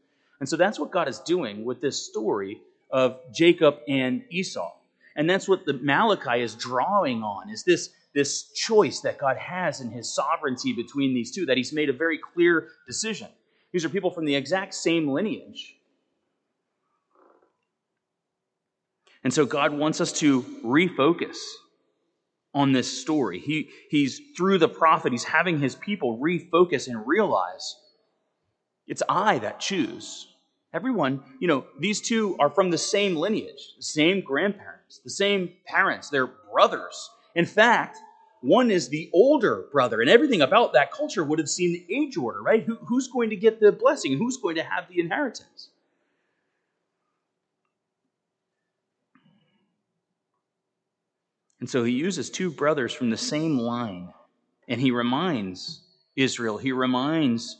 And 0.40 0.48
so 0.48 0.56
that's 0.56 0.78
what 0.78 0.90
God 0.90 1.08
is 1.08 1.18
doing 1.20 1.64
with 1.64 1.80
this 1.80 2.00
story 2.04 2.60
of 2.90 3.18
Jacob 3.32 3.78
and 3.88 4.24
Esau. 4.30 4.72
And 5.16 5.28
that's 5.28 5.48
what 5.48 5.64
the 5.64 5.74
Malachi 5.74 6.42
is 6.42 6.54
drawing 6.54 7.22
on 7.22 7.50
is 7.50 7.62
this, 7.64 7.90
this 8.14 8.44
choice 8.52 9.00
that 9.00 9.18
God 9.18 9.36
has 9.36 9.80
in 9.80 9.90
his 9.90 10.12
sovereignty 10.12 10.72
between 10.72 11.14
these 11.14 11.30
two, 11.32 11.46
that 11.46 11.56
he's 11.56 11.72
made 11.72 11.88
a 11.88 11.92
very 11.92 12.18
clear 12.18 12.68
decision. 12.86 13.28
These 13.74 13.84
are 13.84 13.88
people 13.88 14.12
from 14.12 14.24
the 14.24 14.36
exact 14.36 14.72
same 14.72 15.08
lineage. 15.08 15.74
And 19.24 19.34
so 19.34 19.44
God 19.44 19.72
wants 19.72 20.00
us 20.00 20.12
to 20.20 20.42
refocus 20.64 21.36
on 22.54 22.70
this 22.70 23.00
story. 23.00 23.40
He, 23.40 23.70
he's 23.90 24.20
through 24.36 24.58
the 24.58 24.68
prophet, 24.68 25.10
he's 25.10 25.24
having 25.24 25.58
his 25.58 25.74
people 25.74 26.20
refocus 26.22 26.86
and 26.86 27.04
realize 27.04 27.74
it's 28.86 29.02
I 29.08 29.40
that 29.40 29.58
choose. 29.58 30.28
Everyone, 30.72 31.24
you 31.40 31.48
know, 31.48 31.66
these 31.80 32.00
two 32.00 32.36
are 32.38 32.50
from 32.50 32.70
the 32.70 32.78
same 32.78 33.16
lineage, 33.16 33.74
the 33.76 33.82
same 33.82 34.20
grandparents, 34.20 35.00
the 35.02 35.10
same 35.10 35.52
parents, 35.66 36.10
they're 36.10 36.30
brothers. 36.52 37.10
In 37.34 37.44
fact, 37.44 37.98
one 38.44 38.70
is 38.70 38.90
the 38.90 39.08
older 39.14 39.64
brother, 39.72 40.02
and 40.02 40.10
everything 40.10 40.42
about 40.42 40.74
that 40.74 40.92
culture 40.92 41.24
would 41.24 41.38
have 41.38 41.48
seen 41.48 41.72
the 41.72 41.86
age 41.88 42.18
order, 42.18 42.42
right? 42.42 42.62
Who, 42.62 42.76
who's 42.86 43.08
going 43.08 43.30
to 43.30 43.36
get 43.36 43.58
the 43.58 43.72
blessing? 43.72 44.18
Who's 44.18 44.36
going 44.36 44.56
to 44.56 44.62
have 44.62 44.86
the 44.86 45.00
inheritance? 45.00 45.70
And 51.58 51.70
so 51.70 51.84
he 51.84 51.92
uses 51.92 52.28
two 52.28 52.50
brothers 52.50 52.92
from 52.92 53.08
the 53.08 53.16
same 53.16 53.58
line, 53.58 54.12
and 54.68 54.78
he 54.78 54.90
reminds 54.90 55.80
Israel, 56.14 56.58
he 56.58 56.72
reminds 56.72 57.58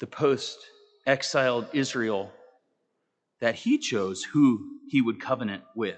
the 0.00 0.06
post 0.06 0.58
exiled 1.06 1.66
Israel 1.72 2.30
that 3.40 3.54
he 3.54 3.78
chose 3.78 4.22
who 4.22 4.68
he 4.86 5.00
would 5.00 5.18
covenant 5.18 5.62
with. 5.74 5.96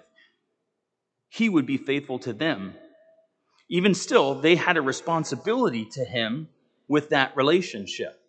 He 1.29 1.49
would 1.49 1.67
be 1.67 1.77
faithful 1.77 2.21
to 2.21 2.33
them 2.33 2.75
even 3.71 3.95
still, 3.95 4.35
they 4.35 4.57
had 4.57 4.77
a 4.77 4.83
responsibility 4.83 5.87
to 5.93 6.05
him 6.05 6.49
with 6.89 7.11
that 7.11 7.37
relationship. 7.37 8.21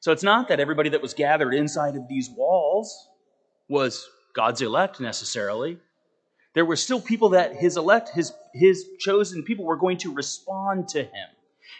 So 0.00 0.10
it's 0.10 0.24
not 0.24 0.48
that 0.48 0.60
everybody 0.60 0.90
that 0.90 1.00
was 1.00 1.14
gathered 1.14 1.54
inside 1.54 1.96
of 1.96 2.08
these 2.08 2.28
walls 2.28 3.08
was 3.68 4.08
God's 4.34 4.60
elect 4.60 5.00
necessarily. 5.00 5.78
There 6.54 6.64
were 6.64 6.76
still 6.76 7.00
people 7.00 7.30
that 7.30 7.54
his 7.54 7.76
elect, 7.76 8.10
his, 8.10 8.32
his 8.52 8.84
chosen 8.98 9.44
people 9.44 9.64
were 9.64 9.76
going 9.76 9.98
to 9.98 10.12
respond 10.12 10.88
to 10.88 11.02
him. 11.02 11.28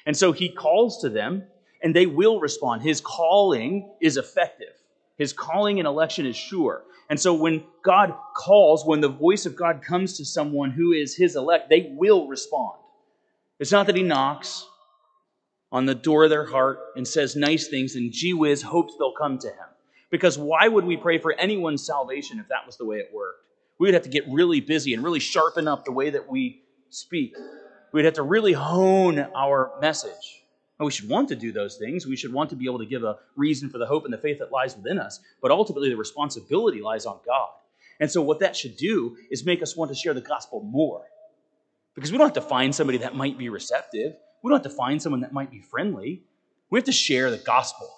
And 0.06 0.16
so 0.16 0.30
he 0.30 0.48
calls 0.48 1.00
to 1.00 1.08
them, 1.08 1.44
and 1.82 1.94
they 1.94 2.06
will 2.06 2.38
respond. 2.38 2.82
His 2.82 3.00
calling 3.00 3.90
is 4.00 4.16
effective, 4.16 4.74
his 5.18 5.32
calling 5.32 5.78
and 5.78 5.86
election 5.86 6.24
is 6.24 6.36
sure. 6.36 6.84
And 7.10 7.18
so 7.18 7.34
when 7.34 7.64
God 7.82 8.14
calls, 8.36 8.86
when 8.86 9.00
the 9.00 9.08
voice 9.08 9.46
of 9.46 9.56
God 9.56 9.82
comes 9.82 10.16
to 10.18 10.24
someone 10.24 10.70
who 10.70 10.92
is 10.92 11.16
his 11.16 11.36
elect, 11.36 11.68
they 11.68 11.92
will 11.96 12.28
respond. 12.28 12.78
It's 13.58 13.72
not 13.72 13.86
that 13.86 13.96
he 13.96 14.02
knocks 14.02 14.64
on 15.72 15.86
the 15.86 15.94
door 15.94 16.24
of 16.24 16.30
their 16.30 16.46
heart 16.46 16.78
and 16.96 17.06
says 17.06 17.34
nice 17.34 17.68
things 17.68 17.96
and 17.96 18.12
gee 18.12 18.32
whiz 18.32 18.62
hopes 18.62 18.94
they'll 18.98 19.12
come 19.12 19.38
to 19.38 19.48
him. 19.48 19.66
Because 20.10 20.38
why 20.38 20.68
would 20.68 20.84
we 20.84 20.96
pray 20.96 21.18
for 21.18 21.32
anyone's 21.32 21.84
salvation 21.84 22.38
if 22.38 22.48
that 22.48 22.64
was 22.64 22.76
the 22.76 22.86
way 22.86 22.98
it 22.98 23.10
worked? 23.12 23.44
We 23.78 23.86
would 23.86 23.94
have 23.94 24.04
to 24.04 24.08
get 24.08 24.24
really 24.28 24.60
busy 24.60 24.94
and 24.94 25.02
really 25.02 25.20
sharpen 25.20 25.68
up 25.68 25.84
the 25.84 25.92
way 25.92 26.10
that 26.10 26.28
we 26.28 26.62
speak. 26.90 27.36
We'd 27.92 28.04
have 28.04 28.14
to 28.14 28.22
really 28.22 28.52
hone 28.52 29.18
our 29.18 29.72
message. 29.80 30.38
And 30.78 30.86
we 30.86 30.92
should 30.92 31.08
want 31.08 31.28
to 31.28 31.36
do 31.36 31.50
those 31.50 31.76
things. 31.76 32.06
We 32.06 32.16
should 32.16 32.32
want 32.32 32.50
to 32.50 32.56
be 32.56 32.66
able 32.66 32.78
to 32.78 32.86
give 32.86 33.02
a 33.02 33.18
reason 33.36 33.68
for 33.68 33.78
the 33.78 33.86
hope 33.86 34.04
and 34.04 34.12
the 34.12 34.18
faith 34.18 34.38
that 34.38 34.52
lies 34.52 34.76
within 34.76 34.98
us. 34.98 35.20
But 35.42 35.50
ultimately, 35.50 35.88
the 35.88 35.96
responsibility 35.96 36.80
lies 36.80 37.04
on 37.04 37.18
God. 37.26 37.50
And 38.00 38.10
so, 38.10 38.22
what 38.22 38.38
that 38.40 38.56
should 38.56 38.76
do 38.76 39.16
is 39.30 39.44
make 39.44 39.60
us 39.62 39.76
want 39.76 39.90
to 39.90 39.94
share 39.94 40.14
the 40.14 40.20
gospel 40.20 40.62
more. 40.62 41.04
Because 41.94 42.12
we 42.12 42.18
don't 42.18 42.28
have 42.28 42.44
to 42.44 42.48
find 42.48 42.72
somebody 42.72 42.98
that 42.98 43.16
might 43.16 43.36
be 43.36 43.48
receptive, 43.48 44.14
we 44.42 44.50
don't 44.50 44.62
have 44.62 44.70
to 44.70 44.76
find 44.76 45.02
someone 45.02 45.22
that 45.22 45.32
might 45.32 45.50
be 45.50 45.60
friendly. 45.60 46.22
We 46.70 46.78
have 46.78 46.84
to 46.84 46.92
share 46.92 47.30
the 47.30 47.38
gospel. 47.38 47.88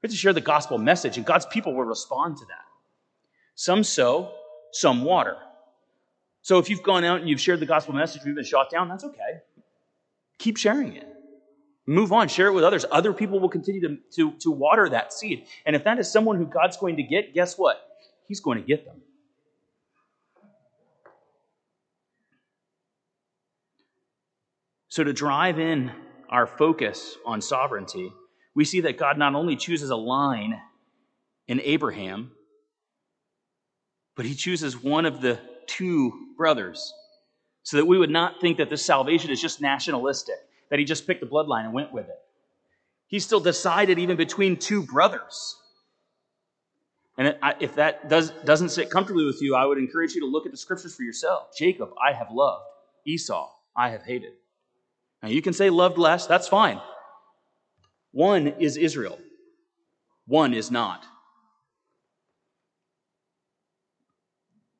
We 0.00 0.06
have 0.06 0.12
to 0.12 0.16
share 0.16 0.32
the 0.32 0.40
gospel 0.40 0.78
message, 0.78 1.16
and 1.16 1.26
God's 1.26 1.44
people 1.46 1.74
will 1.74 1.84
respond 1.84 2.38
to 2.38 2.44
that. 2.46 2.64
Some 3.56 3.84
sow, 3.84 4.32
some 4.72 5.02
water. 5.02 5.36
So 6.40 6.58
if 6.58 6.70
you've 6.70 6.82
gone 6.82 7.04
out 7.04 7.20
and 7.20 7.28
you've 7.28 7.40
shared 7.40 7.60
the 7.60 7.66
gospel 7.66 7.94
message, 7.94 8.22
you've 8.24 8.36
been 8.36 8.44
shot 8.44 8.70
down, 8.70 8.88
that's 8.88 9.04
okay. 9.04 9.42
Keep 10.38 10.56
sharing 10.56 10.94
it. 10.94 11.07
Move 11.88 12.12
on, 12.12 12.28
share 12.28 12.48
it 12.48 12.52
with 12.52 12.64
others. 12.64 12.84
Other 12.92 13.14
people 13.14 13.40
will 13.40 13.48
continue 13.48 13.80
to, 13.80 13.96
to, 14.16 14.32
to 14.40 14.50
water 14.50 14.90
that 14.90 15.10
seed. 15.10 15.46
And 15.64 15.74
if 15.74 15.84
that 15.84 15.98
is 15.98 16.12
someone 16.12 16.36
who 16.36 16.44
God's 16.44 16.76
going 16.76 16.96
to 16.96 17.02
get, 17.02 17.32
guess 17.32 17.56
what? 17.56 17.80
He's 18.26 18.40
going 18.40 18.58
to 18.58 18.64
get 18.64 18.84
them. 18.84 19.00
So, 24.90 25.02
to 25.02 25.14
drive 25.14 25.58
in 25.58 25.90
our 26.28 26.46
focus 26.46 27.16
on 27.24 27.40
sovereignty, 27.40 28.12
we 28.54 28.66
see 28.66 28.82
that 28.82 28.98
God 28.98 29.16
not 29.16 29.34
only 29.34 29.56
chooses 29.56 29.88
a 29.88 29.96
line 29.96 30.60
in 31.46 31.58
Abraham, 31.62 32.32
but 34.14 34.26
he 34.26 34.34
chooses 34.34 34.82
one 34.82 35.06
of 35.06 35.22
the 35.22 35.40
two 35.66 36.12
brothers 36.36 36.92
so 37.62 37.78
that 37.78 37.86
we 37.86 37.96
would 37.96 38.10
not 38.10 38.42
think 38.42 38.58
that 38.58 38.68
this 38.68 38.84
salvation 38.84 39.30
is 39.30 39.40
just 39.40 39.62
nationalistic, 39.62 40.36
that 40.70 40.78
he 40.78 40.84
just 40.84 41.06
picked 41.06 41.20
the 41.20 41.26
bloodline 41.26 41.64
and 41.64 41.72
went 41.72 41.92
with 41.92 42.08
it. 42.08 42.18
He 43.06 43.18
still 43.18 43.40
decided 43.40 43.98
even 43.98 44.16
between 44.16 44.56
two 44.56 44.82
brothers. 44.82 45.56
And 47.16 47.36
if 47.60 47.74
that 47.76 48.08
does, 48.08 48.30
doesn't 48.44 48.68
sit 48.68 48.90
comfortably 48.90 49.24
with 49.24 49.42
you, 49.42 49.56
I 49.56 49.64
would 49.64 49.78
encourage 49.78 50.14
you 50.14 50.20
to 50.20 50.26
look 50.26 50.46
at 50.46 50.52
the 50.52 50.58
scriptures 50.58 50.94
for 50.94 51.02
yourself. 51.02 51.48
Jacob, 51.56 51.90
I 52.00 52.12
have 52.12 52.28
loved. 52.30 52.64
Esau, 53.06 53.50
I 53.76 53.90
have 53.90 54.02
hated. 54.02 54.34
Now, 55.22 55.30
you 55.30 55.42
can 55.42 55.52
say 55.52 55.70
loved 55.70 55.98
less, 55.98 56.26
that's 56.26 56.46
fine. 56.46 56.80
One 58.12 58.46
is 58.46 58.76
Israel, 58.76 59.18
one 60.26 60.54
is 60.54 60.70
not. 60.70 61.04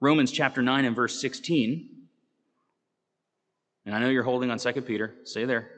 Romans 0.01 0.31
chapter 0.31 0.63
9 0.63 0.85
and 0.85 0.95
verse 0.95 1.21
16. 1.21 1.89
And 3.85 3.95
I 3.95 3.99
know 3.99 4.11
you're 4.11 4.23
holding 4.23 4.51
on 4.51 4.59
2 4.59 4.83
Peter. 4.83 5.17
Stay 5.25 5.45
there. 5.45 5.71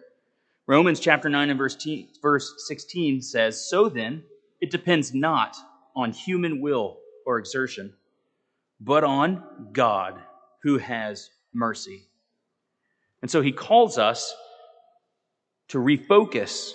Romans 0.71 1.01
chapter 1.01 1.29
9 1.29 1.51
and 1.51 1.59
verse, 1.59 1.77
verse 2.23 2.55
16 2.68 3.23
says, 3.23 3.68
So 3.68 3.89
then, 3.89 4.23
it 4.61 4.71
depends 4.71 5.12
not 5.12 5.57
on 5.97 6.12
human 6.12 6.61
will 6.61 6.99
or 7.27 7.41
exertion, 7.41 7.93
but 8.81 9.03
on 9.03 9.43
God 9.73 10.21
who 10.62 10.79
has 10.79 11.31
mercy. 11.53 12.05
And 13.21 13.29
so 13.29 13.41
he 13.41 13.51
calls 13.51 13.99
us 13.99 14.33
to 15.71 15.79
refocus 15.79 16.71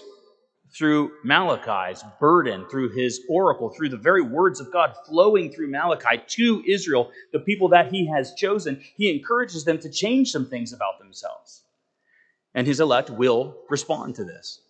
through 0.78 1.14
Malachi's 1.24 2.04
burden, 2.20 2.66
through 2.70 2.90
his 2.90 3.22
oracle, 3.30 3.70
through 3.70 3.88
the 3.88 3.96
very 3.96 4.22
words 4.22 4.60
of 4.60 4.74
God 4.74 4.94
flowing 5.08 5.54
through 5.54 5.72
Malachi 5.72 6.22
to 6.32 6.62
Israel, 6.68 7.12
the 7.32 7.40
people 7.40 7.70
that 7.70 7.94
he 7.94 8.06
has 8.08 8.34
chosen, 8.34 8.84
he 8.98 9.10
encourages 9.10 9.64
them 9.64 9.80
to 9.80 9.90
change 9.90 10.32
some 10.32 10.50
things 10.50 10.74
about 10.74 11.00
themselves. 11.00 11.62
And 12.56 12.66
his 12.66 12.80
elect 12.80 13.12
will 13.12 13.58
respond 13.70 14.16
to 14.16 14.24
this. 14.24 14.62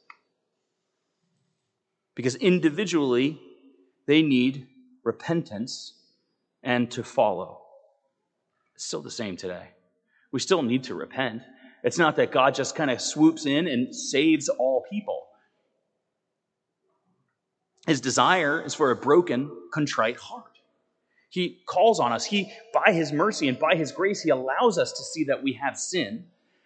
Because 2.16 2.36
individually, 2.36 3.40
they 4.08 4.22
need 4.22 4.68
repentance 5.04 5.94
and 6.64 6.90
to 6.92 7.04
follow. 7.04 7.62
It's 8.74 8.86
still 8.86 9.02
the 9.02 9.12
same 9.12 9.38
today. 9.38 9.68
We 10.32 10.40
still 10.40 10.64
need 10.64 10.84
to 10.86 10.96
repent. 10.96 11.44
It's 11.84 12.00
not 12.00 12.16
that 12.16 12.32
God 12.32 12.56
just 12.56 12.76
kind 12.76 12.90
of 12.90 13.00
swoops 13.00 13.46
in 13.46 13.68
and 13.68 13.96
saves 13.96 14.50
all 14.50 14.84
people. 14.90 15.28
His 17.86 18.02
desire 18.02 18.64
is 18.66 18.74
for 18.74 18.90
a 18.90 18.96
broken, 18.96 19.52
contrite 19.72 20.18
heart. 20.18 20.58
He 21.30 21.60
calls 21.68 22.00
on 22.00 22.12
us. 22.12 22.26
He, 22.26 22.52
by 22.74 22.94
his 22.94 23.14
mercy 23.14 23.48
and 23.48 23.60
by 23.60 23.76
his 23.76 23.92
grace, 23.92 24.24
he 24.24 24.32
allows 24.32 24.80
us 24.80 24.92
to 24.94 25.04
see 25.04 25.26
that 25.26 25.44
we 25.44 25.54
have 25.54 25.78
sin. 25.78 26.26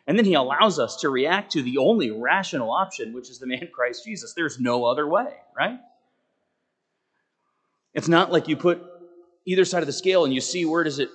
And 0.09 0.17
then 0.17 0.25
he 0.25 0.33
allows 0.33 0.79
us 0.79 0.95
to 1.01 1.09
react 1.09 1.51
to 1.51 1.61
the 1.61 1.77
only 1.77 2.09
rational 2.09 2.71
option, 2.71 3.13
which 3.13 3.29
is 3.29 3.37
the 3.37 3.45
man 3.45 3.69
Christ 3.73 4.03
Jesus. 4.03 4.33
There's 4.33 4.59
no 4.59 4.83
other 4.83 5.07
way, 5.07 5.35
right? 5.55 5.79
It's 7.93 8.07
not 8.07 8.31
like 8.31 8.47
you 8.47 8.57
put 8.57 8.81
either 9.45 9.63
side 9.65 9.83
of 9.83 9.85
the 9.85 9.93
scale 9.93 10.25
and 10.25 10.33
you 10.33 10.41
see 10.41 10.65
where 10.65 10.83
does 10.83 10.97
it, 10.97 11.09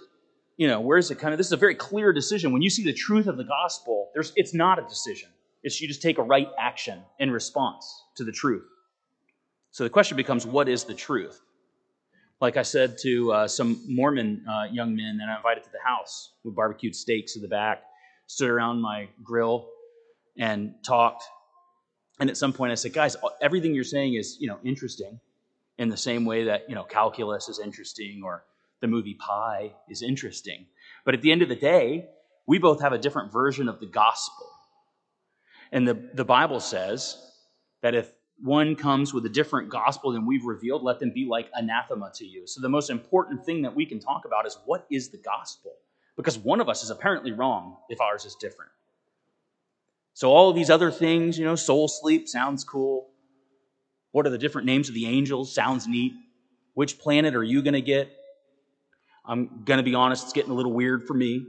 you 0.57 0.69
know, 0.69 0.81
where 0.81 0.97
is 0.97 1.11
it 1.11 1.19
kind 1.19 1.35
of, 1.35 1.39
this 1.39 1.49
is 1.49 1.53
a 1.53 1.57
very 1.57 1.75
clear 1.75 2.13
decision. 2.13 2.53
When 2.53 2.63
you 2.63 2.71
see 2.71 2.85
the 2.85 2.93
truth 2.93 3.27
of 3.27 3.37
the 3.37 3.43
gospel, 3.43 4.11
there's, 4.15 4.33
it's 4.37 4.55
not 4.55 4.79
a 4.79 4.83
decision. 4.83 5.29
It's 5.65 5.81
you 5.81 5.89
just 5.89 6.01
take 6.01 6.19
a 6.19 6.23
right 6.23 6.49
action 6.57 7.03
in 7.19 7.33
response 7.33 8.05
to 8.15 8.23
the 8.23 8.31
truth. 8.31 8.65
So 9.73 9.83
the 9.83 9.91
question 9.91 10.17
becomes 10.17 10.47
what 10.47 10.69
is 10.69 10.85
the 10.85 10.95
truth? 10.95 11.41
Like 12.41 12.57
I 12.57 12.63
said 12.63 12.97
to 12.99 13.33
uh, 13.33 13.49
some 13.49 13.83
Mormon 13.89 14.45
uh, 14.49 14.69
young 14.71 14.95
men 14.95 15.19
that 15.19 15.29
I 15.29 15.37
invited 15.37 15.65
to 15.65 15.71
the 15.73 15.83
house, 15.85 16.35
with 16.45 16.55
barbecued 16.55 16.95
steaks 16.95 17.35
in 17.35 17.43
the 17.43 17.49
back, 17.49 17.83
stood 18.27 18.51
around 18.51 18.81
my 18.81 19.09
grill 19.23 19.69
and 20.39 20.75
talked. 20.85 21.25
And 22.21 22.31
at 22.31 22.37
some 22.37 22.53
point 22.53 22.73
I 22.73 22.75
said, 22.75 22.93
guys, 22.93 23.17
everything 23.41 23.75
you're 23.75 23.85
saying 23.85 24.15
is, 24.15 24.37
you 24.41 24.49
know, 24.49 24.59
interesting 24.65 25.21
in 25.79 25.89
the 25.89 25.97
same 25.97 26.25
way 26.25 26.45
that, 26.45 26.69
you 26.69 26.75
know, 26.75 26.85
calculus 26.85 27.49
is 27.49 27.59
interesting 27.59 28.23
or 28.25 28.45
the 28.81 28.87
movie 28.87 29.15
Pi 29.15 29.73
is 29.89 30.03
interesting. 30.03 30.67
But 31.05 31.15
at 31.15 31.23
the 31.23 31.33
end 31.33 31.43
of 31.43 31.49
the 31.49 31.57
day, 31.57 32.09
we 32.47 32.59
both 32.59 32.81
have 32.83 32.93
a 32.93 32.99
different 32.99 33.33
version 33.33 33.69
of 33.69 33.81
the 33.81 33.87
gospel. 33.87 34.47
And 35.73 35.89
the, 35.89 36.11
the 36.15 36.25
Bible 36.25 36.61
says 36.61 37.17
that 37.83 37.95
if 37.95 38.13
one 38.43 38.77
comes 38.77 39.15
with 39.15 39.25
a 39.27 39.29
different 39.29 39.71
gospel 39.71 40.13
than 40.13 40.27
we've 40.27 40.45
revealed, 40.45 40.83
let 40.83 41.01
them 41.01 41.13
be 41.13 41.27
like 41.27 41.49
anathema 41.55 42.11
to 42.15 42.25
you. 42.25 42.47
So, 42.47 42.61
the 42.61 42.69
most 42.69 42.91
important 42.91 43.45
thing 43.45 43.63
that 43.63 43.75
we 43.75 43.87
can 43.87 44.01
talk 44.01 44.25
about 44.25 44.47
is 44.47 44.59
what 44.67 44.87
is 44.91 45.09
the 45.09 45.19
gospel? 45.19 45.73
Because 46.17 46.39
one 46.39 46.61
of 46.61 46.69
us 46.69 46.85
is 46.85 46.91
apparently 46.91 47.33
wrong 47.33 47.77
if 47.89 48.01
ours 48.01 48.25
is 48.25 48.35
different. 48.37 48.71
So, 50.13 50.31
all 50.31 50.49
of 50.49 50.55
these 50.55 50.71
other 50.71 50.93
things, 50.93 51.39
you 51.39 51.45
know, 51.45 51.57
soul 51.57 51.89
sleep 51.89 52.29
sounds 52.29 52.63
cool. 52.63 53.09
What 54.13 54.27
are 54.27 54.31
the 54.31 54.39
different 54.39 54.67
names 54.67 54.89
of 54.89 54.95
the 54.95 55.07
angels? 55.07 55.53
Sounds 55.53 55.89
neat. 55.89 56.13
Which 56.75 56.99
planet 56.99 57.35
are 57.35 57.43
you 57.43 57.63
going 57.63 57.75
to 57.75 57.81
get? 57.81 58.13
I'm 59.27 59.63
going 59.65 59.79
to 59.79 59.83
be 59.83 59.95
honest, 59.95 60.25
it's 60.25 60.33
getting 60.33 60.53
a 60.53 60.55
little 60.55 60.73
weird 60.73 61.07
for 61.07 61.15
me. 61.15 61.47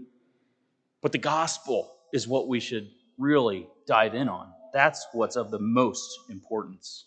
But 1.01 1.11
the 1.11 1.17
gospel 1.19 1.91
is 2.11 2.27
what 2.27 2.47
we 2.47 2.59
should 2.59 2.89
really 3.19 3.67
dive 3.85 4.15
in 4.15 4.29
on. 4.29 4.51
That's 4.73 5.05
what's 5.13 5.35
of 5.35 5.51
the 5.51 5.59
most 5.59 6.17
importance. 6.29 7.05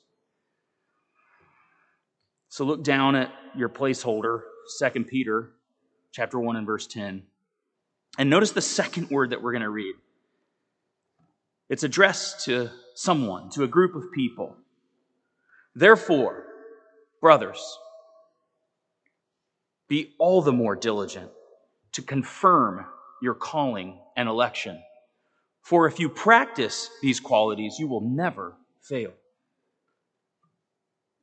So 2.49 2.65
look 2.65 2.83
down 2.83 3.15
at 3.15 3.33
your 3.57 3.69
placeholder, 3.69 4.43
2 4.79 5.05
Peter 5.05 5.51
chapter 6.13 6.39
1 6.39 6.57
and 6.57 6.67
verse 6.67 6.87
10. 6.87 7.23
And 8.19 8.29
notice 8.29 8.51
the 8.51 8.61
second 8.61 9.11
word 9.11 9.31
that 9.31 9.43
we're 9.43 9.53
going 9.53 9.63
to 9.63 9.71
read. 9.71 9.95
It's 11.69 11.85
addressed 11.85 12.45
to 12.47 12.71
someone, 12.95 13.49
to 13.51 13.63
a 13.63 13.69
group 13.69 13.95
of 13.95 14.11
people. 14.13 14.57
Therefore, 15.75 16.45
brothers, 17.21 17.79
be 19.89 20.15
all 20.19 20.43
the 20.43 20.53
more 20.53 20.75
diligent 20.75 21.31
to 21.93 22.03
confirm 22.03 22.85
your 23.23 23.35
calling 23.35 24.01
and 24.17 24.29
election. 24.29 24.83
For 25.63 25.87
if 25.87 26.01
you 26.01 26.09
practice 26.09 26.91
these 27.01 27.21
qualities, 27.21 27.77
you 27.79 27.87
will 27.87 28.01
never 28.01 28.57
fail. 28.83 29.13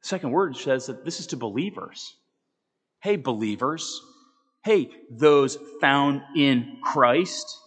The 0.01 0.07
second 0.07 0.31
word 0.31 0.55
says 0.55 0.85
that 0.85 1.03
this 1.03 1.19
is 1.19 1.27
to 1.27 1.37
believers. 1.37 2.15
Hey, 3.01 3.17
believers. 3.17 4.01
Hey, 4.65 4.89
those 5.11 5.59
found 5.79 6.23
in 6.35 6.79
Christ. 6.83 7.59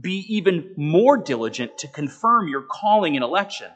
be 0.00 0.24
even 0.28 0.74
more 0.76 1.16
diligent 1.16 1.78
to 1.78 1.86
confirm 1.86 2.48
your 2.48 2.62
calling 2.62 3.14
and 3.14 3.22
election. 3.22 3.68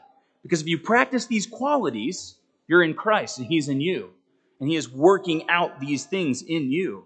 Because 0.43 0.61
if 0.61 0.67
you 0.67 0.77
practice 0.77 1.27
these 1.27 1.47
qualities, 1.47 2.35
you're 2.67 2.83
in 2.83 2.93
Christ 2.93 3.37
and 3.37 3.47
He's 3.47 3.69
in 3.69 3.79
you. 3.79 4.09
And 4.59 4.67
He 4.67 4.75
is 4.75 4.89
working 4.89 5.49
out 5.49 5.79
these 5.79 6.05
things 6.05 6.41
in 6.41 6.69
you. 6.69 7.05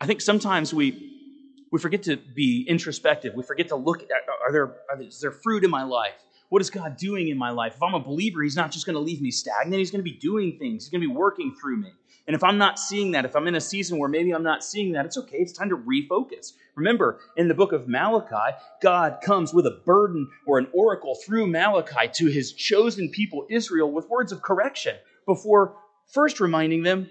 I 0.00 0.06
think 0.06 0.20
sometimes 0.20 0.72
we, 0.72 1.64
we 1.72 1.80
forget 1.80 2.04
to 2.04 2.16
be 2.16 2.64
introspective. 2.68 3.34
We 3.34 3.42
forget 3.42 3.68
to 3.68 3.76
look 3.76 4.02
at 4.02 4.10
are 4.46 4.52
there, 4.52 4.76
are 4.88 4.96
there, 4.96 5.08
is 5.08 5.20
there 5.20 5.32
fruit 5.32 5.64
in 5.64 5.70
my 5.70 5.82
life? 5.82 6.14
What 6.48 6.62
is 6.62 6.70
God 6.70 6.96
doing 6.96 7.28
in 7.28 7.36
my 7.36 7.50
life? 7.50 7.74
If 7.76 7.82
I'm 7.82 7.94
a 7.94 8.00
believer, 8.00 8.42
He's 8.42 8.56
not 8.56 8.70
just 8.70 8.86
going 8.86 8.94
to 8.94 9.00
leave 9.00 9.20
me 9.20 9.30
stagnant. 9.30 9.78
He's 9.78 9.90
going 9.90 10.04
to 10.04 10.10
be 10.10 10.16
doing 10.16 10.58
things. 10.58 10.84
He's 10.84 10.90
going 10.90 11.02
to 11.02 11.08
be 11.08 11.14
working 11.14 11.54
through 11.60 11.76
me. 11.76 11.92
And 12.26 12.34
if 12.34 12.44
I'm 12.44 12.58
not 12.58 12.78
seeing 12.78 13.12
that, 13.12 13.24
if 13.24 13.34
I'm 13.34 13.48
in 13.48 13.54
a 13.54 13.60
season 13.60 13.98
where 13.98 14.08
maybe 14.08 14.32
I'm 14.32 14.42
not 14.42 14.62
seeing 14.62 14.92
that, 14.92 15.06
it's 15.06 15.16
okay. 15.16 15.38
It's 15.38 15.52
time 15.52 15.70
to 15.70 15.78
refocus. 15.78 16.52
Remember, 16.74 17.20
in 17.38 17.48
the 17.48 17.54
book 17.54 17.72
of 17.72 17.88
Malachi, 17.88 18.54
God 18.82 19.20
comes 19.22 19.54
with 19.54 19.66
a 19.66 19.80
burden 19.86 20.28
or 20.46 20.58
an 20.58 20.68
oracle 20.74 21.14
through 21.14 21.46
Malachi 21.46 22.08
to 22.12 22.26
his 22.26 22.52
chosen 22.52 23.08
people, 23.08 23.46
Israel, 23.48 23.90
with 23.90 24.10
words 24.10 24.30
of 24.30 24.42
correction 24.42 24.96
before 25.24 25.76
first 26.12 26.38
reminding 26.38 26.82
them, 26.82 27.08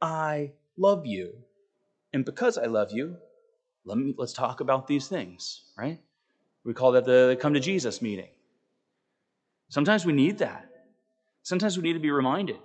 I 0.00 0.52
love 0.76 1.06
you. 1.06 1.32
And 2.12 2.24
because 2.24 2.56
I 2.56 2.66
love 2.66 2.92
you, 2.92 3.16
let 3.84 3.98
me, 3.98 4.14
let's 4.16 4.32
talk 4.32 4.60
about 4.60 4.86
these 4.86 5.08
things, 5.08 5.62
right? 5.76 6.00
We 6.64 6.72
call 6.72 6.92
that 6.92 7.04
the 7.04 7.36
come 7.40 7.54
to 7.54 7.60
Jesus 7.60 8.00
meeting. 8.00 8.28
Sometimes 9.68 10.04
we 10.06 10.12
need 10.12 10.38
that. 10.38 10.66
Sometimes 11.42 11.76
we 11.76 11.82
need 11.82 11.94
to 11.94 12.00
be 12.00 12.10
reminded 12.10 12.58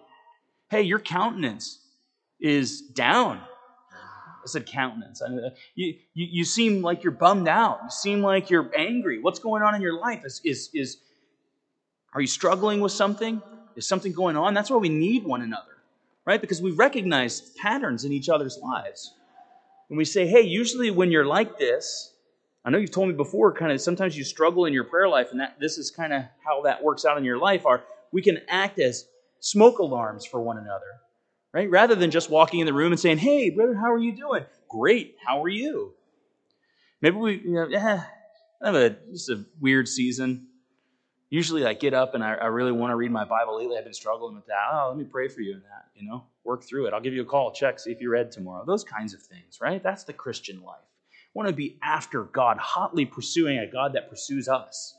hey, 0.71 0.81
your 0.81 0.99
countenance 0.99 1.79
is 2.39 2.81
down. 2.81 3.41
I 3.91 4.47
said 4.47 4.65
countenance. 4.65 5.21
You, 5.75 5.95
you, 6.13 6.27
you 6.31 6.45
seem 6.45 6.81
like 6.81 7.03
you're 7.03 7.11
bummed 7.11 7.49
out. 7.49 7.81
You 7.83 7.89
seem 7.89 8.21
like 8.21 8.49
you're 8.49 8.71
angry. 8.75 9.19
What's 9.19 9.39
going 9.39 9.63
on 9.63 9.75
in 9.75 9.81
your 9.81 9.99
life? 9.99 10.23
Is, 10.25 10.41
is, 10.45 10.69
is, 10.73 10.97
are 12.13 12.21
you 12.21 12.27
struggling 12.27 12.79
with 12.79 12.93
something? 12.93 13.41
Is 13.75 13.85
something 13.85 14.13
going 14.13 14.37
on? 14.37 14.53
That's 14.53 14.69
why 14.69 14.77
we 14.77 14.89
need 14.89 15.25
one 15.25 15.41
another, 15.41 15.77
right? 16.25 16.39
Because 16.39 16.61
we 16.61 16.71
recognize 16.71 17.51
patterns 17.61 18.05
in 18.05 18.13
each 18.13 18.29
other's 18.29 18.57
lives. 18.57 19.13
And 19.89 19.97
we 19.97 20.05
say, 20.05 20.25
hey, 20.25 20.41
usually 20.41 20.89
when 20.89 21.11
you're 21.11 21.25
like 21.25 21.59
this, 21.59 22.10
I 22.63 22.69
know 22.69 22.77
you've 22.77 22.91
told 22.91 23.09
me 23.09 23.15
before, 23.15 23.53
kind 23.53 23.71
of 23.71 23.81
sometimes 23.81 24.15
you 24.15 24.23
struggle 24.23 24.65
in 24.65 24.73
your 24.73 24.83
prayer 24.83 25.07
life, 25.07 25.29
and 25.31 25.39
that 25.39 25.59
this 25.59 25.77
is 25.77 25.89
kind 25.89 26.13
of 26.13 26.23
how 26.45 26.61
that 26.63 26.83
works 26.83 27.05
out 27.05 27.17
in 27.17 27.23
your 27.23 27.39
life. 27.39 27.65
Are 27.65 27.83
we 28.11 28.21
can 28.21 28.39
act 28.47 28.77
as 28.79 29.05
smoke 29.39 29.79
alarms 29.79 30.25
for 30.25 30.41
one 30.41 30.57
another, 30.57 31.01
right? 31.53 31.69
Rather 31.69 31.95
than 31.95 32.11
just 32.11 32.29
walking 32.29 32.59
in 32.59 32.67
the 32.67 32.73
room 32.73 32.91
and 32.91 32.99
saying, 32.99 33.17
"Hey, 33.17 33.49
brother, 33.49 33.73
how 33.73 33.91
are 33.91 33.97
you 33.97 34.15
doing? 34.15 34.45
Great. 34.69 35.15
How 35.25 35.43
are 35.43 35.49
you?" 35.49 35.95
Maybe 37.01 37.17
we, 37.17 37.41
you 37.43 37.53
know, 37.53 37.67
I 37.73 38.05
have 38.63 38.75
a 38.75 38.91
just 39.11 39.29
a 39.29 39.43
weird 39.59 39.87
season. 39.87 40.47
Usually, 41.31 41.65
I 41.65 41.73
get 41.73 41.95
up 41.95 42.13
and 42.13 42.23
I, 42.23 42.35
I 42.35 42.47
really 42.47 42.73
want 42.73 42.91
to 42.91 42.95
read 42.95 43.09
my 43.09 43.25
Bible. 43.25 43.57
Lately, 43.57 43.77
I've 43.77 43.85
been 43.85 43.93
struggling 43.93 44.35
with 44.35 44.45
that. 44.47 44.67
Oh, 44.71 44.89
let 44.89 44.97
me 44.97 45.05
pray 45.05 45.29
for 45.29 45.41
you 45.41 45.53
in 45.53 45.61
that. 45.61 45.85
You 45.95 46.07
know, 46.07 46.25
work 46.43 46.63
through 46.63 46.85
it. 46.85 46.93
I'll 46.93 47.01
give 47.01 47.13
you 47.13 47.23
a 47.23 47.25
call, 47.25 47.53
check, 47.53 47.79
see 47.79 47.91
if 47.91 48.01
you 48.01 48.11
read 48.11 48.31
tomorrow. 48.31 48.65
Those 48.65 48.83
kinds 48.83 49.15
of 49.15 49.21
things, 49.21 49.59
right? 49.59 49.81
That's 49.81 50.03
the 50.03 50.13
Christian 50.13 50.61
life 50.61 50.90
want 51.33 51.49
to 51.49 51.55
be 51.55 51.77
after 51.81 52.23
God, 52.23 52.57
hotly 52.57 53.05
pursuing 53.05 53.57
a 53.57 53.71
God 53.71 53.93
that 53.93 54.09
pursues 54.09 54.47
us. 54.47 54.95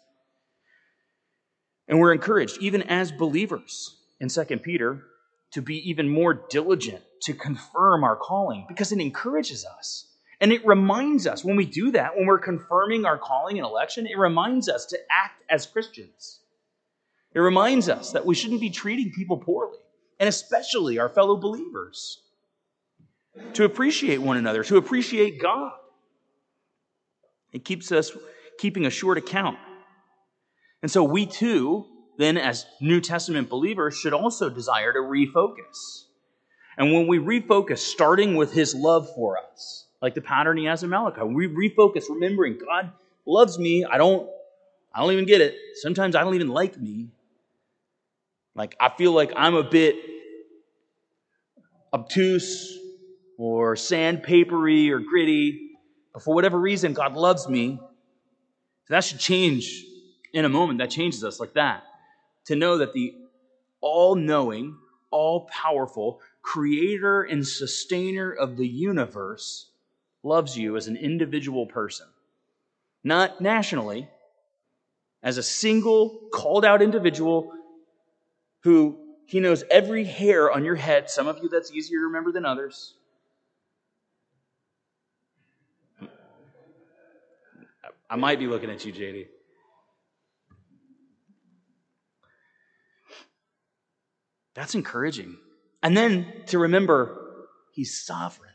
And 1.88 1.98
we're 1.98 2.12
encouraged, 2.12 2.58
even 2.60 2.82
as 2.82 3.12
believers 3.12 3.96
in 4.20 4.28
2 4.28 4.44
Peter, 4.58 5.02
to 5.52 5.60
be 5.60 5.88
even 5.90 6.08
more 6.08 6.46
diligent 6.48 7.02
to 7.22 7.34
confirm 7.34 8.04
our 8.04 8.16
calling 8.16 8.64
because 8.68 8.92
it 8.92 9.00
encourages 9.00 9.64
us. 9.64 10.08
And 10.40 10.52
it 10.52 10.66
reminds 10.66 11.26
us 11.26 11.44
when 11.44 11.56
we 11.56 11.66
do 11.66 11.92
that, 11.92 12.16
when 12.16 12.26
we're 12.26 12.38
confirming 12.38 13.04
our 13.04 13.18
calling 13.18 13.58
and 13.58 13.66
election, 13.66 14.06
it 14.06 14.18
reminds 14.18 14.68
us 14.68 14.86
to 14.86 14.98
act 15.10 15.42
as 15.50 15.66
Christians. 15.66 16.40
It 17.34 17.40
reminds 17.40 17.88
us 17.88 18.12
that 18.12 18.26
we 18.26 18.34
shouldn't 18.34 18.60
be 18.60 18.70
treating 18.70 19.12
people 19.12 19.38
poorly, 19.38 19.78
and 20.18 20.28
especially 20.28 20.98
our 20.98 21.08
fellow 21.08 21.36
believers. 21.36 22.20
To 23.54 23.64
appreciate 23.64 24.18
one 24.18 24.36
another, 24.36 24.64
to 24.64 24.76
appreciate 24.76 25.40
God. 25.40 25.72
It 27.52 27.64
keeps 27.64 27.92
us 27.92 28.12
keeping 28.58 28.86
a 28.86 28.90
short 28.90 29.18
account. 29.18 29.58
And 30.82 30.90
so 30.90 31.04
we 31.04 31.26
too, 31.26 31.86
then 32.18 32.36
as 32.36 32.66
New 32.80 33.00
Testament 33.00 33.48
believers, 33.48 33.96
should 33.96 34.12
also 34.12 34.48
desire 34.48 34.92
to 34.92 34.98
refocus. 34.98 36.04
And 36.76 36.92
when 36.92 37.06
we 37.06 37.18
refocus, 37.18 37.78
starting 37.78 38.36
with 38.36 38.52
his 38.52 38.74
love 38.74 39.08
for 39.14 39.38
us, 39.38 39.86
like 40.00 40.14
the 40.14 40.20
pattern 40.20 40.56
he 40.56 40.64
has 40.64 40.82
in 40.82 40.90
Malachi, 40.90 41.22
we 41.22 41.46
refocus, 41.46 42.04
remembering 42.08 42.58
God 42.58 42.90
loves 43.26 43.58
me. 43.58 43.84
I 43.84 43.98
don't, 43.98 44.28
I 44.92 45.00
don't 45.00 45.12
even 45.12 45.26
get 45.26 45.40
it. 45.40 45.54
Sometimes 45.80 46.16
I 46.16 46.24
don't 46.24 46.34
even 46.34 46.48
like 46.48 46.78
me. 46.80 47.10
Like 48.54 48.76
I 48.80 48.88
feel 48.88 49.12
like 49.12 49.32
I'm 49.36 49.54
a 49.54 49.62
bit 49.62 49.96
obtuse 51.92 52.78
or 53.38 53.74
sandpapery 53.74 54.90
or 54.90 55.00
gritty 55.00 55.71
but 56.12 56.22
for 56.22 56.34
whatever 56.34 56.58
reason, 56.58 56.92
God 56.92 57.14
loves 57.14 57.48
me. 57.48 57.78
So 58.86 58.94
that 58.94 59.04
should 59.04 59.18
change 59.18 59.84
in 60.32 60.44
a 60.44 60.48
moment. 60.48 60.78
That 60.78 60.90
changes 60.90 61.24
us 61.24 61.40
like 61.40 61.54
that. 61.54 61.84
To 62.46 62.56
know 62.56 62.78
that 62.78 62.92
the 62.92 63.14
all 63.80 64.14
knowing, 64.14 64.76
all 65.10 65.46
powerful 65.46 66.20
creator 66.42 67.22
and 67.22 67.46
sustainer 67.46 68.32
of 68.32 68.56
the 68.56 68.66
universe 68.66 69.70
loves 70.22 70.56
you 70.56 70.76
as 70.76 70.88
an 70.88 70.96
individual 70.96 71.66
person. 71.66 72.06
Not 73.04 73.40
nationally, 73.40 74.08
as 75.22 75.38
a 75.38 75.42
single 75.42 76.28
called 76.32 76.64
out 76.64 76.82
individual 76.82 77.52
who 78.60 78.98
he 79.26 79.40
knows 79.40 79.64
every 79.70 80.04
hair 80.04 80.50
on 80.50 80.64
your 80.64 80.74
head. 80.74 81.10
Some 81.10 81.26
of 81.26 81.38
you 81.42 81.48
that's 81.48 81.72
easier 81.72 81.98
to 81.98 82.06
remember 82.06 82.32
than 82.32 82.44
others. 82.44 82.94
I 88.12 88.16
might 88.16 88.38
be 88.38 88.46
looking 88.46 88.68
at 88.68 88.84
you, 88.84 88.92
JD. 88.92 89.26
That's 94.54 94.74
encouraging. 94.74 95.38
And 95.82 95.96
then 95.96 96.26
to 96.48 96.58
remember, 96.58 97.46
He's 97.72 98.04
sovereign. 98.04 98.52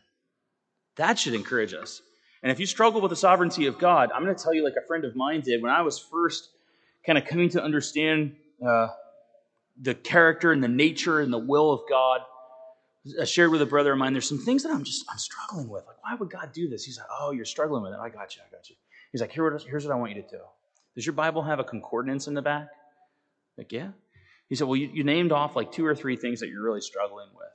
That 0.98 1.18
should 1.18 1.34
encourage 1.34 1.74
us. 1.74 2.04
And 2.44 2.52
if 2.52 2.60
you 2.60 2.68
struggle 2.68 3.02
with 3.02 3.10
the 3.10 3.16
sovereignty 3.16 3.66
of 3.66 3.80
God, 3.80 4.12
I'm 4.14 4.24
going 4.24 4.36
to 4.36 4.42
tell 4.42 4.54
you, 4.54 4.64
like 4.64 4.76
a 4.78 4.86
friend 4.86 5.04
of 5.06 5.16
mine 5.16 5.42
did, 5.42 5.64
when 5.64 5.72
I 5.72 5.82
was 5.82 5.98
first 5.98 6.50
kind 7.04 7.18
of 7.18 7.26
coming 7.26 7.50
to 7.50 7.64
understand 7.64 8.36
uh, 8.66 8.90
the 9.82 9.96
character 9.96 10.52
and 10.52 10.64
the 10.64 10.68
nature 10.68 11.20
and 11.20 11.34
the 11.34 11.40
will 11.40 11.72
of 11.72 11.82
God. 11.90 12.22
I 13.20 13.26
shared 13.26 13.50
with 13.50 13.64
a 13.64 13.66
brother 13.66 13.94
of 13.94 13.98
mine, 13.98 14.14
there's 14.14 14.30
some 14.30 14.38
things 14.38 14.62
that 14.64 14.72
I'm 14.72 14.84
just 14.84 15.04
I'm 15.10 15.18
struggling 15.18 15.68
with. 15.68 15.88
Like, 15.88 16.04
why 16.04 16.14
would 16.14 16.30
God 16.30 16.52
do 16.54 16.70
this? 16.70 16.86
He's 16.86 17.00
like, 17.00 17.08
oh, 17.20 17.32
you're 17.32 17.46
struggling 17.46 17.82
with 17.82 17.94
it. 17.94 18.00
I 18.00 18.10
got 18.10 18.36
you. 18.36 18.44
I 18.48 18.52
got 18.56 18.70
you. 18.70 18.76
He's 19.12 19.22
like, 19.22 19.32
Here, 19.32 19.60
here's 19.68 19.86
what 19.86 19.94
I 19.94 20.00
want 20.00 20.16
you 20.16 20.22
to 20.22 20.28
do. 20.28 20.42
Does 20.96 21.06
your 21.06 21.14
Bible 21.14 21.44
have 21.44 21.60
a 21.60 21.64
concordance 21.64 22.28
in 22.28 22.34
the 22.34 22.42
back? 22.42 22.68
Like, 23.58 23.72
yeah. 23.72 23.90
He 24.50 24.56
said, 24.56 24.68
Well, 24.68 24.78
you, 24.78 24.90
you 24.94 25.04
named 25.04 25.32
off 25.32 25.56
like 25.56 25.72
two 25.72 25.86
or 25.86 25.96
three 25.96 26.16
things 26.16 26.40
that 26.40 26.50
you're 26.50 26.64
really 26.64 26.82
struggling 26.82 27.28
with. 27.36 27.48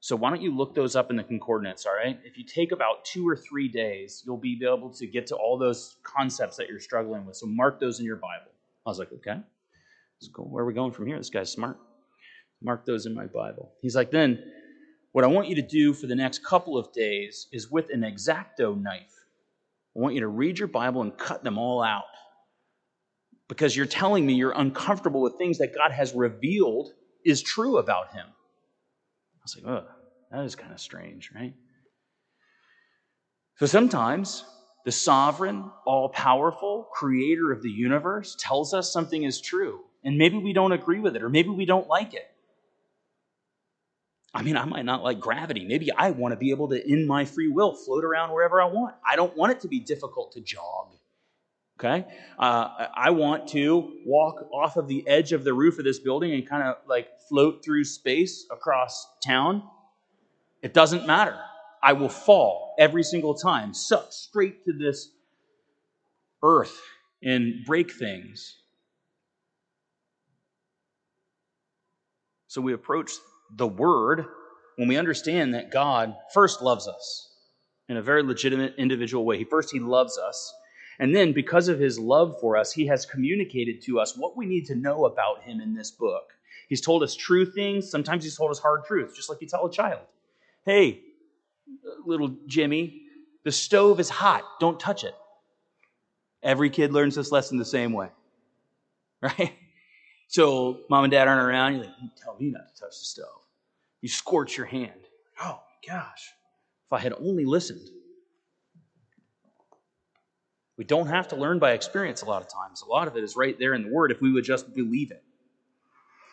So 0.00 0.14
why 0.14 0.30
don't 0.30 0.42
you 0.42 0.54
look 0.54 0.74
those 0.74 0.94
up 0.94 1.10
in 1.10 1.16
the 1.16 1.24
concordance, 1.24 1.84
all 1.84 1.94
right? 1.94 2.18
If 2.24 2.38
you 2.38 2.44
take 2.44 2.70
about 2.70 3.04
two 3.04 3.28
or 3.28 3.34
three 3.36 3.66
days, 3.66 4.22
you'll 4.24 4.36
be 4.36 4.60
able 4.64 4.90
to 4.90 5.06
get 5.06 5.26
to 5.28 5.36
all 5.36 5.58
those 5.58 5.96
concepts 6.04 6.56
that 6.58 6.68
you're 6.68 6.80
struggling 6.80 7.26
with. 7.26 7.36
So 7.36 7.46
mark 7.46 7.80
those 7.80 7.98
in 7.98 8.06
your 8.06 8.16
Bible. 8.16 8.52
I 8.86 8.90
was 8.90 8.98
like, 8.98 9.12
okay, 9.12 9.34
let's 9.34 10.28
go. 10.32 10.42
Where 10.44 10.62
are 10.62 10.66
we 10.66 10.74
going 10.74 10.92
from 10.92 11.06
here? 11.06 11.16
This 11.16 11.30
guy's 11.30 11.50
smart. 11.50 11.78
Mark 12.62 12.86
those 12.86 13.06
in 13.06 13.14
my 13.14 13.26
Bible. 13.26 13.72
He's 13.82 13.96
like, 13.96 14.10
then 14.10 14.42
what 15.12 15.24
I 15.24 15.28
want 15.28 15.48
you 15.48 15.56
to 15.56 15.62
do 15.62 15.92
for 15.92 16.06
the 16.06 16.14
next 16.14 16.44
couple 16.44 16.78
of 16.78 16.92
days 16.92 17.48
is 17.50 17.70
with 17.70 17.90
an 17.90 18.04
X-Acto 18.04 18.80
knife. 18.80 19.12
I 19.96 20.00
want 20.00 20.14
you 20.14 20.20
to 20.20 20.28
read 20.28 20.58
your 20.58 20.68
Bible 20.68 21.02
and 21.02 21.16
cut 21.16 21.42
them 21.42 21.58
all 21.58 21.82
out. 21.82 22.04
Because 23.48 23.76
you're 23.76 23.86
telling 23.86 24.26
me 24.26 24.34
you're 24.34 24.52
uncomfortable 24.52 25.22
with 25.22 25.38
things 25.38 25.58
that 25.58 25.74
God 25.74 25.92
has 25.92 26.12
revealed 26.12 26.90
is 27.24 27.42
true 27.42 27.78
about 27.78 28.12
him. 28.12 28.26
I 28.26 29.42
was 29.42 29.56
like, 29.56 29.66
oh, 29.66 29.86
that 30.32 30.44
is 30.44 30.56
kind 30.56 30.72
of 30.72 30.80
strange, 30.80 31.30
right? 31.34 31.54
So 33.58 33.66
sometimes 33.66 34.44
the 34.84 34.92
sovereign, 34.92 35.70
all 35.86 36.10
powerful 36.10 36.88
creator 36.92 37.50
of 37.52 37.62
the 37.62 37.70
universe 37.70 38.36
tells 38.38 38.74
us 38.74 38.92
something 38.92 39.22
is 39.22 39.40
true. 39.40 39.80
And 40.04 40.18
maybe 40.18 40.36
we 40.36 40.52
don't 40.52 40.72
agree 40.72 41.00
with 41.00 41.16
it, 41.16 41.22
or 41.22 41.28
maybe 41.28 41.48
we 41.48 41.64
don't 41.64 41.88
like 41.88 42.12
it. 42.12 42.26
I 44.36 44.42
mean, 44.42 44.58
I 44.58 44.66
might 44.66 44.84
not 44.84 45.02
like 45.02 45.18
gravity. 45.18 45.64
Maybe 45.64 45.90
I 45.90 46.10
want 46.10 46.32
to 46.32 46.36
be 46.36 46.50
able 46.50 46.68
to, 46.68 46.86
in 46.86 47.06
my 47.06 47.24
free 47.24 47.48
will, 47.48 47.74
float 47.74 48.04
around 48.04 48.34
wherever 48.34 48.60
I 48.60 48.66
want. 48.66 48.94
I 49.04 49.16
don't 49.16 49.34
want 49.34 49.52
it 49.52 49.60
to 49.60 49.68
be 49.68 49.80
difficult 49.80 50.32
to 50.32 50.42
jog. 50.42 50.92
Okay? 51.80 52.06
Uh, 52.38 52.88
I 52.94 53.10
want 53.10 53.48
to 53.48 53.94
walk 54.04 54.46
off 54.52 54.76
of 54.76 54.88
the 54.88 55.08
edge 55.08 55.32
of 55.32 55.42
the 55.42 55.54
roof 55.54 55.78
of 55.78 55.86
this 55.86 55.98
building 55.98 56.34
and 56.34 56.46
kind 56.46 56.62
of 56.62 56.76
like 56.86 57.08
float 57.30 57.64
through 57.64 57.84
space 57.84 58.44
across 58.50 59.08
town. 59.24 59.62
It 60.60 60.74
doesn't 60.74 61.06
matter. 61.06 61.38
I 61.82 61.94
will 61.94 62.10
fall 62.10 62.74
every 62.78 63.04
single 63.04 63.32
time, 63.32 63.72
suck 63.72 64.12
straight 64.12 64.66
to 64.66 64.72
this 64.74 65.12
earth 66.42 66.78
and 67.22 67.64
break 67.64 67.90
things. 67.90 68.58
So 72.48 72.60
we 72.60 72.74
approach 72.74 73.12
the 73.54 73.66
Word 73.66 74.26
when 74.76 74.88
we 74.88 74.96
understand 74.96 75.54
that 75.54 75.70
God 75.70 76.16
first 76.32 76.62
loves 76.62 76.88
us 76.88 77.30
in 77.88 77.96
a 77.96 78.02
very 78.02 78.22
legitimate 78.22 78.74
individual 78.78 79.24
way. 79.24 79.44
First, 79.44 79.72
He 79.72 79.80
loves 79.80 80.18
us. 80.18 80.54
And 80.98 81.14
then, 81.14 81.32
because 81.32 81.68
of 81.68 81.78
His 81.78 81.98
love 81.98 82.36
for 82.40 82.56
us, 82.56 82.72
He 82.72 82.86
has 82.86 83.06
communicated 83.06 83.82
to 83.82 84.00
us 84.00 84.16
what 84.16 84.36
we 84.36 84.46
need 84.46 84.66
to 84.66 84.74
know 84.74 85.04
about 85.06 85.42
Him 85.42 85.60
in 85.60 85.74
this 85.74 85.90
book. 85.90 86.32
He's 86.68 86.80
told 86.80 87.02
us 87.02 87.14
true 87.14 87.46
things. 87.46 87.90
Sometimes 87.90 88.24
He's 88.24 88.36
told 88.36 88.50
us 88.50 88.58
hard 88.58 88.84
truths, 88.84 89.14
just 89.14 89.28
like 89.28 89.40
you 89.40 89.46
tell 89.46 89.66
a 89.66 89.70
child. 89.70 90.00
Hey, 90.64 91.00
little 92.04 92.34
Jimmy, 92.46 93.02
the 93.44 93.52
stove 93.52 94.00
is 94.00 94.08
hot. 94.08 94.42
Don't 94.58 94.80
touch 94.80 95.04
it. 95.04 95.14
Every 96.42 96.70
kid 96.70 96.92
learns 96.92 97.14
this 97.14 97.32
lesson 97.32 97.58
the 97.58 97.64
same 97.64 97.92
way, 97.92 98.08
right? 99.20 99.52
So 100.28 100.80
mom 100.90 101.04
and 101.04 101.10
dad 101.10 101.28
aren't 101.28 101.40
around. 101.48 101.74
You're 101.74 101.84
like, 101.84 101.94
you 102.02 102.10
tell 102.22 102.36
me 102.38 102.50
not 102.50 102.74
to 102.74 102.80
touch 102.80 102.98
the 102.98 103.04
stove. 103.04 103.46
You 104.00 104.08
scorch 104.08 104.56
your 104.56 104.66
hand. 104.66 105.00
Oh 105.40 105.60
my 105.60 105.94
gosh. 105.94 106.32
If 106.86 106.92
I 106.92 106.98
had 106.98 107.12
only 107.14 107.44
listened. 107.44 107.88
We 110.76 110.84
don't 110.84 111.06
have 111.06 111.28
to 111.28 111.36
learn 111.36 111.58
by 111.58 111.72
experience 111.72 112.22
a 112.22 112.26
lot 112.26 112.42
of 112.42 112.48
times. 112.48 112.82
A 112.82 112.88
lot 112.88 113.08
of 113.08 113.16
it 113.16 113.24
is 113.24 113.34
right 113.34 113.58
there 113.58 113.74
in 113.74 113.84
the 113.84 113.92
Word 113.92 114.12
if 114.12 114.20
we 114.20 114.32
would 114.32 114.44
just 114.44 114.74
believe 114.74 115.10
it. 115.10 115.22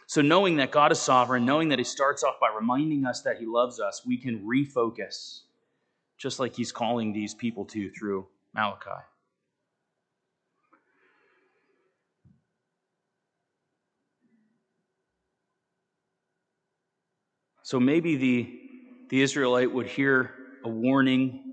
So, 0.06 0.22
knowing 0.22 0.58
that 0.58 0.70
God 0.70 0.92
is 0.92 1.00
sovereign, 1.00 1.46
knowing 1.46 1.70
that 1.70 1.80
He 1.80 1.86
starts 1.86 2.24
off 2.24 2.36
by 2.42 2.50
reminding 2.54 3.06
us 3.06 3.22
that 3.22 3.38
He 3.38 3.46
loves 3.46 3.80
us, 3.80 4.06
we 4.06 4.18
can 4.18 4.46
refocus, 4.46 5.42
just 6.18 6.40
like 6.40 6.56
He's 6.56 6.74
calling 6.74 7.14
these 7.14 7.34
people 7.34 7.64
to 7.66 7.90
through 7.90 8.28
Malachi. 8.54 9.02
So 17.74 17.80
maybe 17.80 18.18
the, 18.18 18.60
the 19.10 19.24
Israelite 19.24 19.74
would 19.74 19.88
hear 19.88 20.30
a 20.64 20.70
warning 20.70 21.44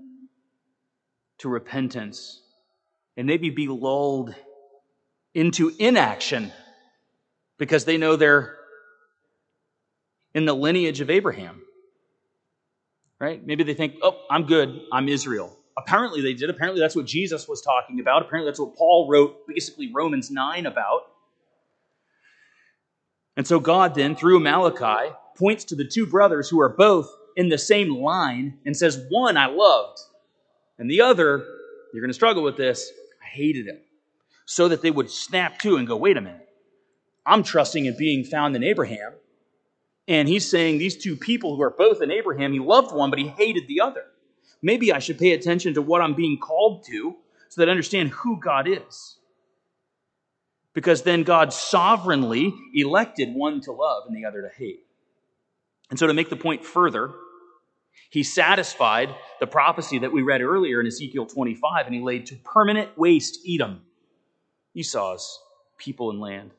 to 1.39 1.49
repentance 1.49 2.39
and 3.17 3.25
maybe 3.25 3.49
be 3.49 3.67
lulled 3.67 4.35
into 5.33 5.73
inaction 5.79 6.51
because 7.57 7.85
they 7.85 7.97
know 7.97 8.17
they're 8.17 8.55
in 10.35 10.45
the 10.45 10.53
lineage 10.53 11.01
of 11.01 11.09
Abraham. 11.09 11.63
Right? 13.19 13.43
Maybe 13.43 13.63
they 13.63 13.73
think, 13.73 13.95
oh, 14.03 14.21
I'm 14.29 14.45
good. 14.45 14.79
I'm 14.93 15.09
Israel. 15.09 15.57
Apparently 15.75 16.21
they 16.21 16.35
did. 16.35 16.51
Apparently 16.51 16.79
that's 16.79 16.95
what 16.95 17.07
Jesus 17.07 17.47
was 17.47 17.63
talking 17.63 17.99
about. 17.99 18.21
Apparently 18.21 18.47
that's 18.47 18.59
what 18.59 18.75
Paul 18.75 19.07
wrote, 19.09 19.47
basically 19.47 19.91
Romans 19.91 20.29
9 20.29 20.67
about. 20.67 21.01
And 23.35 23.47
so 23.47 23.59
God 23.59 23.95
then, 23.95 24.15
through 24.15 24.39
Malachi, 24.39 25.15
points 25.37 25.63
to 25.65 25.75
the 25.75 25.87
two 25.87 26.05
brothers 26.05 26.49
who 26.49 26.59
are 26.61 26.69
both 26.69 27.09
in 27.35 27.49
the 27.49 27.57
same 27.57 27.95
line 27.95 28.59
and 28.65 28.75
says, 28.75 29.05
One 29.09 29.37
I 29.37 29.47
loved, 29.47 29.99
and 30.77 30.89
the 30.89 31.01
other, 31.01 31.45
you're 31.93 32.01
going 32.01 32.09
to 32.09 32.13
struggle 32.13 32.43
with 32.43 32.57
this, 32.57 32.91
I 33.21 33.27
hated 33.27 33.67
him. 33.67 33.79
So 34.45 34.67
that 34.67 34.81
they 34.81 34.91
would 34.91 35.09
snap 35.09 35.59
to 35.59 35.77
and 35.77 35.87
go, 35.87 35.95
Wait 35.95 36.17
a 36.17 36.21
minute. 36.21 36.47
I'm 37.25 37.43
trusting 37.43 37.85
in 37.85 37.95
being 37.97 38.23
found 38.23 38.55
in 38.55 38.63
Abraham. 38.63 39.13
And 40.07 40.27
he's 40.27 40.49
saying 40.49 40.77
these 40.77 40.97
two 40.97 41.15
people 41.15 41.55
who 41.55 41.61
are 41.61 41.69
both 41.69 42.01
in 42.01 42.11
Abraham, 42.11 42.51
he 42.51 42.59
loved 42.59 42.93
one, 42.93 43.09
but 43.09 43.19
he 43.19 43.27
hated 43.27 43.67
the 43.67 43.81
other. 43.81 44.05
Maybe 44.61 44.91
I 44.91 44.99
should 44.99 45.19
pay 45.19 45.31
attention 45.31 45.73
to 45.75 45.81
what 45.81 46.01
I'm 46.01 46.13
being 46.13 46.37
called 46.37 46.85
to 46.85 47.15
so 47.49 47.61
that 47.61 47.69
I 47.69 47.71
understand 47.71 48.09
who 48.09 48.39
God 48.39 48.67
is. 48.67 49.17
Because 50.73 51.03
then 51.03 51.23
God 51.23 51.53
sovereignly 51.53 52.53
elected 52.73 53.33
one 53.33 53.61
to 53.61 53.71
love 53.71 54.03
and 54.07 54.15
the 54.15 54.25
other 54.25 54.41
to 54.41 54.49
hate. 54.49 54.85
And 55.91 55.99
so, 55.99 56.07
to 56.07 56.13
make 56.13 56.29
the 56.29 56.37
point 56.37 56.65
further, 56.65 57.11
he 58.09 58.23
satisfied 58.23 59.13
the 59.39 59.45
prophecy 59.45 59.99
that 59.99 60.11
we 60.11 60.21
read 60.21 60.41
earlier 60.41 60.79
in 60.79 60.87
Ezekiel 60.87 61.25
25, 61.25 61.85
and 61.85 61.93
he 61.93 62.01
laid 62.01 62.25
to 62.27 62.35
permanent 62.37 62.97
waste 62.97 63.39
Edom, 63.47 63.81
Esau's 64.73 65.39
people 65.77 66.09
and 66.09 66.19
land. 66.19 66.51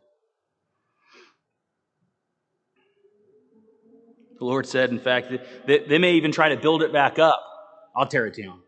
The 4.39 4.45
Lord 4.45 4.67
said, 4.67 4.91
in 4.91 4.99
fact, 4.99 5.31
that 5.67 5.89
they 5.89 5.99
may 5.99 6.15
even 6.15 6.33
try 6.33 6.51
to 6.51 6.57
build 6.57 6.83
it 6.83 6.93
back 6.93 7.19
up. 7.19 7.43
I'll 7.97 8.07
tear 8.07 8.27
it 8.27 8.37
down. 8.37 8.61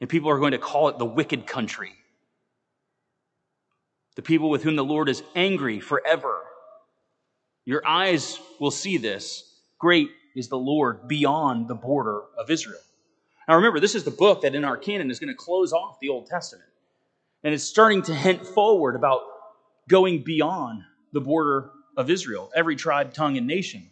And 0.00 0.08
people 0.08 0.30
are 0.30 0.38
going 0.38 0.52
to 0.52 0.58
call 0.58 0.88
it 0.88 0.98
the 0.98 1.04
wicked 1.04 1.46
country. 1.46 1.92
The 4.14 4.22
people 4.22 4.50
with 4.50 4.62
whom 4.62 4.76
the 4.76 4.84
Lord 4.84 5.08
is 5.08 5.22
angry 5.34 5.80
forever. 5.80 6.42
Your 7.68 7.86
eyes 7.86 8.40
will 8.58 8.70
see 8.70 8.96
this. 8.96 9.44
Great 9.78 10.08
is 10.34 10.48
the 10.48 10.56
Lord 10.56 11.06
beyond 11.06 11.68
the 11.68 11.74
border 11.74 12.22
of 12.38 12.50
Israel. 12.50 12.80
Now 13.46 13.56
remember, 13.56 13.78
this 13.78 13.94
is 13.94 14.04
the 14.04 14.10
book 14.10 14.40
that 14.40 14.54
in 14.54 14.64
our 14.64 14.78
canon 14.78 15.10
is 15.10 15.18
going 15.18 15.28
to 15.28 15.34
close 15.34 15.70
off 15.74 16.00
the 16.00 16.08
Old 16.08 16.28
Testament. 16.28 16.70
And 17.44 17.52
it's 17.52 17.62
starting 17.62 18.00
to 18.04 18.14
hint 18.14 18.46
forward 18.46 18.96
about 18.96 19.20
going 19.86 20.22
beyond 20.24 20.84
the 21.12 21.20
border 21.20 21.68
of 21.94 22.08
Israel, 22.08 22.50
every 22.56 22.74
tribe, 22.74 23.12
tongue, 23.12 23.36
and 23.36 23.46
nation 23.46 23.90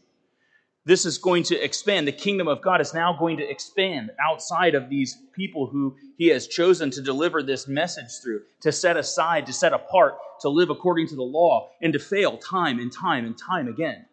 this 0.86 1.04
is 1.04 1.18
going 1.18 1.42
to 1.42 1.62
expand. 1.62 2.06
The 2.06 2.12
kingdom 2.12 2.46
of 2.46 2.62
God 2.62 2.80
is 2.80 2.94
now 2.94 3.12
going 3.12 3.36
to 3.38 3.50
expand 3.50 4.12
outside 4.20 4.76
of 4.76 4.88
these 4.88 5.18
people 5.34 5.66
who 5.66 5.96
he 6.16 6.28
has 6.28 6.46
chosen 6.46 6.92
to 6.92 7.02
deliver 7.02 7.42
this 7.42 7.66
message 7.66 8.20
through, 8.22 8.42
to 8.60 8.70
set 8.70 8.96
aside, 8.96 9.46
to 9.46 9.52
set 9.52 9.72
apart, 9.72 10.14
to 10.42 10.48
live 10.48 10.70
according 10.70 11.08
to 11.08 11.16
the 11.16 11.24
law, 11.24 11.70
and 11.82 11.92
to 11.92 11.98
fail 11.98 12.38
time 12.38 12.78
and 12.78 12.92
time 12.92 13.26
and 13.26 13.36
time 13.36 13.66
again. 13.66 14.06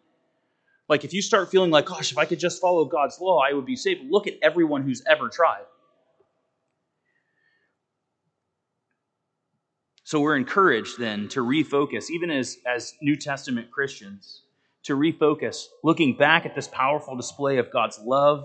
Like 0.88 1.04
if 1.04 1.14
you 1.14 1.22
start 1.22 1.48
feeling 1.48 1.70
like, 1.70 1.86
gosh, 1.86 2.10
if 2.10 2.18
I 2.18 2.24
could 2.24 2.40
just 2.40 2.60
follow 2.60 2.84
God's 2.84 3.20
law, 3.20 3.38
I 3.38 3.52
would 3.52 3.64
be 3.64 3.76
saved, 3.76 4.10
look 4.10 4.26
at 4.26 4.34
everyone 4.42 4.82
who's 4.82 5.02
ever 5.08 5.28
tried. 5.28 5.64
So 10.02 10.20
we're 10.20 10.36
encouraged 10.36 10.98
then 10.98 11.28
to 11.28 11.40
refocus, 11.40 12.10
even 12.10 12.30
as, 12.30 12.58
as 12.66 12.94
New 13.00 13.16
Testament 13.16 13.70
Christians 13.70 14.43
to 14.84 14.96
refocus, 14.96 15.66
looking 15.82 16.16
back 16.16 16.46
at 16.46 16.54
this 16.54 16.68
powerful 16.68 17.16
display 17.16 17.58
of 17.58 17.70
God's 17.70 17.98
love 17.98 18.44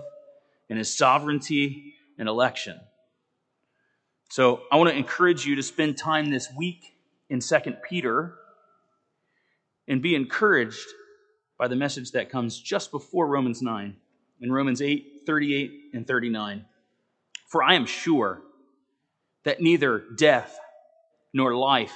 and 0.68 0.78
his 0.78 0.96
sovereignty 0.96 1.94
and 2.18 2.28
election. 2.28 2.80
So 4.30 4.62
I 4.70 4.76
want 4.76 4.90
to 4.90 4.96
encourage 4.96 5.44
you 5.44 5.56
to 5.56 5.62
spend 5.62 5.98
time 5.98 6.30
this 6.30 6.48
week 6.56 6.94
in 7.28 7.40
2 7.40 7.56
Peter 7.88 8.34
and 9.88 10.00
be 10.00 10.14
encouraged 10.14 10.86
by 11.58 11.68
the 11.68 11.76
message 11.76 12.12
that 12.12 12.30
comes 12.30 12.58
just 12.58 12.90
before 12.90 13.26
Romans 13.26 13.60
9, 13.60 13.96
in 14.40 14.52
Romans 14.52 14.80
8, 14.80 15.22
38, 15.26 15.90
and 15.92 16.06
39. 16.06 16.64
For 17.48 17.62
I 17.62 17.74
am 17.74 17.84
sure 17.84 18.40
that 19.44 19.60
neither 19.60 20.04
death, 20.16 20.58
nor 21.34 21.54
life, 21.54 21.94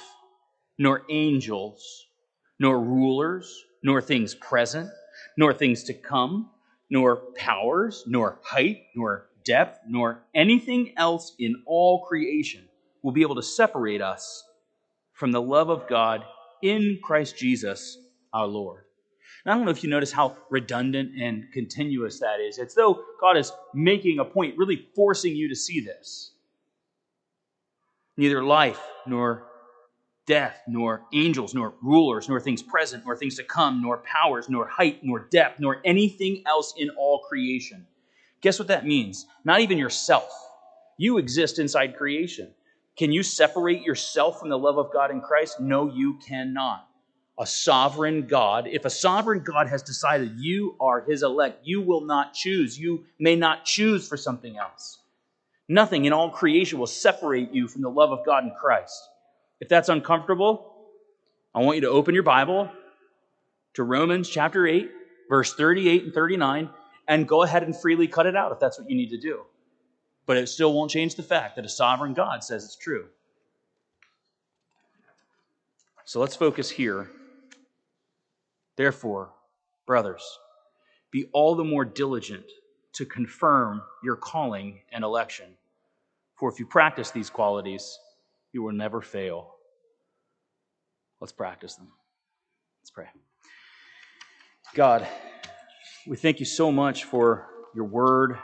nor 0.77 1.03
angels, 1.09 2.05
nor 2.59 2.79
rulers, 2.79 3.63
nor 3.85 4.01
things 4.01 4.33
present, 4.33 4.89
nor 5.37 5.53
things 5.53 5.83
to 5.83 5.93
come, 5.93 6.49
nor 6.89 7.17
powers, 7.35 8.03
nor 8.07 8.39
height, 8.43 8.81
nor 8.95 9.27
depth, 9.43 9.77
nor 9.87 10.23
anything 10.33 10.91
else 10.97 11.33
in 11.37 11.61
all 11.67 12.03
creation 12.05 12.67
will 13.03 13.11
be 13.11 13.21
able 13.21 13.35
to 13.35 13.43
separate 13.43 14.01
us 14.01 14.43
from 15.13 15.31
the 15.31 15.41
love 15.41 15.69
of 15.69 15.87
God 15.87 16.23
in 16.63 16.97
Christ 17.03 17.37
Jesus 17.37 17.99
our 18.33 18.47
Lord. 18.47 18.85
Now, 19.45 19.51
I 19.51 19.55
don't 19.55 19.65
know 19.65 19.71
if 19.71 19.83
you 19.83 19.89
notice 19.91 20.11
how 20.11 20.35
redundant 20.49 21.21
and 21.21 21.45
continuous 21.53 22.19
that 22.21 22.39
is. 22.39 22.57
It's 22.57 22.73
though 22.73 23.03
God 23.21 23.37
is 23.37 23.51
making 23.75 24.17
a 24.17 24.25
point, 24.25 24.57
really 24.57 24.87
forcing 24.95 25.35
you 25.35 25.47
to 25.49 25.55
see 25.55 25.79
this. 25.79 26.31
Neither 28.17 28.43
life 28.43 28.81
nor 29.05 29.45
death, 30.25 30.61
nor 30.67 31.03
angels, 31.13 31.53
nor 31.53 31.73
rulers, 31.81 32.27
nor 32.27 32.39
things 32.39 32.63
present, 32.63 33.03
nor 33.05 33.15
things 33.15 33.35
to 33.35 33.43
come, 33.43 33.81
nor 33.81 33.97
powers, 33.97 34.49
nor 34.49 34.67
height, 34.67 34.99
nor 35.03 35.27
depth, 35.31 35.59
nor 35.59 35.81
anything 35.85 36.43
else 36.45 36.73
in 36.77 36.89
all 36.91 37.19
creation. 37.19 37.85
Guess 38.41 38.59
what 38.59 38.67
that 38.67 38.85
means? 38.85 39.25
Not 39.43 39.61
even 39.61 39.77
yourself. 39.77 40.29
You 40.97 41.17
exist 41.17 41.59
inside 41.59 41.97
creation. 41.97 42.53
Can 42.97 43.11
you 43.11 43.23
separate 43.23 43.81
yourself 43.81 44.39
from 44.39 44.49
the 44.49 44.57
love 44.57 44.77
of 44.77 44.91
God 44.93 45.11
in 45.11 45.21
Christ? 45.21 45.59
No, 45.59 45.91
you 45.91 46.17
cannot. 46.25 46.87
A 47.37 47.45
sovereign 47.45 48.27
God, 48.27 48.67
if 48.67 48.85
a 48.85 48.89
sovereign 48.89 49.43
God 49.43 49.67
has 49.67 49.83
decided 49.83 50.39
you 50.39 50.75
are 50.79 51.01
his 51.01 51.21
elect, 51.21 51.65
you 51.65 51.81
will 51.81 52.01
not 52.01 52.33
choose. 52.33 52.79
You 52.79 53.03
may 53.19 53.35
not 53.35 53.65
choose 53.65 54.07
for 54.07 54.15
something 54.15 54.57
else. 54.57 54.99
Nothing 55.67 56.05
in 56.05 56.13
all 56.13 56.29
creation 56.29 56.79
will 56.79 56.87
separate 56.87 57.51
you 57.51 57.67
from 57.67 57.81
the 57.81 57.89
love 57.89 58.11
of 58.11 58.25
God 58.25 58.45
in 58.45 58.51
Christ. 58.51 59.09
If 59.59 59.69
that's 59.69 59.89
uncomfortable, 59.89 60.75
I 61.53 61.59
want 61.59 61.77
you 61.77 61.81
to 61.81 61.89
open 61.89 62.13
your 62.13 62.23
Bible 62.23 62.69
to 63.75 63.83
Romans 63.83 64.29
chapter 64.29 64.67
8, 64.67 64.89
verse 65.29 65.53
38 65.53 66.03
and 66.03 66.13
39, 66.13 66.69
and 67.07 67.27
go 67.27 67.43
ahead 67.43 67.63
and 67.63 67.75
freely 67.75 68.07
cut 68.07 68.25
it 68.25 68.35
out 68.35 68.51
if 68.51 68.59
that's 68.59 68.79
what 68.79 68.89
you 68.89 68.95
need 68.95 69.09
to 69.09 69.17
do. 69.17 69.43
But 70.25 70.37
it 70.37 70.49
still 70.49 70.73
won't 70.73 70.91
change 70.91 71.15
the 71.15 71.23
fact 71.23 71.55
that 71.55 71.65
a 71.65 71.69
sovereign 71.69 72.13
God 72.13 72.43
says 72.43 72.65
it's 72.65 72.75
true. 72.75 73.07
So 76.03 76.19
let's 76.19 76.35
focus 76.35 76.69
here. 76.69 77.09
Therefore, 78.75 79.31
brothers, 79.85 80.39
be 81.11 81.25
all 81.31 81.55
the 81.55 81.63
more 81.63 81.85
diligent 81.85 82.45
to 82.93 83.05
confirm 83.05 83.81
your 84.03 84.15
calling 84.15 84.79
and 84.91 85.03
election. 85.03 85.47
For 86.35 86.49
if 86.49 86.59
you 86.59 86.65
practice 86.65 87.11
these 87.11 87.29
qualities, 87.29 87.97
you 88.55 88.63
will 88.63 88.71
never 88.71 89.01
fail. 89.01 89.53
Let's 91.19 91.33
practice 91.33 91.75
them. 91.75 91.91
Let's 92.81 92.89
pray. 92.89 93.07
God, 94.73 95.05
we 96.07 96.15
thank 96.15 96.39
you 96.39 96.45
so 96.45 96.71
much 96.71 97.03
for 97.03 97.49
your 97.75 97.83
word, 97.83 98.37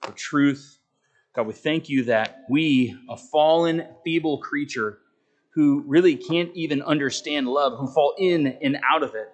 for 0.00 0.12
truth. 0.12 0.78
God, 1.34 1.46
we 1.46 1.52
thank 1.52 1.90
you 1.90 2.04
that 2.04 2.44
we, 2.48 2.96
a 3.10 3.16
fallen, 3.18 3.86
feeble 4.02 4.38
creature 4.38 4.98
who 5.50 5.84
really 5.86 6.16
can't 6.16 6.50
even 6.54 6.80
understand 6.80 7.46
love, 7.46 7.78
who 7.78 7.88
fall 7.88 8.14
in 8.16 8.46
and 8.62 8.78
out 8.90 9.02
of 9.02 9.14
it, 9.14 9.28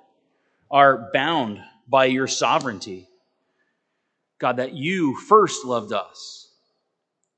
are 0.69 1.11
bound 1.12 1.61
by 1.87 2.07
your 2.07 2.27
sovereignty. 2.27 3.09
God, 4.41 4.57
that 4.57 4.73
you 4.73 5.14
first 5.14 5.64
loved 5.64 5.93
us 5.93 6.51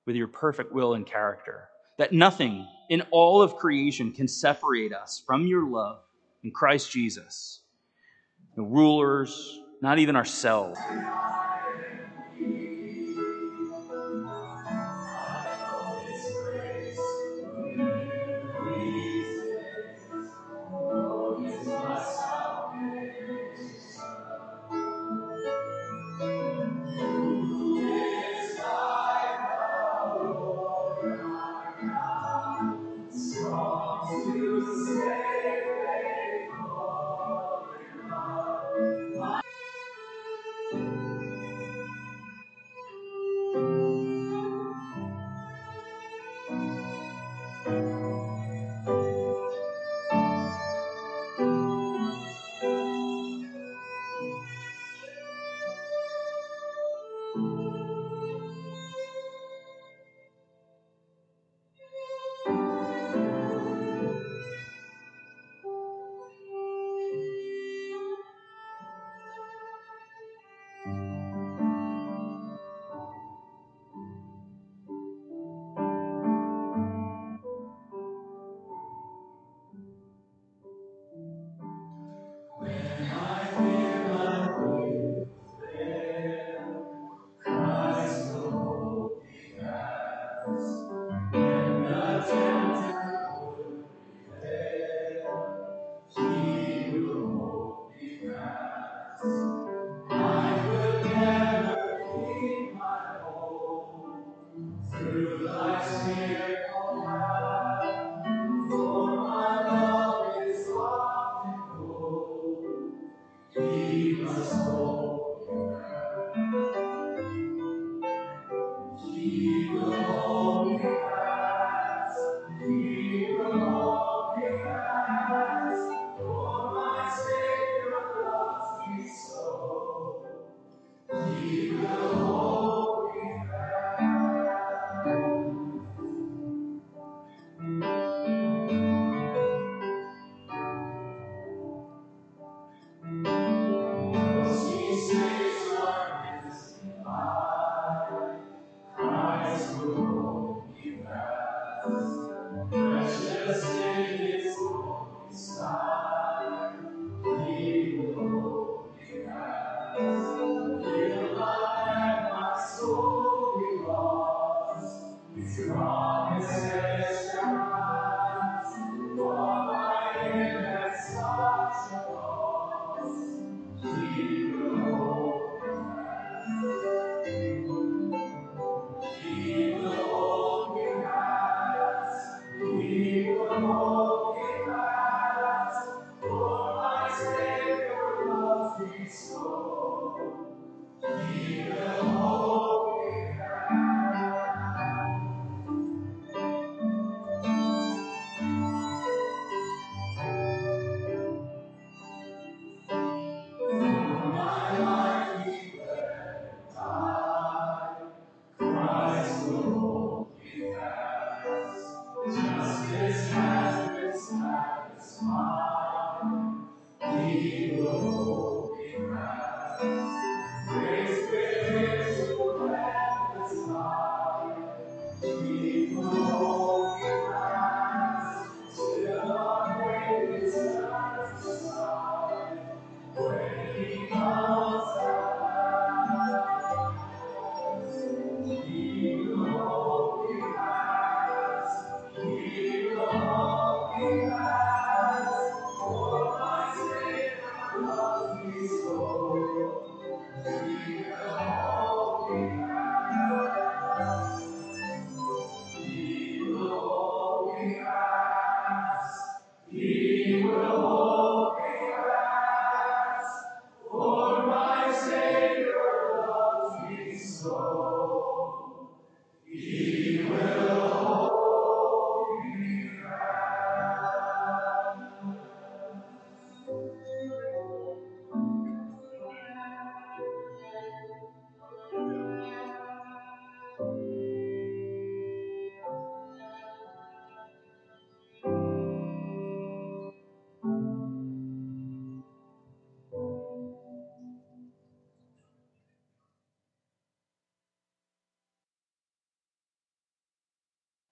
with 0.07 0.17
your 0.17 0.29
perfect 0.29 0.73
will 0.73 0.95
and 0.95 1.07
character, 1.07 1.69
that 2.01 2.15
nothing 2.15 2.67
in 2.89 3.03
all 3.11 3.43
of 3.43 3.57
creation 3.57 4.11
can 4.11 4.27
separate 4.27 4.91
us 4.91 5.23
from 5.27 5.47
your 5.47 5.69
love 5.69 5.99
in 6.43 6.51
Christ 6.51 6.91
Jesus. 6.91 7.61
No 8.57 8.65
rulers, 8.65 9.61
not 9.83 9.99
even 9.99 10.17
ourselves. 10.17 10.81